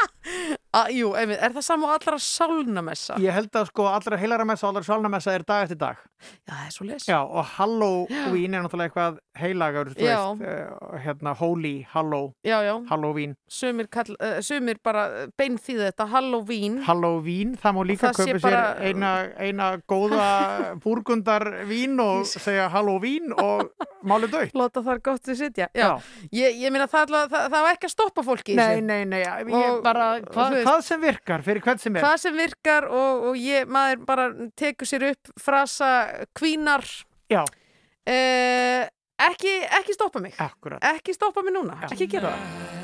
[0.78, 3.16] A, jú, einmitt, er það sama á allra sálnamessa?
[3.24, 6.52] Ég held að sko allra heilagra messa og allra sálnamessa er dag eftir dag Já,
[6.52, 7.04] það er svo les.
[7.08, 12.74] Já, og Halloween er náttúrulega eitthvað veist, uh, hérna Holy, Hallow, Já, já.
[12.90, 15.04] Halloween Sumir, kall, uh, sumir bara
[15.38, 16.80] bein því þetta, Halloween.
[16.86, 20.26] Halloween, það má líka það sé kaupa bara- sér eina, eina góða
[20.84, 23.70] búrgundarvín og segja Halloween og
[24.06, 25.68] máli döitt Láta þar gott við sitja.
[25.74, 25.98] Já.
[26.34, 29.22] Ég, ég meina það, það, það var ekki að stoppa fólki í Nei, nei, nei,
[29.22, 32.16] ég Og- bara, og hva, þú veist- hvað sem virkar fyrir hvern sem er Hvað
[32.24, 34.28] sem virkar og, og ég, maður bara
[34.58, 35.90] tekur sér upp frasa
[36.36, 36.84] kvínar.
[37.32, 37.42] Já.
[38.08, 38.84] Eh,
[39.28, 40.36] ekki, ekki stoppa mig.
[40.40, 40.84] Akkurat.
[40.94, 41.80] Ekki stoppa mig núna.
[41.88, 42.76] Ekki gera það.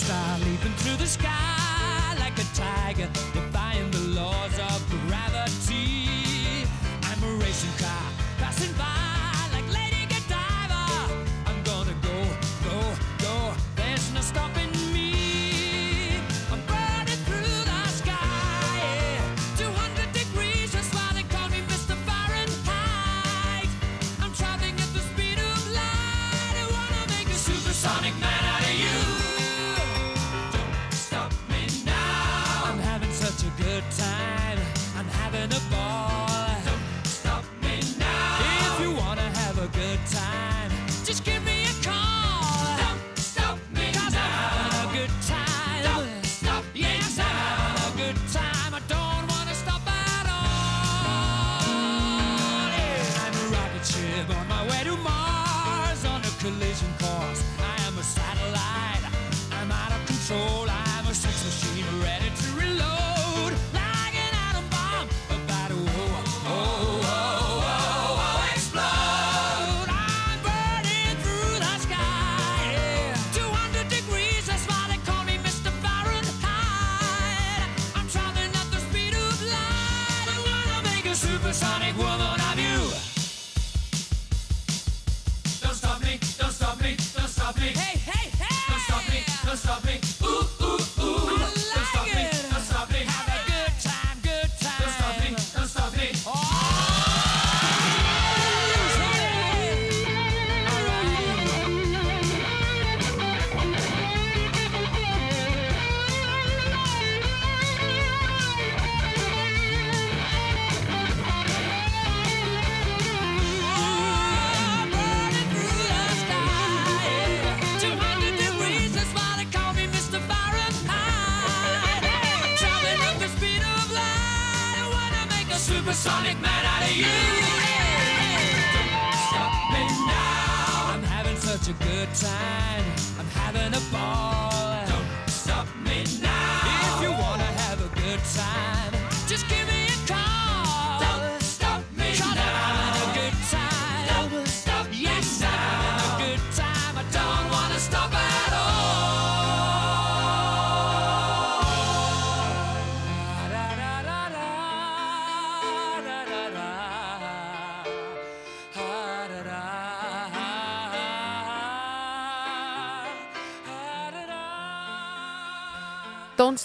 [0.00, 1.49] Star leaping through the sky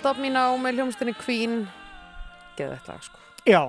[0.06, 1.54] Stop Me Now með hljómsdunni Queen.
[2.60, 3.18] Geðveitt lag sko.
[3.50, 3.64] Já,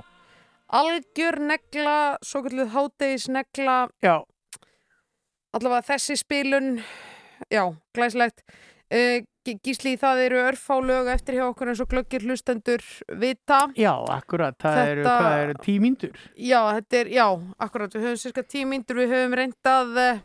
[0.69, 3.77] algjör negla, svo kalluð hádegis negla.
[4.05, 4.19] Já,
[5.57, 6.69] allavega þessi spilun
[7.49, 7.63] já,
[7.97, 12.85] glæslegt uh, Gísli, það eru örfá lög eftir hjá okkur eins og glöggir hlustendur
[13.17, 13.63] vita.
[13.73, 16.21] Já, akkurat, það Þetta- eru tímíndur?
[16.37, 17.27] já, þetta er, já,
[17.65, 20.25] akkurat við höfum cirka tíu mínútur, við höfum reyndað uh,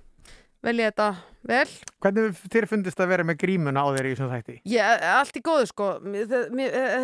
[0.60, 1.14] velja þetta
[1.48, 1.66] vel.
[2.04, 4.58] Hvernig þér fundist að vera með grímuna á þér í þessum þætti?
[4.70, 4.88] Já,
[5.18, 5.90] allt í góðu sko.
[6.12, 6.38] Eh,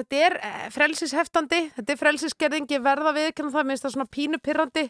[0.01, 1.61] Þetta er eh, frelsisheftandi.
[1.79, 3.67] Þetta er frelsisgerðing, ég verða við það.
[3.67, 4.87] Mér finnst það svona pínu pirrandi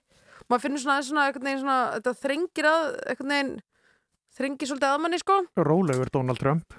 [0.47, 3.53] maður finnur svona, aðeins svona, veginn svona þetta þrengir að, einhvern veginn
[4.37, 5.39] þrengir svolítið að manni sko.
[5.67, 6.77] Rólegur Donald Trump.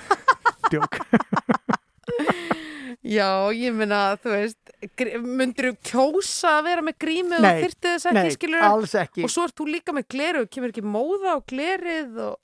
[0.72, 0.98] Djók
[3.06, 7.92] Já, ég meina, þú veist gr- myndirðu kjósa að vera með grími og Nei, þyrfti
[7.94, 9.24] þess nei, ekki, skilur alls ekki.
[9.26, 12.34] og svo ert þú líka með gleru, kemur ekki móða á glerið og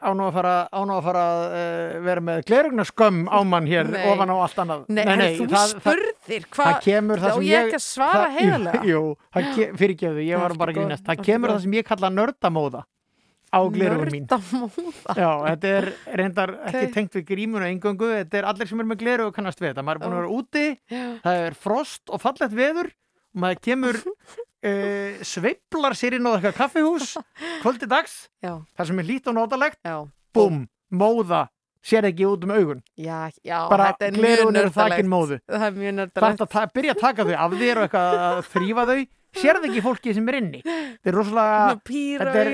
[0.00, 3.66] Á nú að fara, á nú að fara uh, vera með glerugna skömm á mann
[3.68, 3.98] hér Nei.
[4.08, 7.66] ofan á allt annað Nei, nei, þú spurðir, hvað- það kemur það Á sem ég
[7.66, 8.80] ekki að svara heiðarlega?
[8.94, 9.02] Jú,
[9.36, 12.10] jú ke, fyrirgefðu, ég var bara að grínast góðu, Það kemur það sem ég kalla
[12.16, 12.82] nördamóða
[13.48, 14.26] á glerugun mín.
[14.28, 15.88] Já, þetta er
[16.20, 16.94] reyndar ekki Ok.
[16.94, 19.84] tengt við grímuna engöngu, þetta er allir sem er með gleru og kannast við þetta,
[19.86, 21.04] maður er búin að vera úti Já.
[21.24, 26.58] það er frost og fallegt veður og maður kemur uh, sveiflar sér inn á eitthvað
[26.62, 27.14] kaffihús
[27.62, 28.58] kvöldi dags, Já.
[28.76, 29.80] það sem er lít og nótalegt
[30.36, 31.46] búm, móða
[31.88, 32.80] sér ekki út um augun.
[32.98, 35.38] Já, já, bara er glerun eru þakin móðu.
[35.46, 38.18] Það er mjög það nördalegt er að byrja að taka þau af þér og eitthvað
[38.26, 38.98] að þrýfa þau
[39.36, 40.60] sérð ekki fólki sem er inni?
[40.64, 41.58] Þetta er rosalega
[42.42, 42.52] er-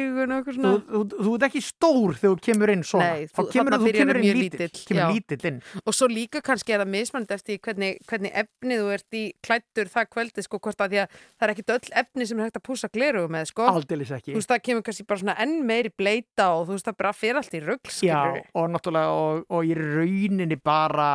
[0.55, 3.11] þú, þú, þú ert ekki stór þegar þú kemur inn svona.
[3.15, 5.61] Nei, þú, kemur þú kemur inn lítill, kemur lítill inn.
[5.85, 9.93] Og svo líka kannski er það mismönd eftir hvernig, hvernig efnið þú ert í klættur
[9.95, 12.61] það kvöldi sko hvort að því að það er ekkit öll efni sem er hægt
[12.61, 13.69] að pússa gleru með sko.
[13.71, 14.35] Aldeilis ekki.
[14.35, 17.15] Þú veist það kemur kannski bara svona enn meiri bleita og þú veist það bara
[17.17, 17.63] fyrir allt í
[17.95, 21.09] skilur og náttúrulega og, og í rauninni bara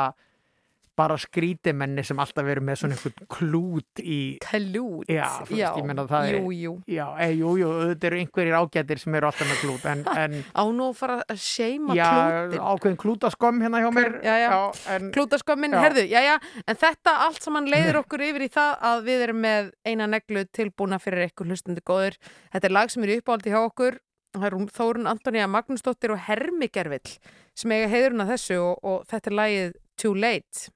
[1.00, 5.70] bara skrítimenni sem alltaf verið með svona einhvern klút í klút, já, þú veist, já,
[5.80, 6.74] ég menna það jú, er jú.
[6.92, 10.38] já, e, jú, jú, auðvitað eru einhverjir ágætir sem eru alltaf með klút en, en
[10.52, 14.20] á nú að fara að seima já, klútin ákveðin klútaskömm hérna hjá mér.
[14.24, 14.52] Já, já.
[14.96, 15.82] en, klútaskömmin, Já.
[15.86, 16.36] herðu, já, já.
[16.66, 20.46] En þetta allt saman leiðir okkur yfir í það að við erum með eina neglu
[20.56, 22.20] tilbúna fyrir ykkur hlustundi góður
[22.54, 24.00] þetta er lag sem er í uppáldi hjá okkur.
[24.30, 27.16] Þórun Antonija Magnúsdóttir og Hermi Gervill
[27.58, 30.70] sem eiga heiðurinn að þessu og, og þetta er lagið Too Late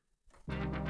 [0.49, 0.82] thank you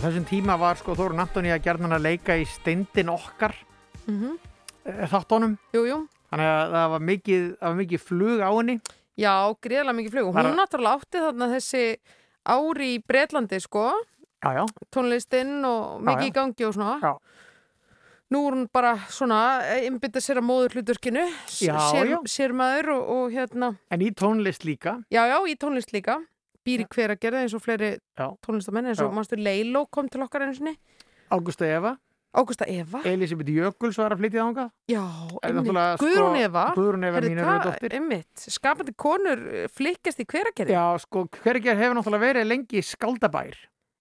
[0.00, 3.54] þessum tíma var sko Þórun Antoni að gerðan að leika í steindin okkar
[4.08, 4.38] Mhm.
[4.86, 5.98] eh, þáttunum Jú, jú.
[6.32, 8.80] þannig að það var mikið, það var mikið flug á henni
[9.20, 11.82] Já, greiðlega mikið flug og hún náttúrulega átti þarna þessi
[12.48, 13.84] ári í Bretlandi sko
[14.42, 14.64] já, já.
[14.90, 16.30] tónlistinn og mikið já.
[16.30, 17.14] í gangi og svona Já.
[18.30, 19.38] Nú er hún bara svona
[19.74, 21.24] einbytta sér að móður hlutverkinu
[21.60, 25.92] Já, sér, sér maður og, og hérna en í tónlist líka Já, já, í tónlist
[25.92, 26.20] líka
[26.66, 28.26] býr í hver að gera eins og fleiri Já.
[28.46, 29.14] tónlistamenn eins og Já.
[29.16, 30.76] mannstu Leilo kom til okkar einu sinni.
[31.30, 31.96] Ágústa Eva.
[32.30, 33.00] Ágústa Eva?
[33.04, 34.44] Elisabeth Jökuls var að flytja
[34.86, 35.02] Já,
[35.42, 35.64] Er einmitt.
[35.66, 36.64] náttúrulega, sko, Guðrún Eva.
[36.76, 40.70] Guðrún Eva Heyrðu, mín hvað- dóttir einmitt, skapandi konur eh, flikkast í hveragerði.
[40.70, 43.56] Já, sko, hverger hefur náttúrulega verið lengi skaldabær.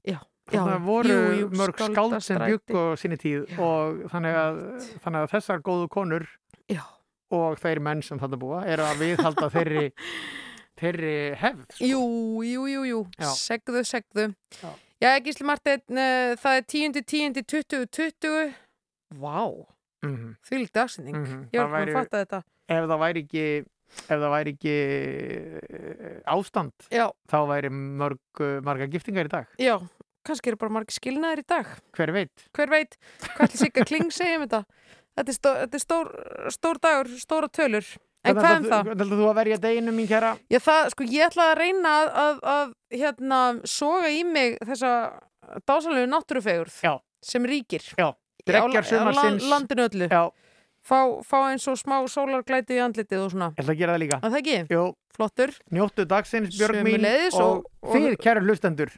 [0.06, 0.20] Já,
[0.50, 4.34] Þannig já, að voru jú, jú, mörg skáld sem bygg á sinni tíð og þannig
[4.34, 4.62] að,
[5.04, 6.28] þannig að þessar góðu konur
[6.70, 6.82] Já.
[7.32, 9.92] og þeir menn sem þetta búa eru að viðhalda þeirri,
[10.80, 11.66] þeirri hefð.
[11.76, 11.86] Sko.
[11.86, 12.02] Jú,
[12.48, 13.30] jú, jú, jú, Já.
[13.36, 14.30] segðu, segðu
[14.62, 14.70] Já.
[15.00, 17.04] Já, Gísli Marteinn, uh, það er 10.
[17.08, 17.44] 10.
[17.44, 17.86] 20.
[17.88, 18.54] 20
[19.20, 19.66] Vá,
[20.04, 20.36] Mhm.
[20.46, 21.50] því líkt dagsending Mhm.
[21.52, 23.46] Ég var bara að fatta þetta Ef það væri ekki,
[23.90, 24.76] ef það væri ekki
[25.20, 27.10] eh, ástand, Já.
[27.28, 29.48] þá væri mörg, eh, margar giftingar í dag.
[29.58, 29.80] Já,
[30.26, 31.66] kannski eru bara margir skilnaðir í dag
[31.96, 32.46] Hver veit?
[32.54, 34.66] Hver veit, hvað ætli Sigga Kling segja um þetta
[35.18, 36.08] Þetta er, stó, þetta er stór,
[36.54, 37.88] stór dagur, stóra tölur
[38.28, 38.84] En hvað um það?
[38.84, 40.32] Hvernig ætlar þú að verja deginu mín kæra?
[40.52, 44.92] Já, það, sko, ég ætla að reyna að, að, að hérna, soga í mig þessa
[45.66, 46.94] dásalegu náttúrufegurð Já.
[47.24, 48.10] sem ríkir Já,
[48.46, 49.44] dreggjar sumarsins.
[49.48, 50.24] á landinu öllu Já.
[50.84, 54.04] fá, fá eins og smá sólarglæti í andlitið og svona Ég ætla að gera það
[54.04, 54.20] líka.
[54.20, 54.58] að það ekki?
[54.76, 54.84] Jú.
[55.20, 58.92] Flottur Njóttu dagsins, Björg mín og, og- og- þið, kæru hlustendur.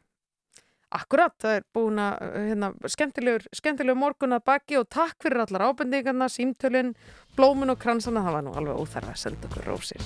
[0.91, 5.63] Akkurat, það er búin að hérna, skemmtilegur, skemmtilegur morgun að baki og takk fyrir allar
[5.69, 6.89] ábendingarna, símtölin,
[7.37, 10.03] blómun og kransana, það var nú alveg óþarf að senda okkur rósir.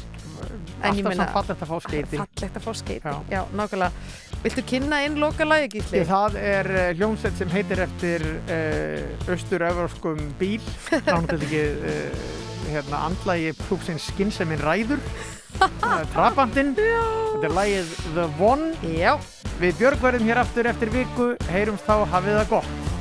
[0.86, 2.20] Alltaf samt fallegt að fá skeyti.
[2.22, 4.06] Fallegt að fá skeiti, já, já nákvæmlega.
[4.46, 6.04] Viltu kynna inn loka lagi, Gísli?
[6.04, 10.62] Því það er uh, hljómsveit sem heitir eftir uh, austur-evróskum bíl
[11.08, 11.64] náttúrulega ekki
[11.96, 12.28] uh,
[12.70, 15.45] hérna, andlagi prúfsins skinseminn ræður Það er
[16.16, 16.74] Trabantinn.
[16.78, 18.74] Þetta er lagið The One.
[18.96, 19.16] Já.
[19.62, 21.32] Við Björg verðum hér aftur eftir viku.
[21.52, 22.95] Heyrumst þá hafið það gott